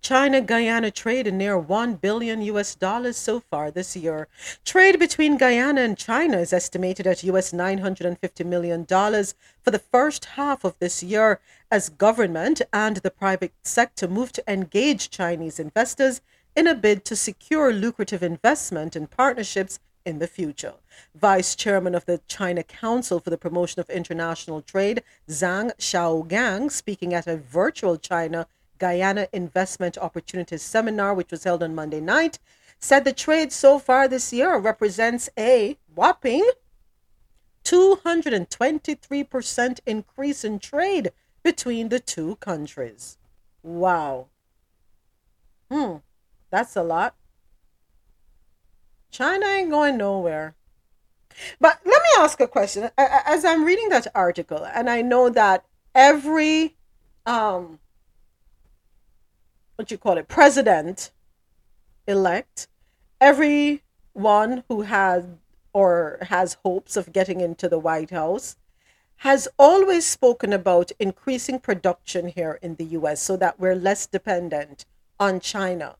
[0.00, 4.28] China Guyana trade near 1 billion US dollars so far this year.
[4.64, 10.24] Trade between Guyana and China is estimated at US 950 million dollars for the first
[10.36, 11.40] half of this year
[11.70, 16.20] as government and the private sector move to engage Chinese investors
[16.54, 20.74] in a bid to secure lucrative investment and partnerships in the future.
[21.14, 27.12] Vice Chairman of the China Council for the Promotion of International Trade, Zhang Shaogang, speaking
[27.12, 28.46] at a virtual China
[28.78, 32.38] Guyana Investment Opportunities Seminar, which was held on Monday night,
[32.78, 36.48] said the trade so far this year represents a whopping
[37.64, 41.12] 223% increase in trade
[41.42, 43.16] between the two countries.
[43.62, 44.26] Wow.
[45.70, 45.96] Hmm,
[46.50, 47.14] that's a lot.
[49.10, 50.54] China ain't going nowhere.
[51.60, 52.90] But let me ask a question.
[52.96, 56.76] As I'm reading that article, and I know that every
[57.24, 57.78] um
[59.76, 61.10] what you call it, president
[62.06, 62.68] elect,
[63.20, 65.24] everyone who has
[65.72, 68.56] or has hopes of getting into the White House
[69.20, 74.84] has always spoken about increasing production here in the US so that we're less dependent
[75.18, 75.96] on China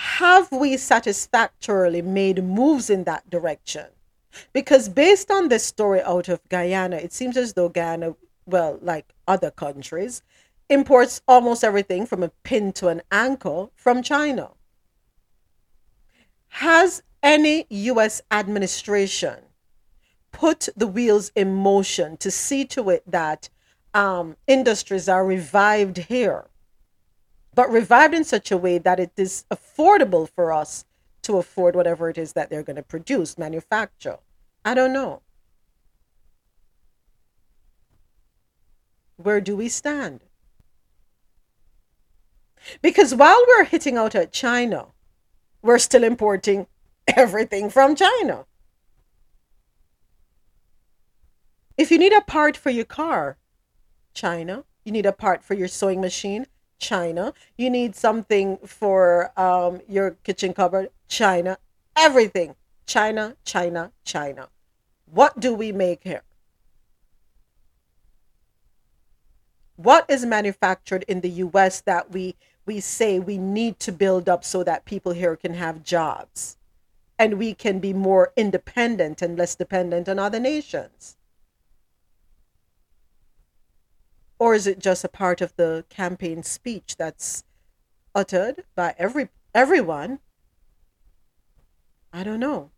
[0.00, 3.84] have we satisfactorily made moves in that direction?
[4.54, 8.16] Because based on this story out of Guyana, it seems as though Guyana,
[8.46, 10.22] well, like other countries,
[10.70, 14.52] imports almost everything from a pin to an ankle from China.
[16.48, 18.22] Has any U.S.
[18.30, 19.40] administration
[20.32, 23.50] put the wheels in motion to see to it that
[23.92, 26.46] um, industries are revived here?
[27.54, 30.84] but revived in such a way that it is affordable for us
[31.22, 34.18] to afford whatever it is that they're going to produce, manufacture.
[34.64, 35.22] I don't know.
[39.16, 40.20] Where do we stand?
[42.82, 44.86] Because while we're hitting out at China,
[45.62, 46.66] we're still importing
[47.06, 48.46] everything from China.
[51.76, 53.38] If you need a part for your car,
[54.14, 54.64] China.
[54.84, 56.46] You need a part for your sewing machine,
[56.78, 57.32] China.
[57.56, 61.58] You need something for um, your kitchen cupboard, China.
[61.96, 62.54] Everything,
[62.86, 64.48] China, China, China.
[65.06, 66.22] What do we make here?
[69.76, 72.36] What is manufactured in the US that we
[72.70, 76.56] we say we need to build up so that people here can have jobs
[77.18, 81.16] and we can be more independent and less dependent on other nations?
[84.40, 87.44] or is it just a part of the campaign speech that's
[88.14, 90.18] uttered by every everyone
[92.12, 92.70] i don't know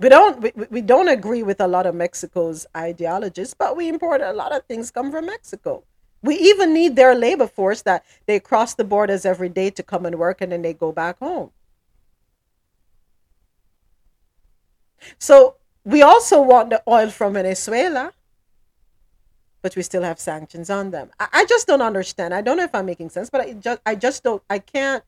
[0.00, 4.20] We don't we, we don't agree with a lot of Mexico's ideologies, but we import
[4.20, 5.82] a lot of things come from Mexico.
[6.22, 10.04] We even need their labor force that they cross the borders every day to come
[10.04, 11.50] and work and then they go back home.
[15.18, 18.12] So we also want the oil from Venezuela,
[19.62, 21.10] but we still have sanctions on them.
[21.20, 22.34] I, I just don't understand.
[22.34, 25.04] I don't know if I'm making sense, but I just I just don't I can't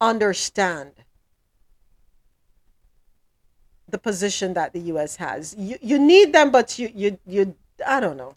[0.00, 0.92] understand
[3.88, 5.54] the position that the US has.
[5.58, 7.56] You you need them, but you you you
[7.86, 8.36] I don't know.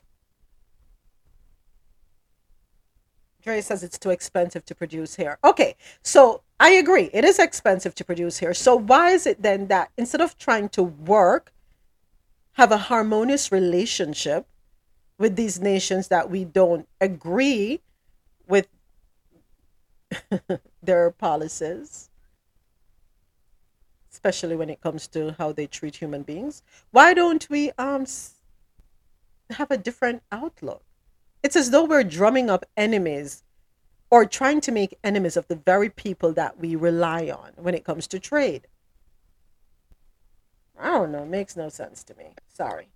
[3.44, 5.38] Dre says it's too expensive to produce here.
[5.44, 7.10] Okay, so I agree.
[7.14, 8.53] It is expensive to produce here.
[8.53, 11.52] So why is it then that instead of trying to work,
[12.53, 14.48] have a harmonious relationship
[15.18, 17.82] with these nations that we don't agree
[18.48, 18.68] with
[20.84, 22.10] their policies,
[24.11, 28.06] especially when it comes to how they treat human beings, why don't we um
[29.49, 30.84] have a different outlook?
[31.44, 33.44] It's as though we're drumming up enemies
[34.10, 37.84] or trying to make enemies of the very people that we rely on when it
[37.84, 38.68] comes to trade.
[40.80, 41.24] I don't know.
[41.24, 42.36] It makes no sense to me.
[42.53, 42.88] Sorry.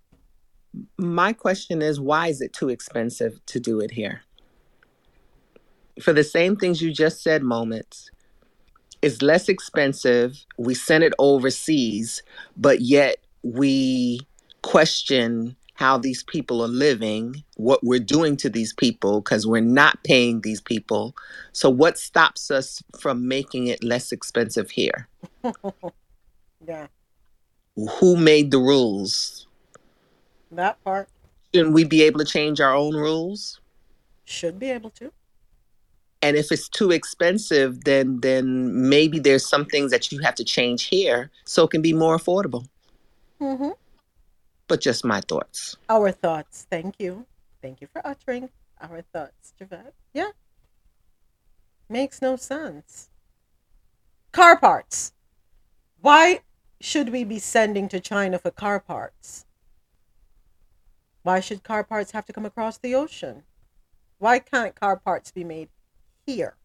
[0.96, 4.22] My question is why is it too expensive to do it here?
[6.00, 8.10] For the same things you just said, moments.
[9.02, 10.44] It's less expensive.
[10.56, 12.22] We send it overseas,
[12.56, 14.20] but yet we
[14.62, 20.02] question how these people are living, what we're doing to these people because we're not
[20.02, 21.14] paying these people.
[21.52, 25.06] So, what stops us from making it less expensive here?
[26.66, 26.88] yeah,
[28.00, 29.46] Who made the rules?
[30.50, 31.08] that part
[31.54, 33.60] Shouldn't we be able to change our own rules?
[34.24, 35.12] should be able to.
[36.20, 40.44] And if it's too expensive, then then maybe there's some things that you have to
[40.44, 42.66] change here so it can be more affordable.
[43.38, 43.68] hmm
[44.68, 45.76] But just my thoughts.
[45.88, 46.66] Our thoughts.
[46.70, 47.26] Thank you.
[47.62, 48.50] Thank you for uttering
[48.80, 49.94] our thoughts, Javette.
[50.12, 50.30] Yeah.
[51.88, 53.08] Makes no sense.
[54.30, 55.12] Car parts.
[56.00, 56.40] Why
[56.80, 59.46] should we be sending to China for car parts?
[61.22, 63.44] Why should car parts have to come across the ocean?
[64.18, 65.70] Why can't car parts be made
[66.26, 66.56] here?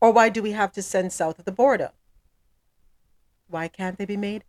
[0.00, 1.90] Or why do we have to send south of the border?
[3.48, 4.44] Why can't they be made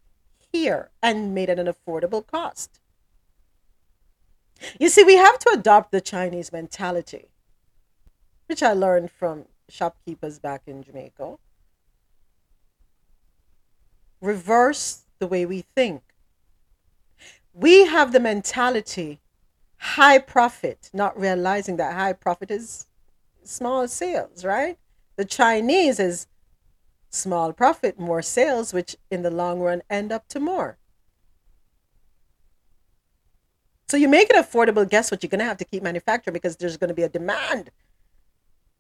[0.52, 2.80] here and made at an affordable cost?
[4.80, 7.30] You see, we have to adopt the Chinese mentality,
[8.48, 11.36] which I learned from shopkeepers back in Jamaica.
[14.22, 16.02] Reverse the way we think.
[17.54, 19.20] We have the mentality
[19.78, 22.86] high profit, not realizing that high profit is
[23.44, 24.78] small sales, right?
[25.16, 26.28] The Chinese is
[27.10, 30.78] small profit, more sales, which in the long run end up to more.
[33.88, 34.88] So you make it affordable.
[34.88, 35.24] Guess what?
[35.24, 37.72] You're going to have to keep manufacturing because there's going to be a demand.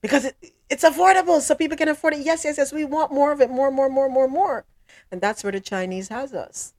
[0.01, 0.35] Because it,
[0.69, 2.19] it's affordable, so people can afford it.
[2.19, 2.71] Yes, yes, yes.
[2.71, 4.65] We want more of it, more, more, more, more, more.
[5.11, 6.73] And that's where the Chinese has us.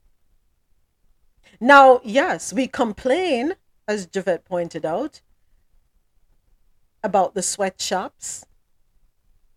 [1.59, 3.55] Now, yes, we complain,
[3.87, 5.21] as Javette pointed out,
[7.03, 8.45] about the sweatshops,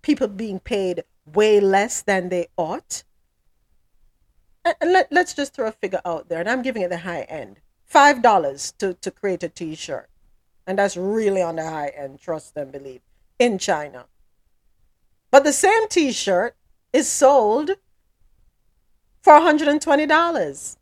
[0.02, 3.04] people being paid way less than they ought.
[4.64, 7.22] And let, let's just throw a figure out there, and I'm giving it the high
[7.22, 7.60] end
[7.92, 10.08] $5 to, to create a t shirt.
[10.66, 13.02] And that's really on the high end, trust and believe,
[13.38, 14.06] in China.
[15.30, 16.56] But the same t shirt
[16.92, 17.72] is sold
[19.20, 20.76] for $120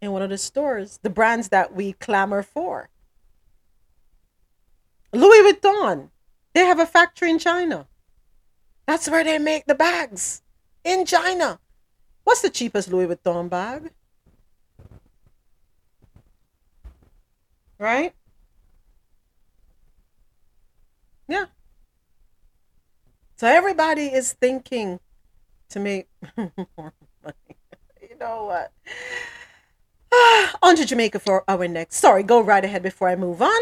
[0.00, 2.88] in one of the stores, the brands that we clamor for.
[5.12, 6.10] Louis Vuitton,
[6.54, 7.86] they have a factory in China.
[8.86, 10.42] That's where they make the bags
[10.84, 11.60] in China.
[12.24, 13.92] What's the cheapest Louis Vuitton bag?
[17.78, 18.12] Right?
[21.28, 21.46] Yeah.
[23.36, 25.00] So everybody is thinking
[25.70, 26.92] to make more money.
[28.02, 28.72] You know what?
[30.62, 31.96] on to Jamaica for our next.
[31.96, 33.60] Sorry, go right ahead before I move on.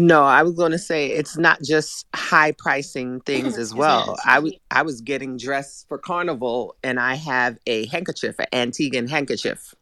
[0.00, 4.16] No, I was going to say it's not just high pricing things as well.
[4.24, 9.10] I was I was getting dressed for carnival and I have a handkerchief, an Antiguan
[9.10, 9.74] handkerchief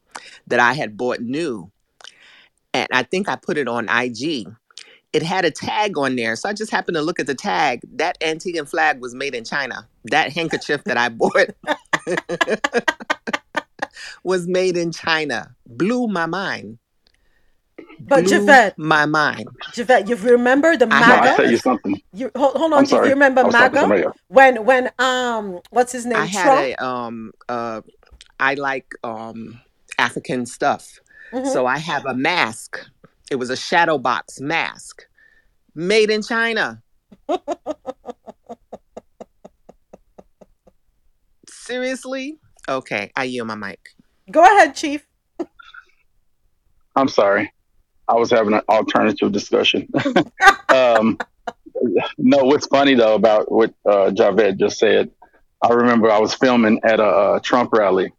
[0.47, 1.71] that I had bought new.
[2.73, 4.49] And I think I put it on IG.
[5.13, 6.35] It had a tag on there.
[6.35, 7.83] So I just happened to look at the tag.
[7.97, 9.87] That Antiguan flag was made in China.
[10.05, 11.51] That handkerchief that I bought
[14.25, 15.55] was made in China.
[15.67, 16.79] Blew my mind.
[18.01, 19.51] But Blew Javette, my mind.
[19.73, 21.37] Javette, you remember the I No, I MAGA?
[21.37, 22.01] tell you something.
[22.13, 22.79] You hold, hold on.
[22.79, 23.09] I'm Do sorry.
[23.09, 24.13] you remember I was talking to MAGA?
[24.29, 26.23] When when um what's his name?
[26.23, 26.69] I had Trump.
[26.79, 27.81] a um uh
[28.39, 29.61] I like um,
[29.99, 30.99] African stuff.
[31.33, 31.53] Mhm.
[31.53, 32.81] So I have a mask.
[33.31, 35.05] It was a shadow box mask
[35.75, 36.83] made in China.
[41.49, 42.39] Seriously?
[42.69, 43.81] Okay, I yield my mic.
[44.31, 45.07] Go ahead, Chief.
[46.97, 47.53] I'm sorry.
[48.09, 49.89] I was having an alternative discussion.
[50.69, 51.19] um,
[52.19, 55.11] no, what's funny though about what uh, Javette just said,
[55.63, 58.13] I remember I was filming at a, uh Trump rally,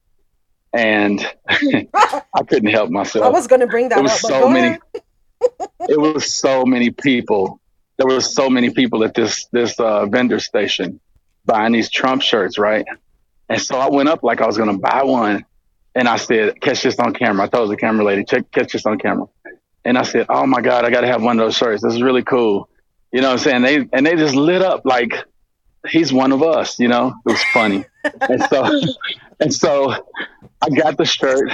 [0.73, 3.25] and I couldn't help myself.
[3.25, 4.77] I was going to bring that It was up, so many.
[5.81, 7.61] It was so many people.
[7.97, 10.99] There were so many people at this this uh, vendor station
[11.45, 12.85] buying these Trump shirts, right?
[13.47, 15.45] And so I went up like I was going to buy one,
[15.93, 18.85] and I said, "Catch this on camera." I told the camera lady, "Check, catch this
[18.85, 19.27] on camera."
[19.87, 21.81] And I said, "Oh my God, I got to have one of those shirts.
[21.81, 22.67] This is really cool."
[23.13, 23.61] You know what I'm saying?
[23.61, 25.13] They and they just lit up like
[25.87, 26.77] he's one of us.
[26.77, 27.85] You know, it was funny.
[28.21, 28.81] and so
[29.39, 29.91] and so
[30.61, 31.53] I got the shirt,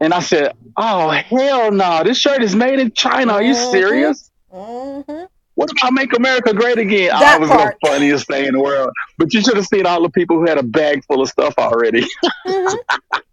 [0.00, 2.02] and I said, "Oh hell no!
[2.02, 3.34] This shirt is made in China.
[3.34, 3.70] Are you mm-hmm.
[3.70, 5.24] serious?" Mm-hmm.
[5.54, 7.10] What about make America great again?
[7.14, 7.76] Oh, That it was part.
[7.82, 8.90] the funniest thing in the world.
[9.18, 11.54] But you should have seen all the people who had a bag full of stuff
[11.58, 12.06] already.
[12.46, 12.76] Mm-hmm.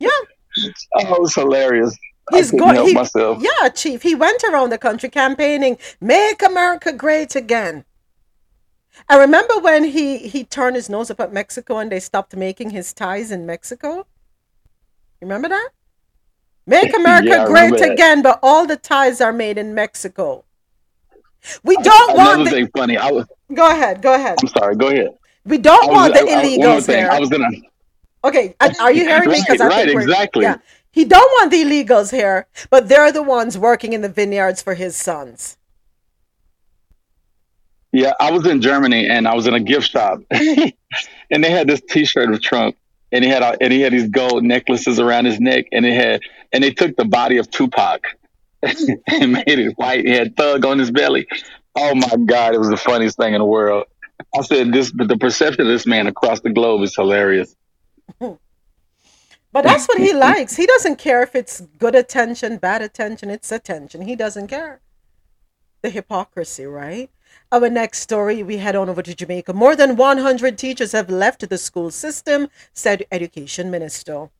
[0.00, 0.08] Yeah.
[0.94, 1.94] Oh, it was hilarious.
[2.32, 2.86] He's I going.
[2.86, 3.42] He, myself.
[3.42, 4.02] yeah, Chief.
[4.02, 7.84] He went around the country campaigning, "Make America Great Again."
[9.08, 12.70] I remember when he he turned his nose up at Mexico and they stopped making
[12.70, 14.06] his ties in Mexico.
[15.20, 15.70] You Remember that?
[16.66, 17.80] Make America Yeah, Great.
[17.80, 20.44] Again, but all the ties are made in Mexico.
[21.64, 22.44] We don't Another want.
[22.44, 22.96] The, thing funny.
[22.98, 23.26] I was.
[23.54, 24.02] go ahead.
[24.02, 24.36] Go ahead.
[24.42, 24.76] I'm sorry.
[24.76, 25.16] Go ahead.
[25.46, 26.98] We don't I was- want the I- I- one more thing.
[26.98, 27.10] here.
[27.10, 27.48] I was gonna.
[28.22, 29.42] Okay, are you hearing me?
[29.48, 30.42] Right, I right, think we're, exactly.
[30.42, 30.56] Yeah,
[30.92, 34.74] he don't want the illegals here, but they're the ones working in the vineyards for
[34.74, 35.56] his sons.
[37.92, 41.68] Yeah, I was in Germany and I was in a gift shop, and they had
[41.68, 42.76] this T-shirt of Trump,
[43.10, 45.94] and he had a, and he had these gold necklaces around his neck, and it
[45.94, 46.20] had
[46.52, 48.02] and they took the body of Tupac
[48.62, 50.04] and made it white.
[50.04, 51.26] He had thug on his belly.
[51.74, 53.84] Oh my God, it was the funniest thing in the world.
[54.36, 57.54] I said this, but the perception of this man across the globe is hilarious.
[59.52, 60.56] But that's what he likes.
[60.56, 64.02] He doesn't care if it's good attention, bad attention, it's attention.
[64.02, 64.80] He doesn't care.
[65.82, 67.10] The hypocrisy, right?
[67.52, 69.52] Our next story, we head on over to Jamaica.
[69.52, 74.30] More than 100 teachers have left the school system, said Education Minister.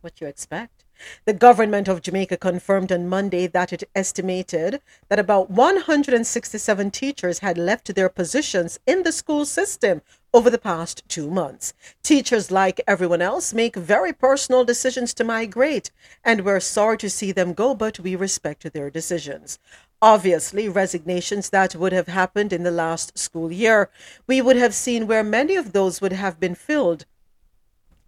[0.00, 0.84] What you expect?
[1.26, 7.58] The government of Jamaica confirmed on Monday that it estimated that about 167 teachers had
[7.58, 10.00] left their positions in the school system
[10.36, 11.72] over the past two months.
[12.02, 15.90] Teachers, like everyone else, make very personal decisions to migrate,
[16.22, 19.58] and we're sorry to see them go, but we respect their decisions.
[20.02, 23.88] Obviously, resignations that would have happened in the last school year,
[24.26, 27.06] we would have seen where many of those would have been filled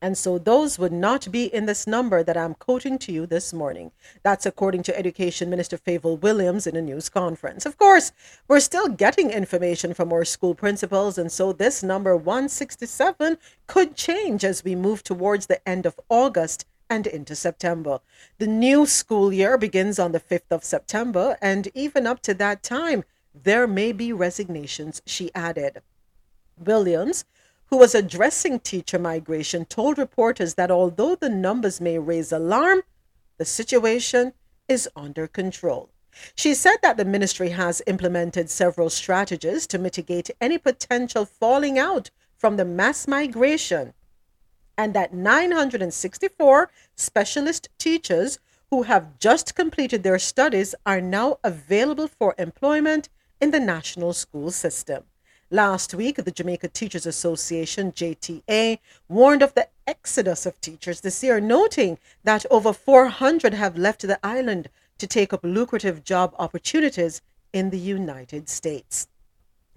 [0.01, 3.53] and so those would not be in this number that I'm quoting to you this
[3.53, 3.91] morning.
[4.23, 7.67] That's according to Education Minister Fayval Williams in a news conference.
[7.67, 8.13] Of course,
[8.47, 14.45] we're still getting information from our school principals, and so this number 167 could change
[14.45, 18.01] as we move towards the end of August and into September.
[18.39, 22.63] The new school year begins on the 5th of September, and even up to that
[22.63, 23.05] time,
[23.35, 25.83] there may be resignations, she added.
[26.59, 27.25] Williams,
[27.71, 32.83] who was addressing teacher migration, told reporters that although the numbers may raise alarm,
[33.37, 34.33] the situation
[34.69, 35.91] is under control.
[36.35, 42.11] She said that the ministry has implemented several strategies to mitigate any potential falling out
[42.37, 43.93] from the mass migration
[44.79, 48.39] and that 964 specialist teachers
[48.71, 53.09] who have just completed their studies are now available for employment
[53.41, 55.03] in the national school system.
[55.51, 61.41] Last week, the Jamaica Teachers Association, JTA, warned of the exodus of teachers this year,
[61.41, 64.69] noting that over 400 have left the island
[64.99, 67.23] to take up lucrative job opportunities
[67.55, 69.09] in the United States.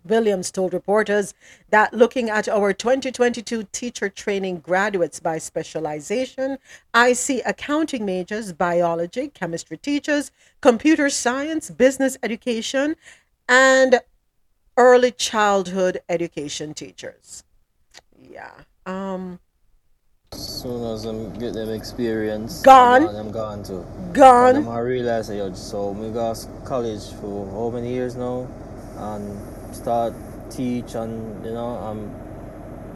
[0.03, 1.33] Williams told reporters
[1.69, 6.57] that looking at our 2022 teacher training graduates by specialization,
[6.93, 12.97] I see accounting majors, biology, chemistry teachers, computer science, business education,
[13.47, 14.01] and
[14.77, 17.43] early childhood education teachers.
[18.17, 18.51] Yeah.
[18.85, 19.39] Um
[20.33, 23.03] Soon as I get them experience, Gone.
[23.15, 23.85] I'm gone too.
[24.13, 24.55] Gone.
[24.55, 28.47] And I realize that yo, so me go s- college for how many years now,
[28.97, 30.13] and start
[30.49, 32.09] teach and you know um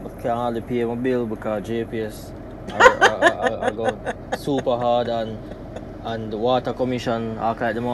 [0.04, 2.32] I can't hardly pay my bill because JPS
[2.72, 3.98] I, I, I, I go
[4.36, 5.38] super hard and
[6.04, 7.86] and the water commission I like them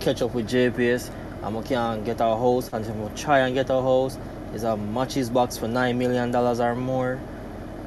[0.00, 1.10] catch up with JPS
[1.42, 4.18] and I can't get our house and if I try and get our house
[4.54, 7.18] is a matches box for nine million dollars or more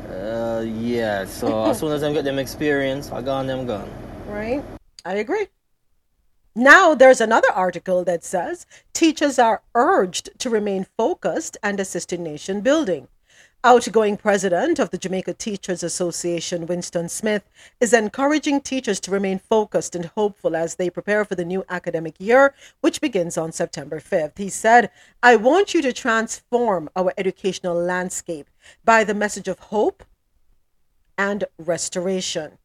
[0.09, 1.25] Uh, yeah.
[1.25, 3.89] So as soon as I get them experience, I gone them gone.
[4.27, 4.63] Right?
[5.05, 5.47] I agree.
[6.55, 12.23] Now, there's another article that says teachers are urged to remain focused and assist in
[12.23, 13.07] nation building.
[13.65, 17.49] Outgoing president of the Jamaica Teachers Association, Winston Smith,
[17.79, 22.15] is encouraging teachers to remain focused and hopeful as they prepare for the new academic
[22.19, 24.37] year, which begins on September 5th.
[24.37, 24.91] He said,
[25.23, 28.49] I want you to transform our educational landscape
[28.83, 30.03] by the message of hope
[31.17, 32.57] and restoration.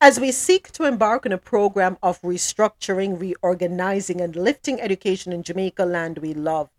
[0.00, 5.42] As we seek to embark on a program of restructuring, reorganizing, and lifting education in
[5.42, 6.70] Jamaica land we love,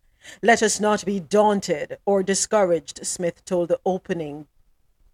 [0.42, 4.48] let us not be daunted or discouraged, Smith told the opening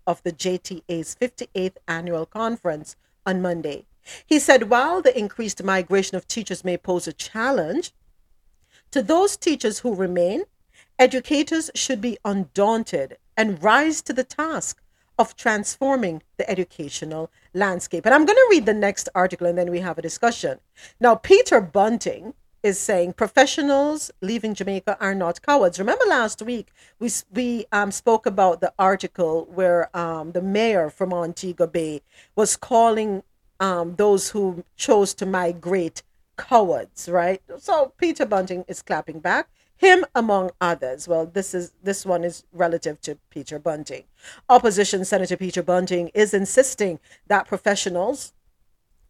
[0.07, 3.85] of the JTA's 58th annual conference on Monday.
[4.25, 7.93] He said while the increased migration of teachers may pose a challenge,
[8.91, 10.43] to those teachers who remain,
[10.99, 14.81] educators should be undaunted and rise to the task
[15.17, 18.05] of transforming the educational landscape.
[18.05, 20.59] And I'm going to read the next article and then we have a discussion.
[20.99, 22.33] Now, Peter Bunting
[22.63, 25.79] is saying professionals leaving Jamaica are not cowards.
[25.79, 26.67] Remember last week
[26.99, 32.01] we we um, spoke about the article where um, the mayor from Montego Bay
[32.35, 33.23] was calling
[33.59, 36.03] um, those who chose to migrate
[36.37, 37.41] cowards, right?
[37.57, 39.49] So Peter Bunting is clapping back
[39.81, 41.07] him among others.
[41.07, 44.03] Well, this is this one is relative to Peter Bunting.
[44.47, 48.33] Opposition Senator Peter Bunting is insisting that professionals,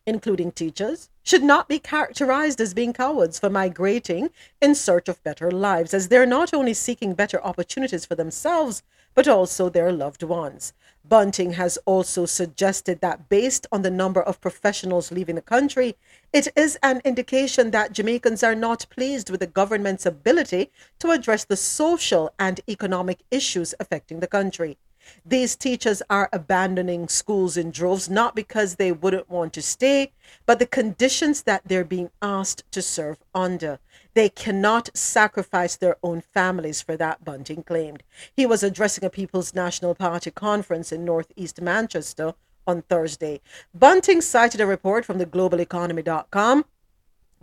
[0.05, 4.29] including teachers, should not be characterized as being cowards for migrating
[4.61, 8.83] in search of better lives, as they're not only seeking better opportunities for themselves,
[9.13, 10.73] but also their loved ones.
[11.03, 15.95] Bunting has also suggested that based on the number of professionals leaving the country,
[16.31, 21.43] it is an indication that Jamaicans are not pleased with the government's ability to address
[21.43, 24.77] the social and economic issues affecting the country.
[25.25, 30.11] These teachers are abandoning schools in droves not because they wouldn't want to stay,
[30.45, 33.79] but the conditions that they're being asked to serve under.
[34.13, 38.03] They cannot sacrifice their own families for that, Bunting claimed.
[38.35, 42.33] He was addressing a People's National Party conference in northeast Manchester
[42.67, 43.41] on Thursday.
[43.73, 46.65] Bunting cited a report from the globaleconomy.com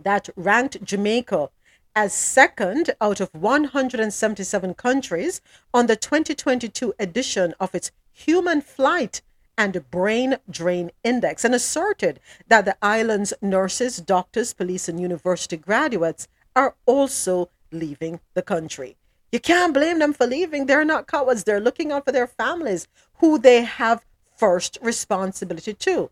[0.01, 1.49] that ranked Jamaica
[1.95, 5.41] as second out of 177 countries
[5.73, 9.21] on the 2022 edition of its Human Flight
[9.57, 16.27] and Brain Drain Index and asserted that the island's nurses, doctors, police, and university graduates
[16.55, 18.95] are also leaving the country.
[19.31, 20.65] You can't blame them for leaving.
[20.65, 21.43] They're not cowards.
[21.43, 24.05] They're looking out for their families, who they have
[24.37, 26.09] first responsibility to.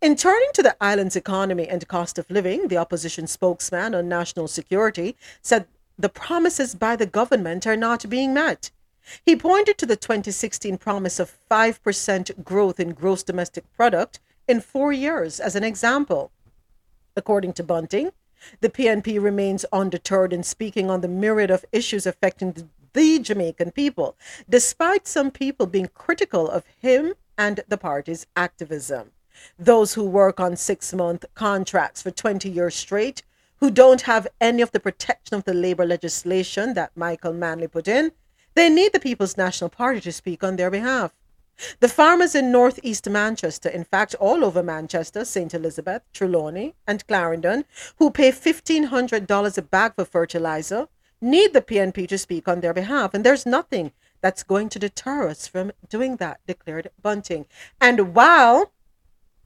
[0.00, 4.48] In turning to the island's economy and cost of living, the opposition spokesman on national
[4.48, 5.66] security said
[5.98, 8.70] the promises by the government are not being met.
[9.24, 14.92] He pointed to the 2016 promise of 5% growth in gross domestic product in four
[14.92, 16.30] years as an example.
[17.16, 18.12] According to Bunting,
[18.60, 23.72] the PNP remains undeterred in speaking on the myriad of issues affecting the, the Jamaican
[23.72, 24.16] people,
[24.48, 29.12] despite some people being critical of him and the party's activism
[29.58, 33.22] those who work on six month contracts for 20 years straight,
[33.58, 37.88] who don't have any of the protection of the labor legislation that Michael Manley put
[37.88, 38.12] in,
[38.54, 41.12] they need the People's National Party to speak on their behalf.
[41.80, 45.54] The farmers in northeast Manchester, in fact, all over Manchester, St.
[45.54, 47.64] Elizabeth, Trelawny, and Clarendon,
[47.98, 50.88] who pay $1,500 a bag for fertilizer,
[51.20, 53.14] need the PNP to speak on their behalf.
[53.14, 57.46] And there's nothing that's going to deter us from doing that, declared Bunting.
[57.80, 58.72] And while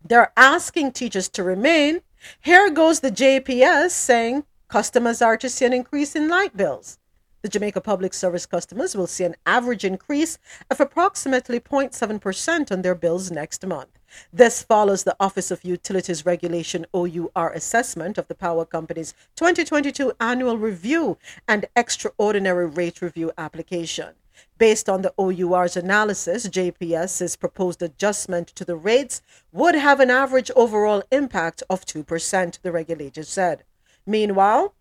[0.04, 2.00] they're asking teachers to remain.
[2.40, 6.98] Here goes the JPS saying customers are to see an increase in light bills.
[7.42, 10.36] The Jamaica Public Service customers will see an average increase
[10.70, 13.98] of approximately 0.7% on their bills next month.
[14.30, 20.58] This follows the Office of Utilities Regulation OUR assessment of the power company's 2022 annual
[20.58, 21.16] review
[21.48, 24.14] and extraordinary rate review application.
[24.58, 30.50] Based on the OUR's analysis, JPS's proposed adjustment to the rates would have an average
[30.54, 33.64] overall impact of 2%, the regulator said.
[34.06, 34.74] Meanwhile,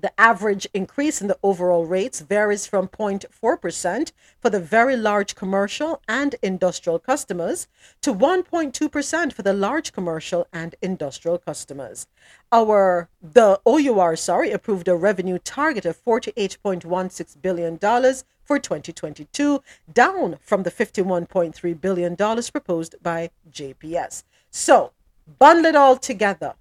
[0.00, 6.00] the average increase in the overall rates varies from 0.4% for the very large commercial
[6.06, 7.66] and industrial customers
[8.02, 12.06] to 1.2% for the large commercial and industrial customers.
[12.52, 19.62] Our the OUR sorry approved a revenue target of 48.16 billion dollars for 2022,
[19.92, 24.24] down from the $51.3 billion proposed by JPS.
[24.50, 24.92] So,
[25.38, 26.54] bundle it all together.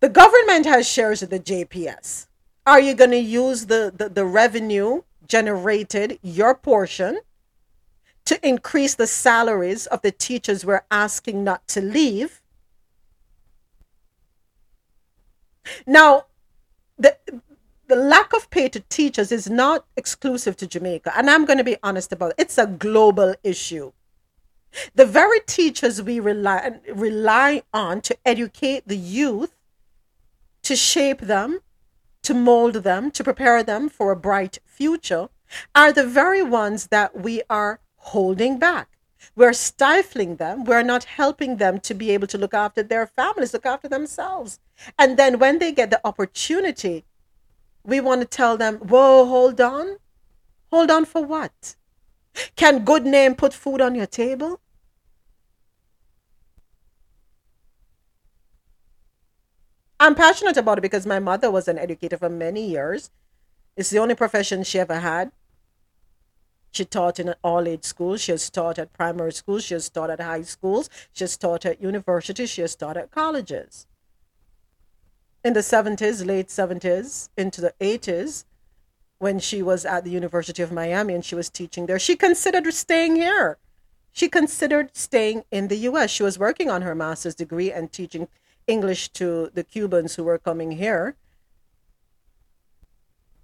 [0.00, 2.26] The government has shares of the JPS.
[2.66, 7.20] Are you going to use the, the, the revenue generated, your portion,
[8.24, 12.40] to increase the salaries of the teachers we're asking not to leave.
[15.86, 16.26] Now,
[16.98, 17.16] the
[17.94, 21.70] the lack of pay to teachers is not exclusive to Jamaica, and I'm going to
[21.72, 22.36] be honest about it.
[22.38, 23.92] It's a global issue.
[24.96, 29.54] The very teachers we rely rely on to educate the youth,
[30.64, 31.60] to shape them,
[32.22, 35.28] to mold them, to prepare them for a bright future,
[35.72, 37.78] are the very ones that we are
[38.12, 38.88] holding back.
[39.36, 40.64] We're stifling them.
[40.64, 44.58] We're not helping them to be able to look after their families, look after themselves.
[44.98, 47.04] And then when they get the opportunity,
[47.84, 49.98] we want to tell them, whoa, hold on.
[50.72, 51.76] Hold on for what?
[52.56, 54.60] Can good name put food on your table?
[60.00, 63.10] I'm passionate about it because my mother was an educator for many years.
[63.76, 65.30] It's the only profession she ever had.
[66.72, 68.16] She taught in an all age school.
[68.16, 69.64] She has taught at primary schools.
[69.64, 70.90] She has taught at high schools.
[71.12, 72.50] She has taught at universities.
[72.50, 73.86] She has taught at colleges.
[75.44, 78.44] In the 70s, late 70s, into the 80s,
[79.18, 82.72] when she was at the University of Miami and she was teaching there, she considered
[82.72, 83.58] staying here.
[84.10, 86.10] She considered staying in the US.
[86.10, 88.28] She was working on her master's degree and teaching
[88.66, 91.16] English to the Cubans who were coming here.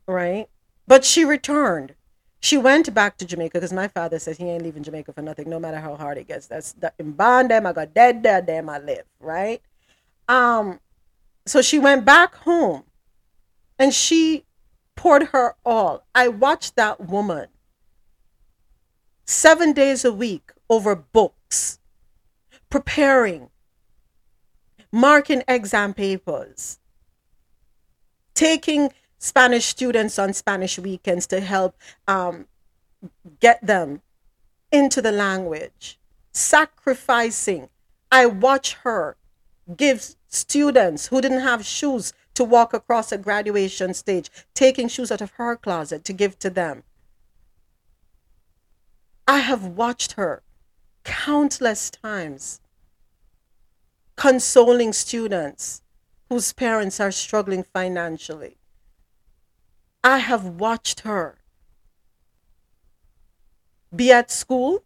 [0.07, 0.49] Right?
[0.87, 1.95] But she returned.
[2.41, 5.51] She went back to Jamaica because my father says he ain't leaving Jamaica for nothing,
[5.51, 6.47] no matter how hard it gets.
[6.47, 9.61] That's that in bond them, I got dead there, them I live, right?
[10.27, 10.81] Um,
[11.51, 12.85] so she went back home
[13.77, 14.45] and she
[14.95, 16.07] poured her all.
[16.15, 17.49] I watched that woman
[19.25, 21.81] seven days a week over books,
[22.69, 23.51] preparing,
[24.93, 26.79] marking exam papers,
[28.33, 32.47] taking Spanish students on Spanish weekends to help um,
[33.41, 34.03] get them
[34.71, 35.99] into the language,
[36.33, 37.71] sacrificing.
[38.13, 39.17] I watch her
[39.77, 45.21] give students who didn't have shoes to walk across a graduation stage, taking shoes out
[45.21, 46.85] of her closet to give to them.
[49.29, 50.43] I have watched her
[51.05, 52.61] countless times
[54.17, 55.83] consoling students
[56.29, 58.57] whose parents are struggling financially.
[60.03, 61.39] I have watched her
[63.95, 64.85] be at school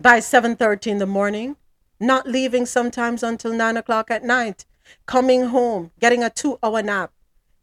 [0.00, 1.56] by 7.30 in the morning,
[1.98, 4.64] not leaving sometimes until 9 o'clock at night,
[5.06, 7.12] coming home, getting a two-hour nap,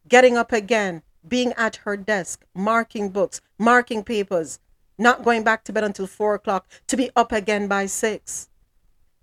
[0.08, 4.60] getting up again, being at her desk, marking books, marking papers,
[4.98, 8.50] not going back to bed until 4 o'clock, to be up again by 6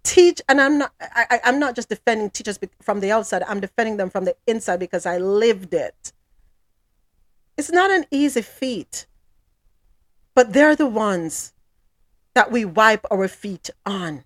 [0.02, 3.96] teach and i'm not I, i'm not just defending teachers from the outside i'm defending
[3.98, 6.12] them from the inside because i lived it.
[7.56, 9.06] It's not an easy feat
[10.34, 11.52] but they're the ones
[12.34, 14.24] that we wipe our feet on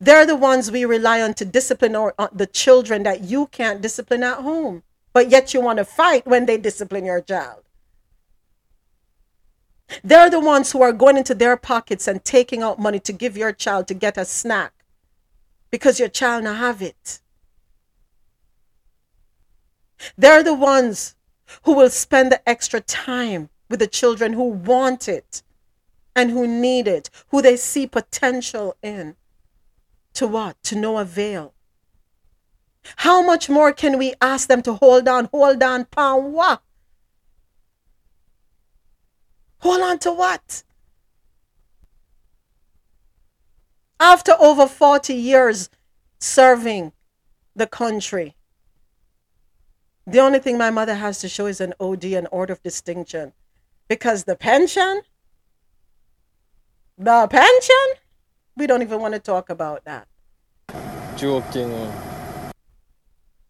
[0.00, 3.80] they're the ones we rely on to discipline our, uh, the children that you can't
[3.80, 7.62] discipline at home but yet you want to fight when they discipline your child
[10.04, 13.36] they're the ones who are going into their pockets and taking out money to give
[13.36, 14.72] your child to get a snack
[15.70, 17.20] because your child not have it.
[20.16, 21.14] They're the ones
[21.62, 25.42] who will spend the extra time with the children who want it
[26.14, 29.16] and who need it, who they see potential in.
[30.14, 30.62] To what?
[30.64, 31.54] To no avail.
[32.96, 36.62] How much more can we ask them to hold on, hold on, pound what?
[39.58, 40.64] Hold on to what?
[43.98, 45.68] After over 40 years
[46.18, 46.92] serving
[47.54, 48.34] the country,
[50.06, 53.32] the only thing my mother has to show is an OD, an Order of Distinction.
[53.88, 55.02] Because the pension,
[56.96, 57.99] the pension,
[58.60, 60.06] we don't even want to talk about that.
[61.16, 61.72] Joking.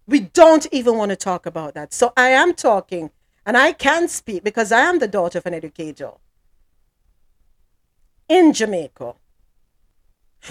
[0.06, 1.92] We don't even want to talk about that.
[1.92, 3.10] So I am talking
[3.44, 6.12] and I can speak because I am the daughter of an educator
[8.28, 9.14] in Jamaica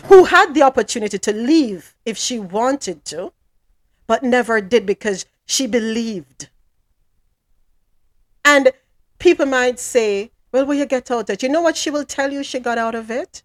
[0.06, 3.32] who had the opportunity to leave if she wanted to,
[4.08, 6.50] but never did because she believed.
[8.44, 8.74] And
[9.20, 11.44] people might say, well, will you get out of it?
[11.44, 13.42] You know what she will tell you she got out of it?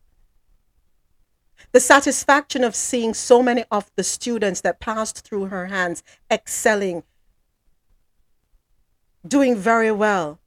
[1.73, 7.03] The satisfaction of seeing so many of the students that passed through her hands excelling,
[9.27, 10.39] doing very well.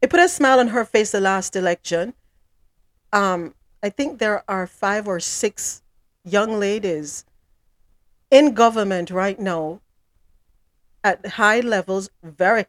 [0.00, 2.14] It put a smile on her face the last election.
[3.12, 5.82] Um, I think there are five or six
[6.24, 7.24] young ladies
[8.30, 9.80] in government right now
[11.04, 12.66] at high levels, very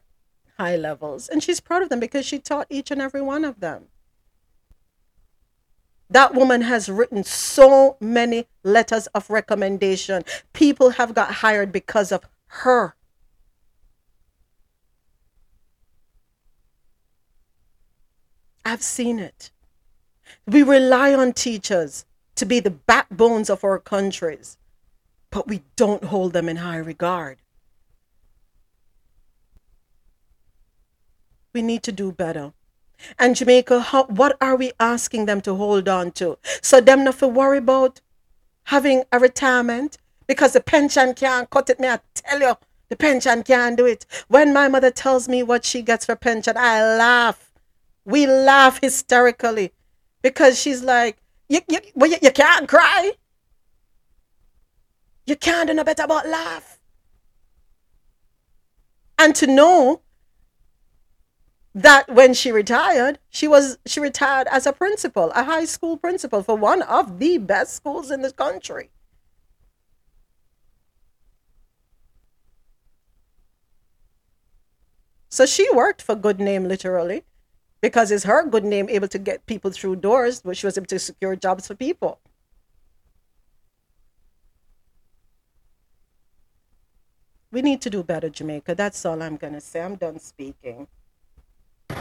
[0.58, 1.28] high levels.
[1.28, 3.88] And she's proud of them because she taught each and every one of them.
[6.10, 10.24] That woman has written so many letters of recommendation.
[10.52, 12.96] People have got hired because of her.
[18.64, 19.52] I've seen it.
[20.46, 24.58] We rely on teachers to be the backbones of our countries,
[25.30, 27.38] but we don't hold them in high regard.
[31.52, 32.52] We need to do better.
[33.18, 36.38] And Jamaica, how, what are we asking them to hold on to?
[36.62, 38.00] So them not to worry about
[38.64, 41.80] having a retirement because the pension can't cut it.
[41.80, 42.54] Me, I tell you,
[42.88, 44.06] the pension can't do it.
[44.28, 47.52] When my mother tells me what she gets for pension, I laugh.
[48.04, 49.72] We laugh hysterically
[50.22, 53.12] because she's like, you, you, well, you, you can't cry.
[55.26, 56.80] You can't do no better but laugh.
[59.18, 60.00] And to know
[61.74, 66.42] that when she retired, she was she retired as a principal, a high school principal
[66.42, 68.90] for one of the best schools in this country.
[75.28, 77.24] So she worked for good name literally
[77.80, 80.86] because it's her good name able to get people through doors, but she was able
[80.88, 82.20] to secure jobs for people.
[87.52, 88.74] We need to do better, Jamaica.
[88.74, 89.80] That's all I'm gonna say.
[89.82, 90.88] I'm done speaking.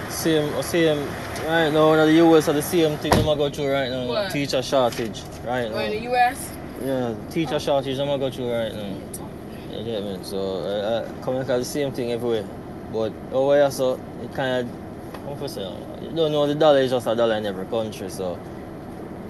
[0.09, 1.07] Same, same.
[1.45, 4.07] Right now, in the US, are the same thing I'm gonna go through right now.
[4.07, 4.31] What?
[4.31, 6.11] Teacher shortage, right Or in the.
[6.11, 6.51] US?
[6.83, 8.95] Yeah, teacher shortage I'm going go through right now.
[9.71, 10.19] You get me?
[10.23, 12.47] So, uh, uh, coming across the same thing everywhere.
[12.91, 15.61] But over here, so, it kind of, how to say,
[16.01, 18.35] you don't know the dollar is just a dollar in every country, so.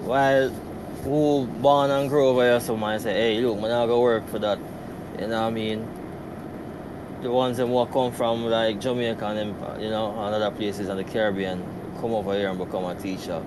[0.04, 0.48] While
[1.04, 4.28] who born and grow over here, so might say, hey, look, man, I go work
[4.28, 4.58] for that.
[5.18, 5.88] You know what I mean?
[7.22, 10.88] The ones that walk come from like Jamaica and them, you know, and other places
[10.88, 11.62] in the Caribbean
[12.00, 13.42] come over here and become a teacher.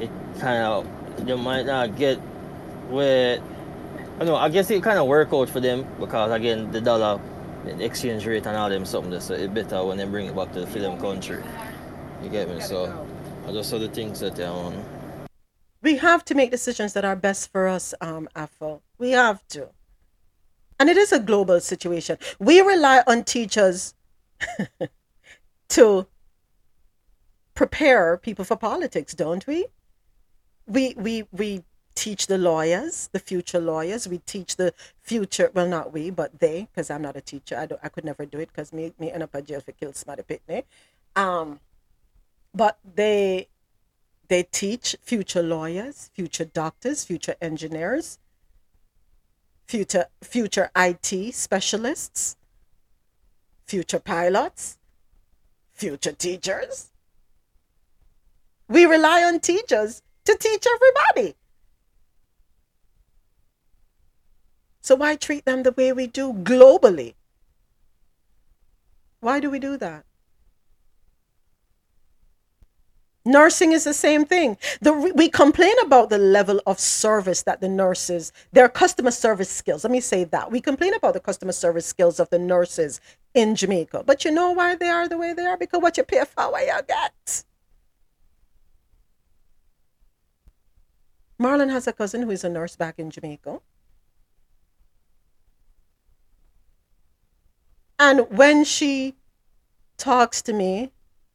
[0.00, 2.18] It kind of, they might not get
[2.88, 3.40] where,
[4.18, 7.20] I know, I guess it kind of work out for them because again, the dollar,
[7.64, 10.52] the exchange rate and all them something, so it better when they bring it back
[10.52, 11.42] to the film country.
[12.22, 12.60] You get me?
[12.60, 13.06] So,
[13.46, 14.76] I just saw the things that they want.
[15.82, 18.82] We have to make decisions that are best for us, um, Afro.
[18.98, 19.70] We have to.
[20.82, 22.18] And it is a global situation.
[22.40, 23.94] We rely on teachers
[25.68, 26.08] to
[27.54, 29.66] prepare people for politics, don't we?
[30.66, 31.62] We we we
[31.94, 34.08] teach the lawyers, the future lawyers.
[34.08, 35.52] We teach the future.
[35.54, 37.56] Well, not we, but they, because I'm not a teacher.
[37.56, 37.80] I don't.
[37.84, 40.24] I could never do it because me me end up in jail for kill somebody
[40.24, 40.64] pitney.
[41.14, 41.60] Um,
[42.52, 43.46] but they
[44.26, 48.18] they teach future lawyers, future doctors, future engineers,
[49.72, 52.36] future future IT specialists,
[53.64, 54.76] future pilots,
[55.72, 56.90] future teachers.
[58.68, 61.36] We rely on teachers to teach everybody.
[64.82, 67.14] So why treat them the way we do globally?
[69.20, 70.04] Why do we do that?
[73.24, 74.56] Nursing is the same thing.
[74.80, 79.84] The, we complain about the level of service that the nurses, their customer service skills.
[79.84, 80.50] Let me say that.
[80.50, 83.00] We complain about the customer service skills of the nurses
[83.34, 84.02] in Jamaica.
[84.04, 85.56] But you know why they are the way they are?
[85.56, 87.44] Because what you pay for, what you get.
[91.40, 93.60] Marlon has a cousin who is a nurse back in Jamaica.
[97.98, 99.14] And when she
[99.96, 100.90] talks to me,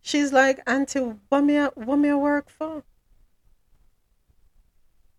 [0.07, 2.83] she's like, Auntie, what me, what me work for?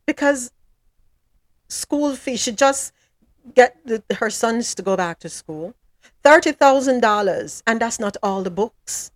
[0.07, 0.51] Because
[1.69, 2.93] school fee, she just
[3.55, 5.75] get the, her sons to go back to school.
[6.25, 9.11] $30,000, and that's not all the books.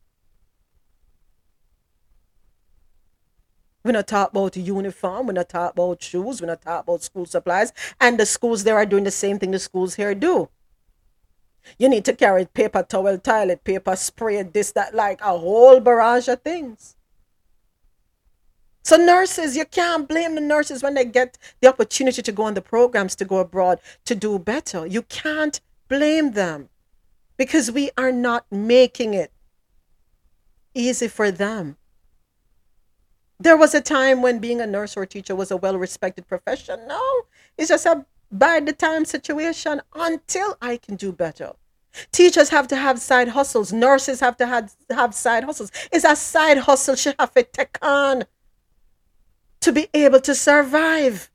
[3.85, 5.27] We're not talking about uniform.
[5.27, 6.41] We're not talking about shoes.
[6.41, 7.73] We're not talking about school supplies.
[8.01, 10.49] And the schools there are doing the same thing the schools here do.
[11.79, 16.29] You need to carry paper towel, toilet paper, spray, this, that, like a whole barrage
[16.29, 16.97] of things.
[18.85, 22.55] So nurses, you can't blame the nurses when they get the opportunity to go on
[22.55, 24.87] the programs to go abroad to do better.
[24.87, 26.69] You can't blame them
[27.37, 29.33] because we are not making it
[30.75, 31.77] easy for them.
[33.39, 36.27] There was a time when being a nurse or a teacher was a well respected
[36.29, 36.87] profession.
[36.87, 37.23] No,
[37.59, 41.53] it's just a by the time situation until I can do better.
[42.11, 43.73] Teachers have to have side hustles.
[43.73, 45.71] Nurses have to have, have side hustles.
[45.93, 48.25] It's a side hustle she have to take on
[49.61, 51.31] to be able to survive.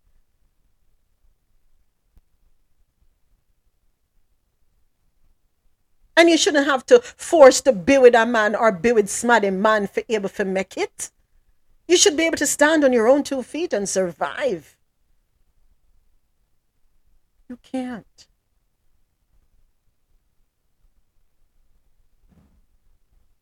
[6.15, 9.51] And you shouldn't have to force to be with a man or be with smarty
[9.51, 11.11] man for able to make it.
[11.87, 14.76] You should be able to stand on your own two feet and survive.
[17.49, 18.27] You can't.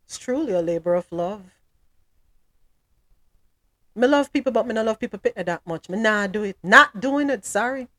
[0.06, 1.52] It's truly a labor of love.
[3.96, 5.90] Me love people, but me not love people pitney that much.
[5.90, 6.58] Me nah do it.
[6.64, 7.44] Not doing it.
[7.46, 7.90] Sorry.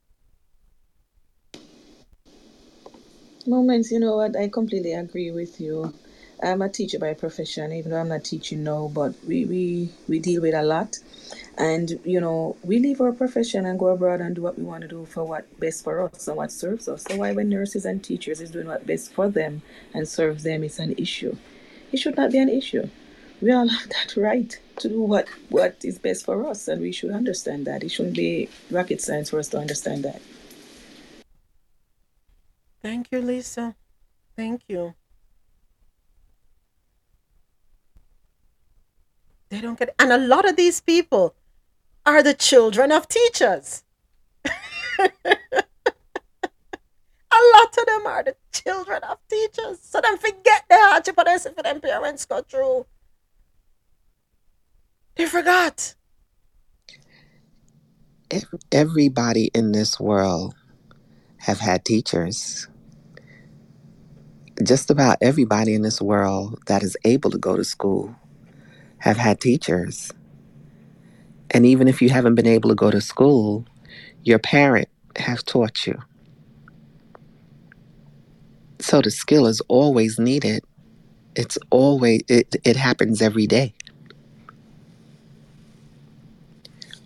[3.47, 4.37] Moments, you know what?
[4.37, 5.95] I completely agree with you.
[6.43, 10.19] I'm a teacher by profession, even though I'm not teaching now, but we, we, we
[10.19, 10.97] deal with a lot.
[11.57, 14.83] And, you know, we leave our profession and go abroad and do what we want
[14.83, 17.05] to do for what best for us and what serves us.
[17.05, 19.63] So why when nurses and teachers is doing what best for them
[19.95, 21.37] and serves them, it's an issue.
[21.93, 22.89] It should not be an issue.
[23.41, 26.93] We all have that right to do what, what is best for us, and we
[26.93, 27.83] should understand that.
[27.83, 30.21] It shouldn't be rocket science for us to understand that.
[32.83, 33.75] Thank you, Lisa.
[34.37, 34.95] Thank you.
[39.49, 39.95] They don't get it.
[39.99, 41.35] And a lot of these people
[42.05, 43.85] are the children of teachers.
[44.45, 45.09] a
[47.55, 49.79] lot of them are the children of teachers.
[49.83, 52.87] So then forget the hardship of this for them parents go through.
[55.17, 55.95] They forgot.
[58.73, 60.55] Everybody in this world
[61.39, 62.69] have had teachers.
[64.63, 68.17] Just about everybody in this world that is able to go to school
[68.99, 70.13] have had teachers.
[71.51, 73.65] And even if you haven't been able to go to school,
[74.25, 75.99] your parent has taught you.
[78.81, 80.65] So the skill is always needed.
[81.35, 83.75] It's always it, it happens every day.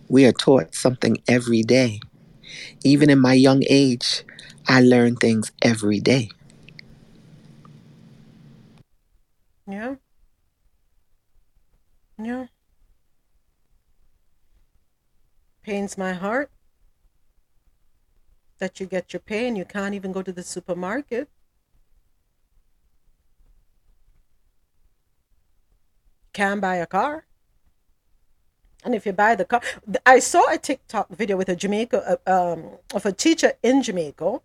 [0.09, 2.01] We are taught something every day.
[2.83, 4.23] Even in my young age,
[4.67, 6.29] I learn things every day.
[9.67, 9.95] Yeah.
[12.23, 12.47] Yeah.
[15.63, 16.51] Pains my heart
[18.59, 21.29] that you get your pay and you can't even go to the supermarket.
[26.33, 27.25] Can't buy a car.
[28.83, 29.61] And if you buy the car,
[30.05, 34.39] I saw a TikTok video with a Jamaica, uh, um, of a teacher in Jamaica,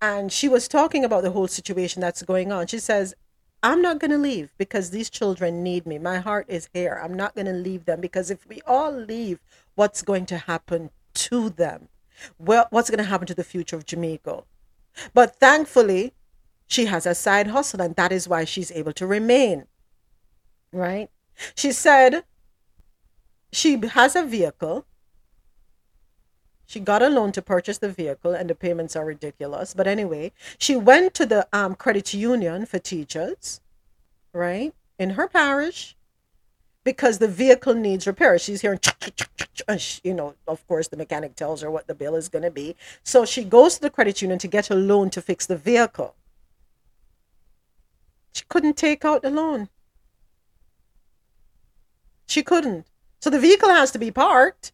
[0.00, 2.66] and she was talking about the whole situation that's going on.
[2.66, 3.14] She says,
[3.64, 5.98] I'm not going to leave because these children need me.
[5.98, 7.00] My heart is here.
[7.02, 9.40] I'm not going to leave them because if we all leave,
[9.74, 11.88] what's going to happen to them?
[12.38, 14.42] Well, what's going to happen to the future of Jamaica?
[15.14, 16.12] But thankfully,
[16.66, 19.64] she has a side hustle, and that is why she's able to remain.
[20.70, 21.08] Right?
[21.54, 22.24] She said
[23.50, 24.84] she has a vehicle.
[26.66, 29.74] She got a loan to purchase the vehicle, and the payments are ridiculous.
[29.74, 33.60] But anyway, she went to the um, credit union for teachers,
[34.32, 35.96] right, in her parish,
[36.82, 38.38] because the vehicle needs repair.
[38.38, 38.80] She's hearing,
[40.02, 42.76] you know, of course, the mechanic tells her what the bill is going to be.
[43.02, 46.14] So she goes to the credit union to get a loan to fix the vehicle.
[48.32, 49.68] She couldn't take out the loan.
[52.26, 52.86] She couldn't.
[53.20, 54.72] So the vehicle has to be parked,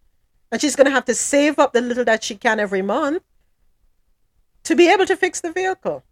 [0.50, 3.22] and she's going to have to save up the little that she can every month
[4.64, 6.02] to be able to fix the vehicle.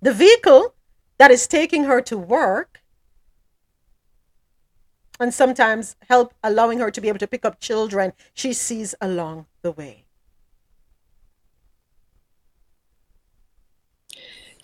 [0.00, 0.74] The vehicle
[1.18, 2.80] that is taking her to work
[5.20, 9.46] and sometimes help allowing her to be able to pick up children she sees along
[9.62, 10.04] the way.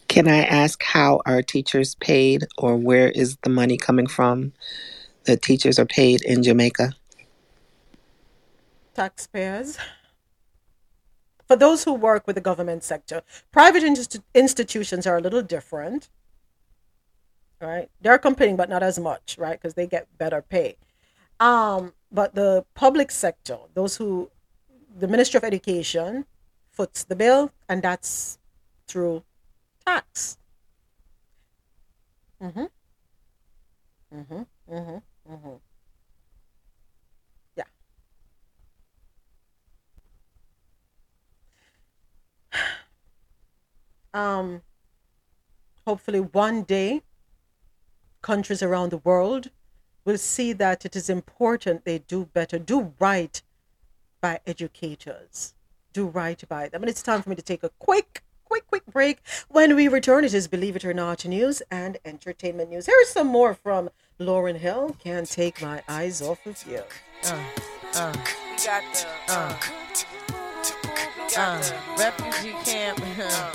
[0.08, 4.52] Can I ask how are teachers paid or where is the money coming from?
[5.24, 6.94] The teachers are paid in Jamaica.
[8.94, 9.78] Taxpayers.
[11.46, 16.08] For those who work with the government sector, private insti- institutions are a little different.
[17.60, 17.90] Right?
[18.00, 19.60] They're competing, but not as much, right?
[19.60, 20.76] Because they get better pay.
[21.38, 24.30] Um, but the public sector, those who,
[24.96, 26.24] the Ministry of Education
[26.70, 28.38] foots the bill, and that's
[28.86, 29.24] through
[29.86, 30.38] tax.
[32.42, 32.64] Mm-hmm.
[34.14, 34.42] Mm-hmm.
[34.72, 35.32] Mm-hmm.
[35.32, 35.69] Mm-hmm.
[44.12, 44.62] Um,
[45.86, 47.02] hopefully one day
[48.22, 49.50] countries around the world
[50.04, 53.42] will see that it is important they do better, do right
[54.20, 55.54] by educators,
[55.92, 56.82] do right by them.
[56.82, 59.18] And it's time for me to take a quick, quick, quick break.
[59.48, 62.86] When we return, it is Believe It or Not news and entertainment news.
[62.86, 64.96] Here's some more from Lauryn Hill.
[65.02, 66.82] Can't take my eyes off of you.
[67.24, 67.44] Uh,
[67.94, 68.12] uh,
[69.28, 69.79] the,
[71.36, 71.62] uh, uh,
[71.98, 73.50] refugee camp, uh,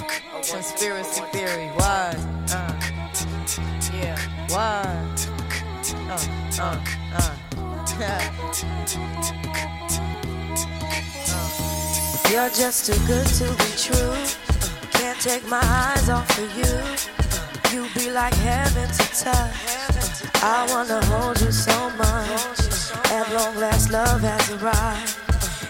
[0.49, 1.67] conspiracy theory.
[1.75, 2.13] Why?
[2.51, 2.73] Uh,
[3.93, 4.17] yeah,
[4.49, 4.83] why?
[6.07, 6.19] Uh,
[6.59, 6.79] uh,
[12.31, 14.15] You're just too good to be true.
[14.91, 16.73] Can't take my eyes off of you.
[17.75, 19.53] You be like heaven to touch.
[20.43, 22.59] I wanna hold you so much.
[23.11, 25.24] At long last, love has arrived.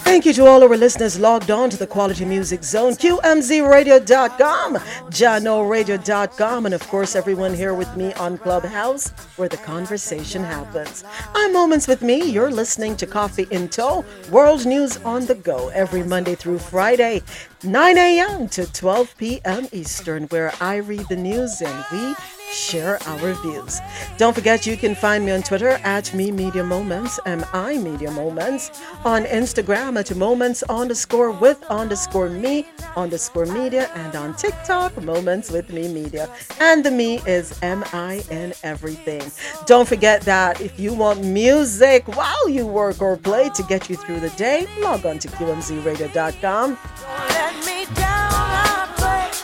[0.00, 6.66] Thank you to all our listeners logged on to the Quality Music Zone, QMZRadio.com, JanoRadio.com,
[6.66, 11.04] and of course, everyone here with me on Clubhouse where the conversation happens.
[11.34, 12.24] I'm Moments with Mi.
[12.28, 17.22] You're listening to Coffee in Toe, World News on the Go, every Monday through Friday,
[17.64, 18.48] 9 a.m.
[18.48, 19.66] to 12 p.m.
[19.72, 22.14] Eastern, where I read the news and we
[22.52, 23.80] share our views.
[24.16, 28.10] Don't forget you can find me on Twitter at Mi Media Moments, M I Media
[28.10, 28.70] Moments,
[29.04, 35.72] on Instagram at Moments underscore with underscore me underscore media, and on TikTok, Moments with
[35.72, 36.28] Mi Media.
[36.60, 39.22] And the me is M I in everything.
[39.66, 43.96] Don't forget that if you want music while you work or play to get you
[43.96, 46.78] through the day, log on to QMZRadio.com.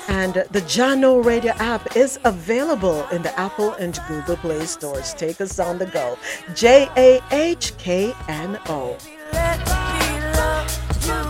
[0.08, 5.14] And the Jano Radio app is available in the Apple and Google Play stores.
[5.14, 6.18] Take us on the go.
[6.54, 8.96] J A H K N O.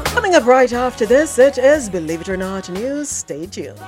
[0.06, 3.08] Coming up right after this, it is Believe It or Not News.
[3.08, 3.78] Stay tuned.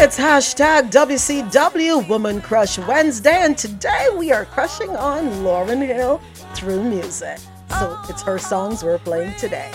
[0.00, 6.20] It's hashtag WCW Woman Crush Wednesday, and today we are crushing on Lauryn Hill
[6.54, 7.40] through music.
[7.70, 9.72] So it's her songs we're playing today.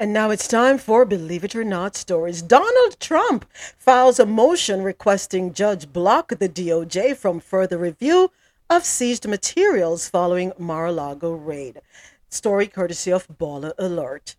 [0.00, 2.42] And now it's time for Believe It or Not stories.
[2.42, 3.44] Donald Trump
[3.78, 8.32] files a motion requesting Judge block the DOJ from further review
[8.68, 11.80] of seized materials following Mar-a-Lago raid.
[12.28, 14.34] Story courtesy of Baller Alert.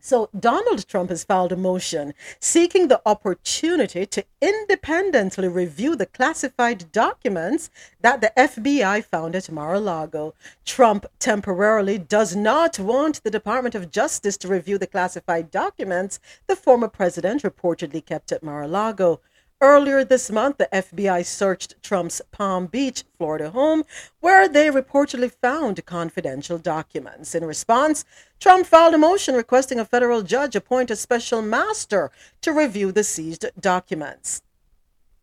[0.00, 6.92] So, Donald Trump has filed a motion seeking the opportunity to independently review the classified
[6.92, 7.68] documents
[8.00, 10.34] that the FBI found at Mar a Lago.
[10.64, 16.56] Trump temporarily does not want the Department of Justice to review the classified documents the
[16.56, 19.20] former president reportedly kept at Mar a Lago.
[19.60, 23.82] Earlier this month, the FBI searched Trump's Palm Beach, Florida home,
[24.20, 27.34] where they reportedly found confidential documents.
[27.34, 28.04] In response,
[28.38, 33.02] Trump filed a motion requesting a federal judge appoint a special master to review the
[33.02, 34.42] seized documents.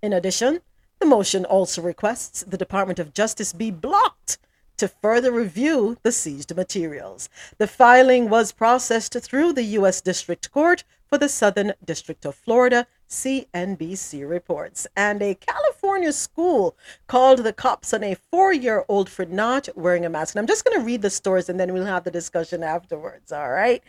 [0.01, 0.59] In addition,
[0.99, 4.37] the motion also requests the Department of Justice be blocked
[4.75, 7.29] to further review the seized materials.
[7.57, 10.01] The filing was processed through the U.S.
[10.01, 14.87] District Court for the Southern District of Florida, CNBC reports.
[14.95, 16.75] And a California school
[17.07, 20.35] called the cops on a four year old for not wearing a mask.
[20.35, 23.31] And I'm just going to read the stories and then we'll have the discussion afterwards,
[23.31, 23.83] all right?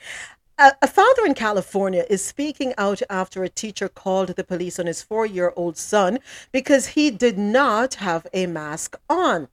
[0.59, 5.03] A, father in California is speaking out after a teacher called the police on his
[5.03, 6.19] four year old son
[6.51, 9.49] because he did not have a mask on.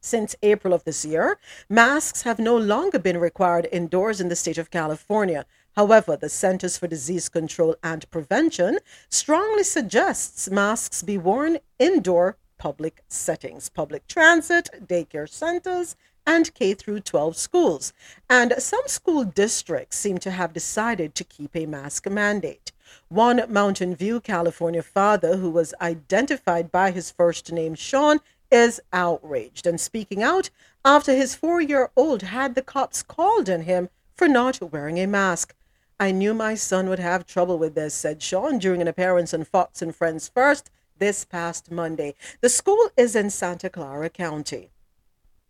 [0.00, 4.58] Since April of this year, masks have no longer been required indoors in the state
[4.58, 5.46] of California.
[5.78, 13.04] However, the Centers for Disease Control and Prevention strongly suggests masks be worn indoor public
[13.06, 15.94] settings, public transit, daycare centers,
[16.26, 17.92] and K through 12 schools.
[18.28, 22.72] And some school districts seem to have decided to keep a mask mandate.
[23.06, 28.18] One Mountain View, California father who was identified by his first name, Sean,
[28.50, 30.50] is outraged and speaking out
[30.84, 35.06] after his four year old had the cops called on him for not wearing a
[35.06, 35.54] mask.
[36.00, 39.42] I knew my son would have trouble with this, said Sean during an appearance on
[39.42, 42.14] Fox and Friends First this past Monday.
[42.40, 44.70] The school is in Santa Clara County.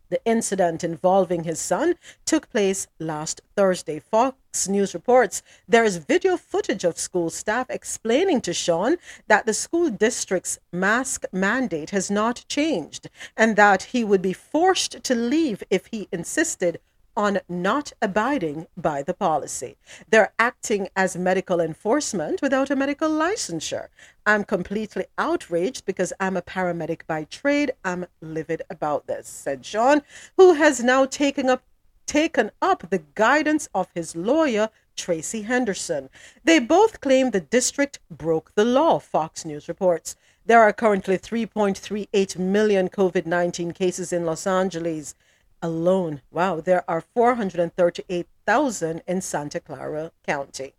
[0.09, 1.93] The incident involving his son
[2.25, 3.99] took place last Thursday.
[3.99, 8.97] Fox News reports there is video footage of school staff explaining to Sean
[9.27, 15.03] that the school district's mask mandate has not changed and that he would be forced
[15.03, 16.79] to leave if he insisted
[17.19, 19.75] on not abiding by the policy.
[20.09, 23.89] They're acting as medical enforcement without a medical licensure.
[24.25, 27.73] I'm completely outraged because I'm a paramedic by trade.
[27.83, 30.01] I'm livid about this, said Sean,
[30.37, 31.61] who has now taken up
[32.07, 36.09] taken up the guidance of his lawyer, Tracy Henderson.
[36.45, 40.15] They both claim the district broke the law, Fox News reports.
[40.45, 45.15] There are currently 3.38 million COVID 19 cases in Los Angeles
[45.61, 46.21] alone.
[46.31, 50.73] Wow, there are 438,000 in Santa Clara County.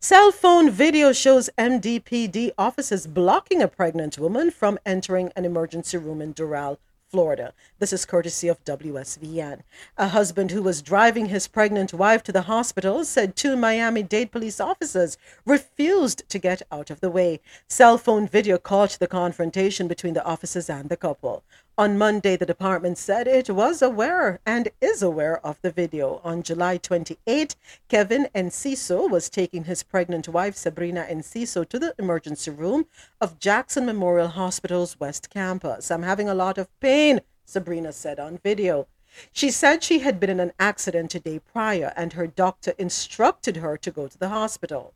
[0.00, 6.22] Cell phone video shows MDPD officers blocking a pregnant woman from entering an emergency room
[6.22, 6.78] in Doral,
[7.12, 7.52] Florida.
[7.78, 9.60] This is courtesy of WSVN.
[9.98, 14.32] A husband who was driving his pregnant wife to the hospital said two Miami Dade
[14.32, 17.40] police officers refused to get out of the way.
[17.68, 21.44] Cell phone video caught the confrontation between the officers and the couple.
[21.78, 26.20] On Monday, the department said it was aware and is aware of the video.
[26.22, 27.56] On July 28,
[27.88, 32.84] Kevin Enciso was taking his pregnant wife, Sabrina Enciso, to the emergency room
[33.22, 35.90] of Jackson Memorial Hospital's West Campus.
[35.90, 38.86] I'm having a lot of pain, Sabrina said on video.
[39.32, 43.56] She said she had been in an accident a day prior and her doctor instructed
[43.56, 44.92] her to go to the hospital.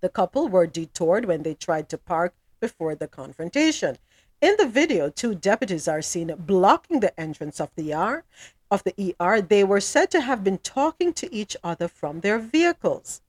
[0.00, 3.98] The couple were detoured when they tried to park before the confrontation.
[4.40, 8.22] In the video, two deputies are seen blocking the entrance of the ER.
[8.70, 12.38] Of the ER, they were said to have been talking to each other from their
[12.38, 13.20] vehicles.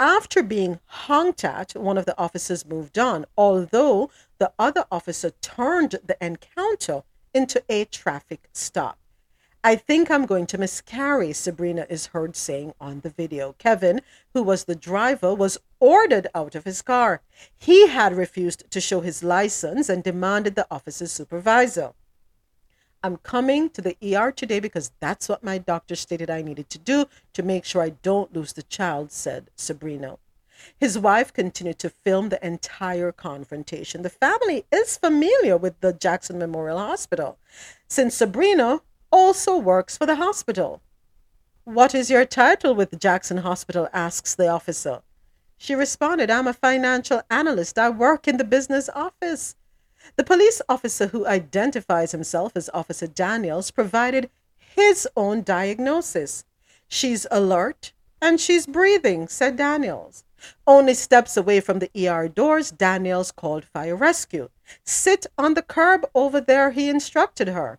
[0.00, 6.00] After being honked at, one of the officers moved on, although the other officer turned
[6.04, 8.97] the encounter into a traffic stop.
[9.64, 13.56] I think I'm going to miscarry, Sabrina is heard saying on the video.
[13.58, 17.22] Kevin, who was the driver, was ordered out of his car.
[17.56, 21.92] He had refused to show his license and demanded the officer's supervisor.
[23.02, 26.78] I'm coming to the ER today because that's what my doctor stated I needed to
[26.78, 30.18] do to make sure I don't lose the child, said Sabrina.
[30.78, 34.02] His wife continued to film the entire confrontation.
[34.02, 37.38] The family is familiar with the Jackson Memorial Hospital.
[37.86, 38.80] Since Sabrina,
[39.10, 40.80] also works for the hospital.
[41.64, 43.88] What is your title with Jackson Hospital?
[43.92, 45.02] asks the officer.
[45.58, 47.78] She responded, I'm a financial analyst.
[47.78, 49.56] I work in the business office.
[50.16, 56.44] The police officer, who identifies himself as Officer Daniels, provided his own diagnosis.
[56.86, 60.24] She's alert and she's breathing, said Daniels.
[60.66, 64.48] Only steps away from the ER doors, Daniels called fire rescue.
[64.84, 67.78] Sit on the curb over there, he instructed her.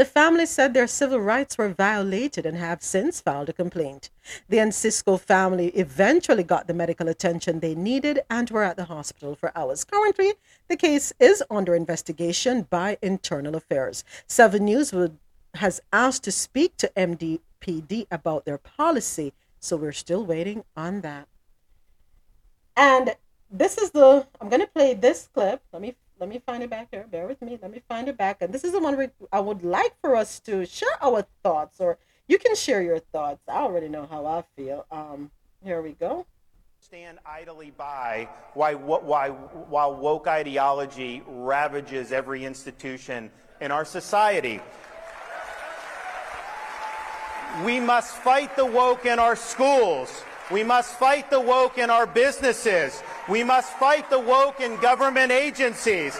[0.00, 4.08] The family said their civil rights were violated and have since filed a complaint.
[4.48, 9.34] The Enciso family eventually got the medical attention they needed and were at the hospital
[9.34, 9.84] for hours.
[9.84, 10.32] Currently,
[10.68, 14.02] the case is under investigation by Internal Affairs.
[14.26, 14.94] Seven News
[15.56, 21.28] has asked to speak to MDPD about their policy, so we're still waiting on that.
[22.74, 23.16] And
[23.50, 25.60] this is the I'm gonna play this clip.
[25.74, 27.06] Let me let me find it back here.
[27.10, 27.58] Bear with me.
[27.60, 28.42] Let me find it back.
[28.42, 31.98] And this is the one I would like for us to share our thoughts, or
[32.28, 33.42] you can share your thoughts.
[33.48, 34.86] I already know how I feel.
[34.90, 35.30] Um,
[35.64, 36.26] here we go.
[36.78, 44.60] Stand idly by why, why, while woke ideology ravages every institution in our society.
[47.64, 50.22] We must fight the woke in our schools.
[50.50, 53.02] We must fight the woke in our businesses.
[53.28, 56.18] We must fight the woke in government agencies.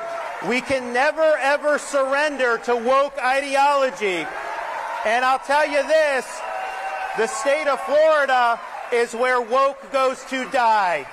[0.48, 4.24] We can never ever surrender to woke ideology.
[5.04, 6.40] And I'll tell you this,
[7.16, 8.60] the state of Florida
[8.92, 11.06] is where woke goes to die.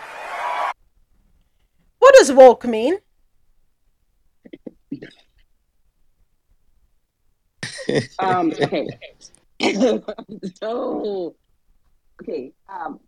[2.00, 2.98] What does woke mean?
[8.20, 8.88] um, okay.
[10.56, 11.36] so,
[12.22, 12.52] okay.
[12.70, 13.00] Um,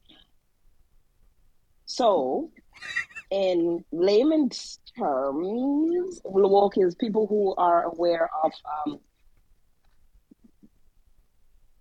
[1.99, 2.49] so,
[3.29, 6.21] in layman's terms.
[6.23, 8.53] Woke is people who are aware of
[8.85, 8.99] um,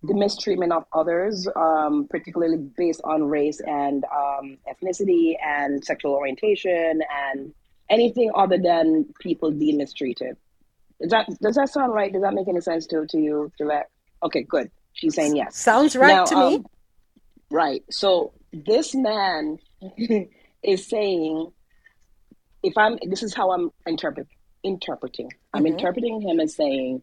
[0.03, 7.01] the mistreatment of others, um, particularly based on race and um, ethnicity and sexual orientation
[7.31, 7.55] and
[7.89, 10.37] anything other than people being mistreated.
[11.01, 12.13] Does that does that sound right?
[12.13, 13.89] Does that make any sense to to you, Gillette?
[14.25, 14.69] Okay, good.
[14.95, 15.57] She's saying yes.
[15.57, 16.55] Sounds right Now, to me.
[16.57, 16.67] um,
[17.51, 17.83] Right.
[17.91, 19.59] So this man
[20.63, 21.53] is saying,
[22.63, 24.27] if I'm, this is how I'm interpret,
[24.63, 25.33] interpreting.
[25.53, 25.69] I'm Mhm.
[25.73, 27.03] interpreting him as saying,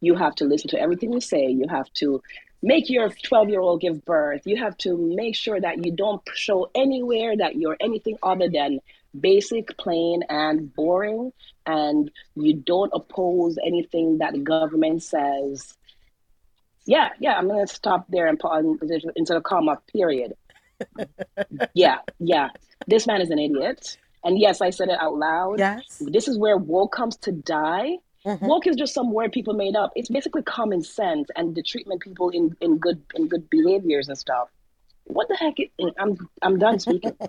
[0.00, 1.48] you have to listen to everything you say.
[1.48, 2.22] You have to
[2.62, 4.42] make your 12 year old give birth.
[4.46, 8.80] You have to make sure that you don't show anywhere that you're anything other than
[9.18, 11.32] basic, plain, and boring.
[11.66, 15.76] And you don't oppose anything that the government says.
[16.86, 18.64] Yeah, yeah, I'm going to stop there and put
[19.16, 20.34] instead of comma, period.
[21.74, 22.48] Yeah, yeah.
[22.86, 23.98] This man is an idiot.
[24.24, 25.58] And yes, I said it out loud.
[25.58, 26.02] Yes.
[26.06, 27.96] This is where woke comes to die.
[28.26, 28.46] Mm-hmm.
[28.46, 29.92] Woke is just some word people made up.
[29.96, 34.18] It's basically common sense and the treatment people in, in good in good behaviors and
[34.18, 34.48] stuff.
[35.04, 35.54] What the heck?
[35.58, 37.16] Is, I'm I'm done speaking.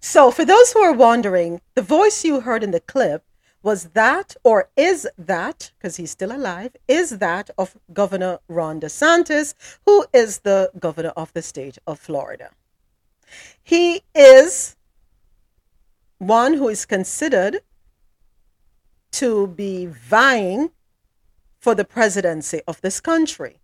[0.00, 3.24] So, for those who are wondering, the voice you heard in the clip
[3.62, 9.54] was that, or is that, because he's still alive, is that of Governor Ron DeSantis,
[9.86, 12.50] who is the governor of the state of Florida.
[13.62, 14.76] He is
[16.18, 17.60] one who is considered
[19.12, 20.70] to be vying
[21.58, 23.60] for the presidency of this country,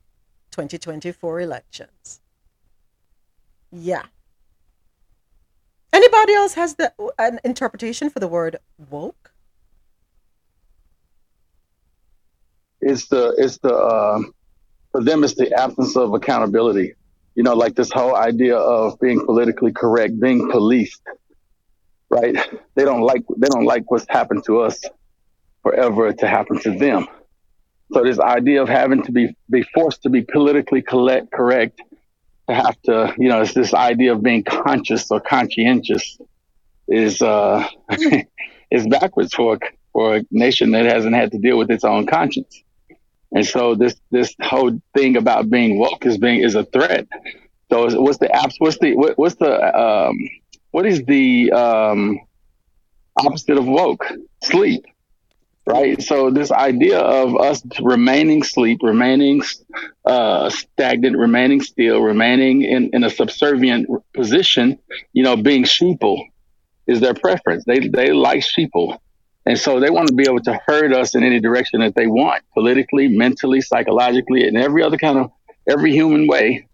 [0.50, 2.20] 2024 elections.
[3.72, 4.04] Yeah.
[5.92, 8.56] Anybody else has the an interpretation for the word
[8.90, 9.32] woke?
[12.80, 14.32] it's the it's the um
[14.92, 16.94] for them it's the absence of accountability
[17.38, 21.02] you know like this whole idea of being politically correct being policed
[22.10, 22.36] right?
[22.74, 24.80] They don't like they don't like what's happened to us
[25.62, 27.06] forever to happen to them.
[27.92, 31.80] So this idea of having to be be forced to be politically collect, correct
[32.48, 36.18] to have to you know it's this idea of being conscious or conscientious
[36.86, 37.66] is uh
[38.70, 39.58] is backwards for
[39.92, 42.62] for a nation that hasn't had to deal with its own conscience
[43.32, 47.06] and so this this whole thing about being woke is being is a threat.
[47.70, 48.54] So what's the apps?
[48.58, 50.16] What's the what, what's the um
[50.70, 52.20] what is the um
[53.18, 54.04] opposite of woke?
[54.44, 54.84] Sleep,
[55.66, 56.00] right?
[56.02, 59.42] So this idea of us remaining sleep, remaining
[60.04, 64.78] uh, stagnant, remaining still, remaining in in a subservient position,
[65.12, 66.22] you know, being sheeple
[66.86, 67.64] is their preference.
[67.66, 68.98] They they like sheeple.
[69.48, 72.06] And so they want to be able to herd us in any direction that they
[72.06, 75.32] want, politically, mentally, psychologically, and every other kind of
[75.66, 76.68] every human way,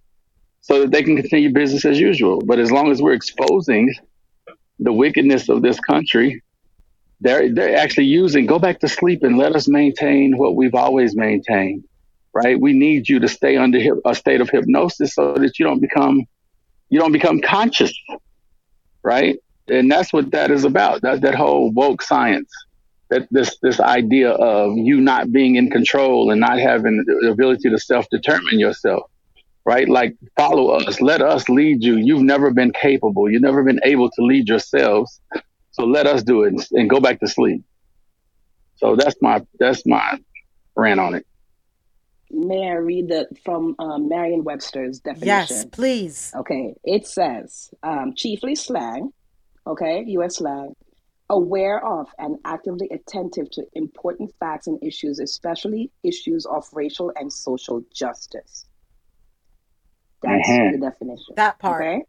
[0.60, 2.40] so that they can continue business as usual.
[2.44, 3.94] But as long as we're exposing
[4.80, 6.42] the wickedness of this country,
[7.20, 11.14] they're they're actually using go back to sleep and let us maintain what we've always
[11.14, 11.84] maintained.
[12.32, 12.60] Right?
[12.60, 16.26] We need you to stay under a state of hypnosis so that you don't become
[16.88, 17.92] you don't become conscious.
[19.04, 19.38] Right?
[19.68, 21.02] and that's what that is about.
[21.02, 22.50] That that whole woke science,
[23.10, 27.70] that this this idea of you not being in control and not having the ability
[27.70, 29.10] to self determine yourself,
[29.64, 29.88] right?
[29.88, 31.96] Like follow us, let us lead you.
[31.96, 33.30] You've never been capable.
[33.30, 35.20] You've never been able to lead yourselves.
[35.72, 37.62] So let us do it and, and go back to sleep.
[38.76, 40.18] So that's my that's my
[40.76, 41.26] rant on it.
[42.30, 45.26] May I read the from um, Merriam-Webster's definition?
[45.26, 46.32] Yes, please.
[46.34, 49.10] Okay, it says um, chiefly slang,
[49.66, 50.38] okay, U.S.
[50.38, 50.74] slang,
[51.30, 57.32] aware of and actively attentive to important facts and issues, especially issues of racial and
[57.32, 58.66] social justice.
[60.22, 60.72] That's Mhm.
[60.72, 61.34] the definition.
[61.36, 61.82] That part.
[61.82, 62.04] Okay,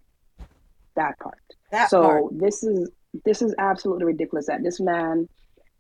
[0.96, 1.40] that part.
[1.72, 2.24] That so part.
[2.40, 2.90] this is
[3.24, 5.28] this is absolutely ridiculous that this man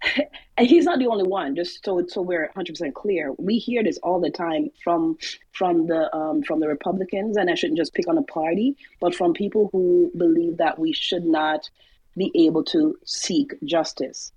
[0.57, 3.97] and he's not the only one just so so we're 100% clear we hear this
[4.03, 5.17] all the time from
[5.51, 9.15] from the um, from the republicans and i shouldn't just pick on a party but
[9.15, 11.69] from people who believe that we should not
[12.17, 14.31] be able to seek justice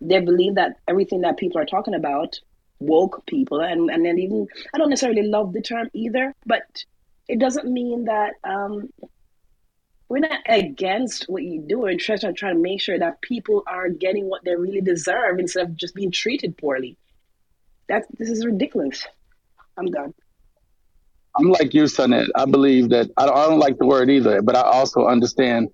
[0.00, 2.38] they believe that everything that people are talking about
[2.78, 6.62] woke people and and then even i don't necessarily love the term either but
[7.28, 8.88] it doesn't mean that um,
[10.08, 11.78] we're not against what you do.
[11.78, 15.38] We're trying to try to make sure that people are getting what they really deserve
[15.38, 16.98] instead of just being treated poorly.
[17.88, 19.06] That this is ridiculous.
[19.76, 20.12] I'm done.
[21.36, 22.28] I'm like you, Sonnet.
[22.34, 25.68] I believe that I don't, I don't like the word either, but I also understand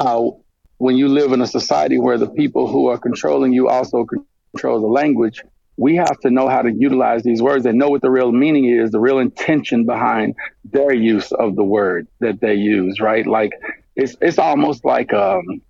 [0.00, 0.40] how
[0.82, 4.04] when you live in a society where the people who are controlling you also
[4.52, 5.40] control the language,
[5.76, 8.64] we have to know how to utilize these words and know what the real meaning
[8.64, 13.24] is, the real intention behind their use of the word that they use, right?
[13.24, 13.52] Like
[13.94, 15.62] it's it's almost like um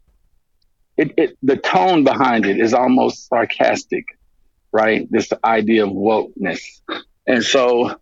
[0.97, 4.07] it, it the tone behind it is almost sarcastic,
[4.73, 5.07] right?
[5.11, 6.63] This idea of wokeness,
[7.27, 8.01] and so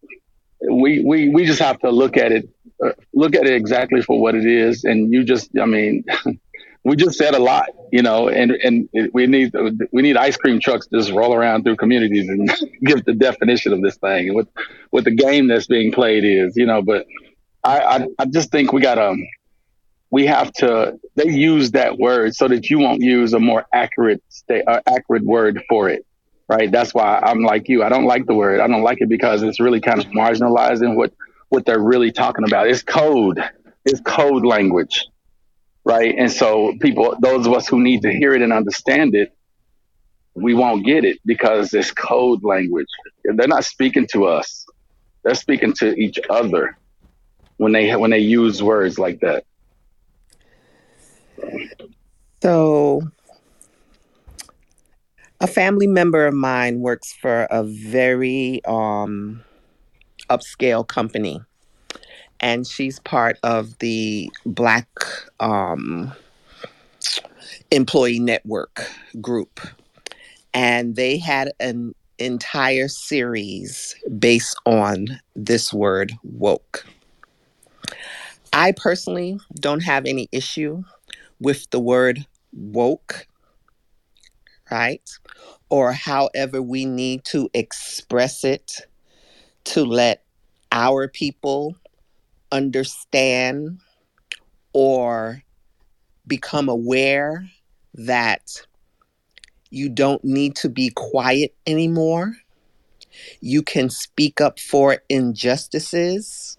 [0.71, 2.49] we we we just have to look at it,
[2.85, 6.05] uh, look at it exactly for what it is, and you just, I mean.
[6.85, 9.55] we just said a lot, you know, and and we need
[9.93, 12.51] we need ice cream trucks to just roll around through communities and
[12.85, 14.49] give the definition of this thing and what
[14.91, 16.83] what the game that's being played is, you know.
[16.83, 17.07] But
[17.63, 19.17] I I, I just think we got to
[20.11, 24.23] we have to they use that word so that you won't use a more accurate
[24.31, 26.07] state uh, accurate word for it,
[26.49, 26.71] right?
[26.71, 27.83] That's why I'm like you.
[27.83, 28.61] I don't like the word.
[28.61, 31.13] I don't like it because it's really kind of marginalizing what
[31.51, 32.69] what they're really talking about.
[32.69, 33.39] It's code.
[33.85, 35.07] It's code language
[35.85, 36.15] right?
[36.17, 39.35] And so people, those of us who need to hear it and understand it,
[40.35, 42.87] we won't get it because it's code language.
[43.25, 44.65] They're not speaking to us;
[45.23, 46.77] they're speaking to each other
[47.57, 49.45] when they when they use words like that.
[52.43, 53.03] So,
[55.41, 59.43] a family member of mine works for a very um,
[60.31, 61.43] upscale company
[62.41, 64.89] and she's part of the Black
[65.41, 66.13] um,
[67.71, 68.89] Employee Network
[69.21, 69.61] group.
[70.53, 76.87] And they had an entire series based on this word woke.
[78.53, 80.83] I personally don't have any issue
[81.39, 83.27] with the word woke,
[84.71, 85.09] right?
[85.69, 88.73] Or however we need to express it
[89.65, 90.25] to let
[90.73, 91.77] our people
[92.53, 93.81] understand
[94.73, 95.43] or
[96.27, 97.49] become aware
[97.95, 98.63] that
[99.71, 102.37] you don't need to be quiet anymore.
[103.41, 106.57] You can speak up for injustices.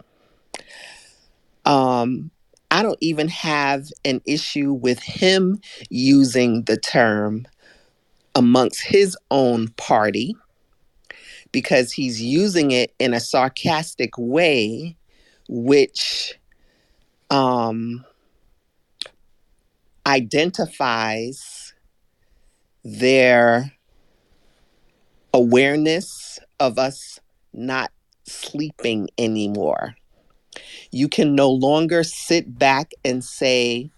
[1.65, 2.31] Um,
[2.69, 7.45] I don't even have an issue with him using the term
[8.33, 10.35] amongst his own party
[11.51, 14.95] because he's using it in a sarcastic way
[15.53, 16.39] which
[17.29, 18.05] um,
[20.07, 21.73] identifies
[22.85, 23.73] their
[25.33, 27.19] awareness of us
[27.53, 27.91] not
[28.25, 29.95] sleeping anymore.
[30.89, 33.91] You can no longer sit back and say,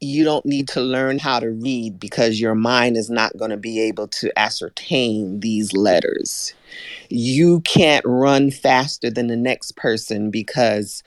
[0.00, 3.56] you don't need to learn how to read because your mind is not going to
[3.56, 6.54] be able to ascertain these letters.
[7.08, 11.02] You can't run faster than the next person because,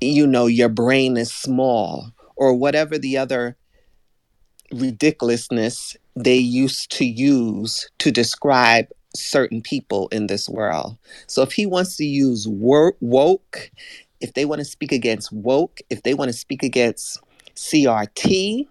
[0.00, 3.56] you know, your brain is small or whatever the other
[4.72, 10.96] ridiculousness they used to use to describe certain people in this world.
[11.28, 13.70] So if he wants to use woke,
[14.20, 17.20] if they want to speak against woke, if they want to speak against
[17.56, 18.66] CRT,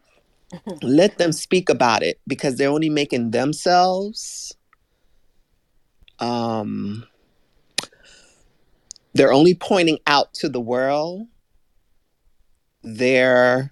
[0.81, 4.55] let them speak about it because they're only making themselves
[6.19, 7.05] um
[9.13, 11.27] they're only pointing out to the world
[12.83, 13.71] their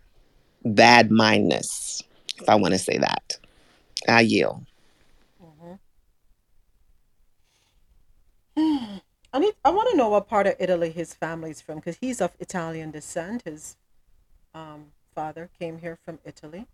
[0.63, 2.01] bad mindness,
[2.37, 3.37] if I want to say that.
[4.07, 4.65] I yield.
[9.33, 9.53] I need.
[9.63, 12.91] I want to know what part of Italy his family's from because he's of Italian
[12.91, 13.43] descent.
[13.43, 13.77] His
[14.53, 16.67] um, father came here from Italy.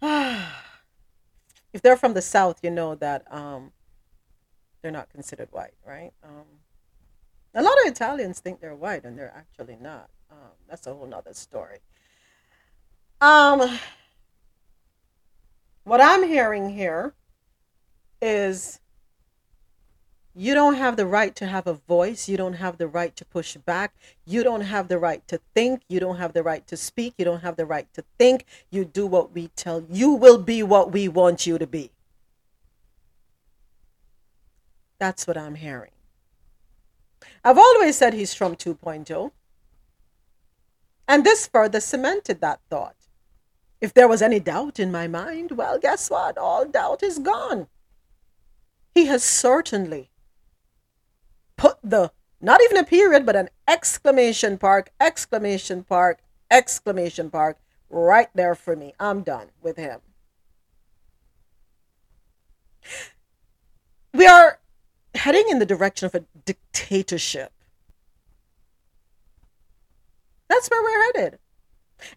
[0.02, 3.72] if they're from the south, you know that um,
[4.82, 6.12] they're not considered white, right?
[6.22, 6.44] Um,
[7.54, 10.10] a lot of Italians think they're white, and they're actually not.
[10.30, 11.78] Um, that's a whole nother story.
[13.20, 13.78] Um,
[15.84, 17.14] what I'm hearing here
[18.20, 18.80] is
[20.38, 22.28] you don't have the right to have a voice.
[22.28, 23.92] You don't have the right to push back.
[24.24, 25.82] You don't have the right to think.
[25.88, 27.14] You don't have the right to speak.
[27.18, 28.44] You don't have the right to think.
[28.70, 31.90] You do what we tell you will be what we want you to be.
[35.00, 35.90] That's what I'm hearing.
[37.44, 39.32] I've always said he's from 2.0.
[41.08, 42.94] And this further cemented that thought.
[43.80, 46.38] If there was any doubt in my mind, well, guess what?
[46.38, 47.66] All doubt is gone.
[48.94, 50.10] He has certainly
[51.58, 56.20] put the not even a period, but an exclamation park, exclamation park,
[56.50, 57.58] exclamation park
[57.90, 58.94] right there for me.
[58.98, 60.00] I'm done with him.
[64.14, 64.60] We are
[65.14, 67.52] heading in the direction of a dictatorship.
[70.48, 71.38] That's where we're headed.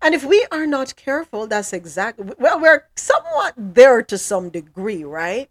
[0.01, 5.03] And if we are not careful, that's exactly, well, we're somewhat there to some degree,
[5.03, 5.49] right?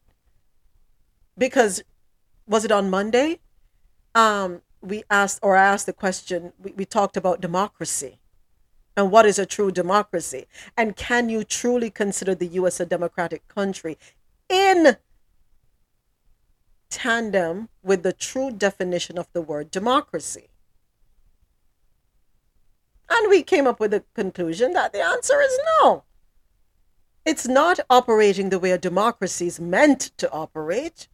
[1.37, 1.83] Because
[2.47, 3.41] was it on Monday?
[4.15, 8.19] Um, we asked or I asked the question, we, we talked about democracy.
[8.97, 10.47] And what is a true democracy?
[10.77, 13.97] And can you truly consider the US a democratic country
[14.49, 14.97] in
[16.91, 20.49] tandem with the true definition of the word democracy?
[23.09, 26.05] And we came up with the conclusion that the answer is no.
[27.25, 31.09] It's not operating the way a democracy is meant to operate.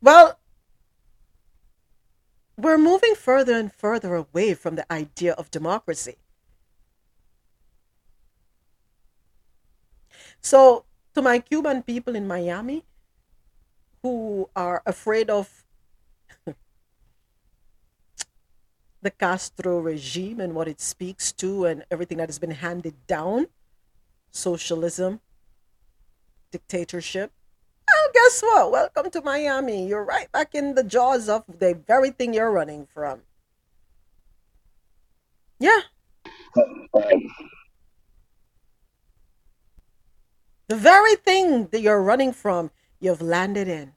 [0.00, 0.38] Well,
[2.58, 6.16] we're moving further and further away from the idea of democracy.
[10.40, 12.84] So, to my Cuban people in Miami
[14.02, 15.64] who are afraid of
[19.02, 23.46] the Castro regime and what it speaks to and everything that has been handed down
[24.30, 25.20] socialism,
[26.50, 27.32] dictatorship.
[28.14, 28.70] Guess what?
[28.72, 29.86] Welcome to Miami.
[29.86, 33.20] You're right back in the jaws of the very thing you're running from.
[35.58, 35.80] Yeah.
[40.68, 42.70] The very thing that you're running from,
[43.00, 43.92] you've landed in.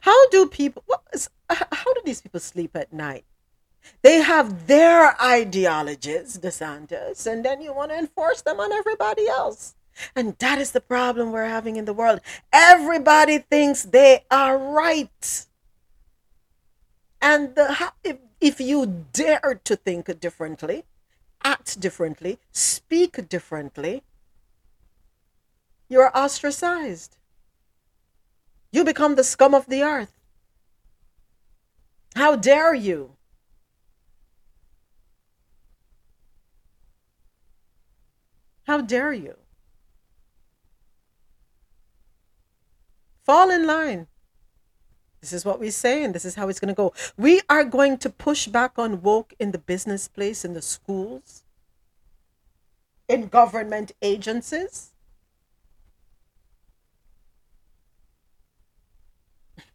[0.00, 3.24] How do people, what is, how do these people sleep at night?
[4.02, 9.74] They have their ideologies, DeSantis, and then you want to enforce them on everybody else.
[10.14, 12.20] And that is the problem we're having in the world.
[12.52, 15.46] Everybody thinks they are right.
[17.20, 20.84] And the, if, if you dare to think differently,
[21.42, 24.02] act differently, speak differently,
[25.88, 27.16] you're ostracized.
[28.72, 30.12] You become the scum of the earth.
[32.14, 33.12] How dare you?
[38.66, 39.36] How dare you?
[43.26, 44.06] Fall in line.
[45.20, 46.94] This is what we say, and this is how it's going to go.
[47.16, 51.42] We are going to push back on woke in the business place, in the schools,
[53.08, 54.92] in government agencies.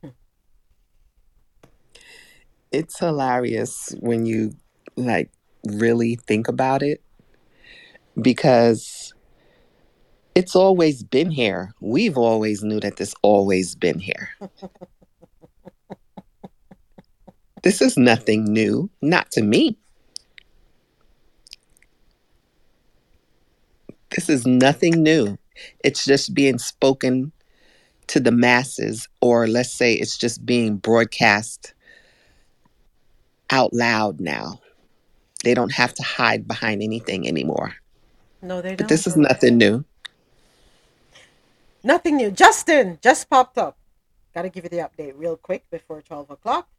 [2.72, 4.56] It's hilarious when you
[4.96, 5.30] like
[5.66, 7.04] really think about it
[8.22, 9.14] because
[10.36, 11.74] it's always been here.
[11.80, 14.30] We've always knew that this always been here.
[17.64, 19.78] this is nothing new, not to me.
[24.16, 25.38] This is nothing new.
[25.84, 27.32] It's just being spoken
[28.08, 31.74] to the masses, or let's say it's just being broadcast
[33.50, 34.60] out loud now.
[35.44, 37.74] They don't have to hide behind anything anymore.
[38.42, 38.78] No, they don't.
[38.78, 39.86] But this is nothing new.
[41.84, 42.32] Nothing new.
[42.32, 43.78] Just in just popped up.
[44.34, 46.70] Got to give you the update real quick before 12 o'clock.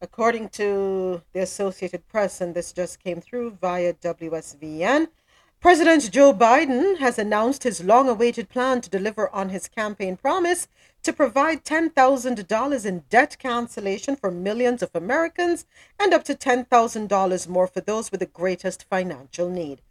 [0.00, 5.08] According to the Associated Press, and this just came through via WSVN,
[5.60, 10.68] President Joe Biden has announced his long awaited plan to deliver on his campaign promise
[11.02, 15.66] to provide $10,000 in debt cancellation for millions of Americans
[15.98, 19.82] and up to $10,000 more for those with the greatest financial need.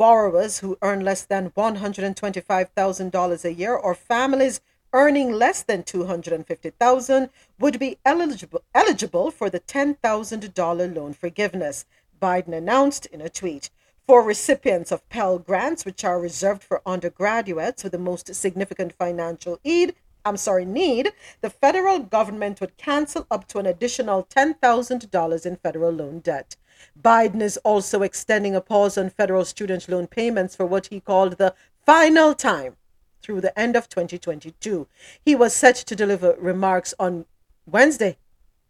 [0.00, 4.62] Borrowers who earn less than $125,000 a year or families
[4.94, 11.84] earning less than 250,000, would be eligible eligible for the $10,000 loan forgiveness,
[12.20, 13.68] Biden announced in a tweet.
[14.06, 19.60] For recipients of Pell grants, which are reserved for undergraduates with the most significant financial
[19.64, 25.56] need, I'm sorry, need, the federal government would cancel up to an additional $10,000 in
[25.56, 26.56] federal loan debt.
[27.00, 31.38] Biden is also extending a pause on federal student loan payments for what he called
[31.38, 32.76] the final time
[33.22, 34.86] through the end of 2022.
[35.24, 37.26] He was set to deliver remarks on
[37.66, 38.18] Wednesday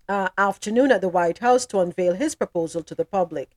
[0.09, 3.51] uh, afternoon at the White House to unveil his proposal to the public.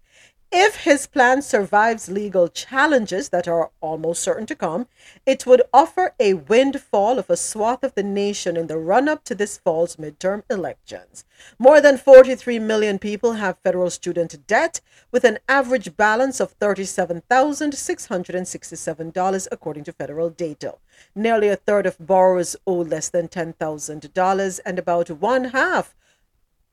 [0.56, 4.88] If his plan survives legal challenges that are almost certain to come,
[5.26, 9.24] it would offer a windfall of a swath of the nation in the run up
[9.24, 11.26] to this fall's midterm elections.
[11.58, 14.80] More than 43 million people have federal student debt,
[15.12, 20.76] with an average balance of $37,667, according to federal data.
[21.16, 25.96] Nearly a third of borrowers owe less than $10,000, and about one half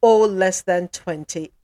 [0.03, 0.89] owe less than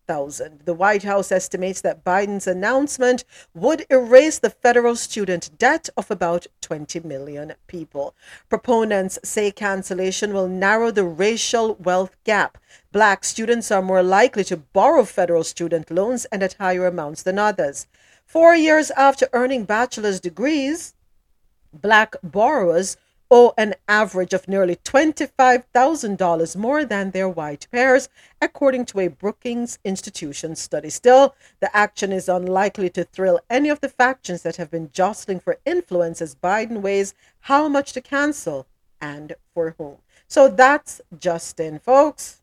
[0.07, 0.61] 20,000.
[0.65, 6.47] The White House estimates that Biden's announcement would erase the federal student debt of about
[6.61, 8.15] 20 million people.
[8.49, 12.59] Proponents say cancellation will narrow the racial wealth gap.
[12.93, 17.39] Black students are more likely to borrow federal student loans and at higher amounts than
[17.39, 17.87] others.
[18.25, 20.95] Four years after earning bachelor's degrees,
[21.73, 22.97] black borrowers
[23.31, 28.09] owe an average of nearly $25,000 more than their white peers,
[28.41, 30.91] according to a Brookings Institution study.
[30.91, 35.41] Still, the action is unlikely to thrill any of the factions that have been jostling
[35.41, 38.67] for influence as Biden weighs how much to cancel
[39.01, 39.97] and for whom.
[40.29, 42.43] So that's just in, folks.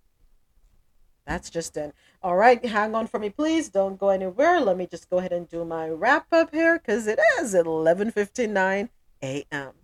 [1.26, 1.94] That's just in.
[2.22, 3.70] All right, hang on for me, please.
[3.70, 4.60] Don't go anywhere.
[4.60, 8.90] Let me just go ahead and do my wrap up here because it is 11:59
[9.22, 9.83] a.m.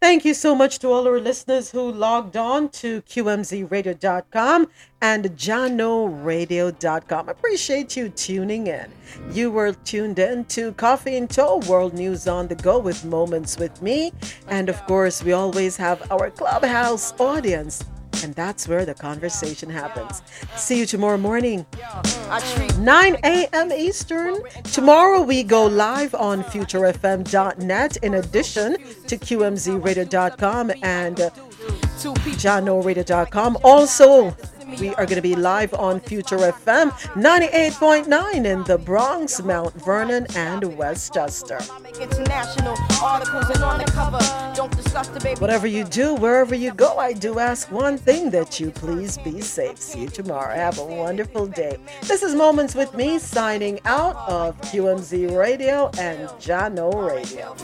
[0.00, 4.68] Thank you so much to all our listeners who logged on to QMZRadio.com
[5.02, 7.28] and JanoRadio.com.
[7.28, 8.90] Appreciate you tuning in.
[9.30, 13.58] You were tuned in to Coffee in Toe World News on the Go with Moments
[13.58, 14.10] with Mi.
[14.48, 17.84] And of course, we always have our Clubhouse audience
[18.22, 20.22] and that's where the conversation happens.
[20.56, 21.66] See you tomorrow morning,
[22.78, 23.72] 9 a.m.
[23.72, 24.36] Eastern.
[24.64, 28.76] Tomorrow we go live on futurefm.net in addition
[29.06, 31.30] to QMZRadio.com and uh.
[33.64, 34.36] Also,
[34.78, 40.26] we are going to be live on Future FM 98.9 in the Bronx, Mount Vernon,
[40.36, 41.58] and Westchester.
[45.38, 49.40] Whatever you do, wherever you go, I do ask one thing that you please be
[49.40, 49.78] safe.
[49.78, 50.54] See you tomorrow.
[50.54, 51.78] Have a wonderful day.
[52.02, 57.54] This is Moments with Mi signing out of QMZ Radio and Jano Radio.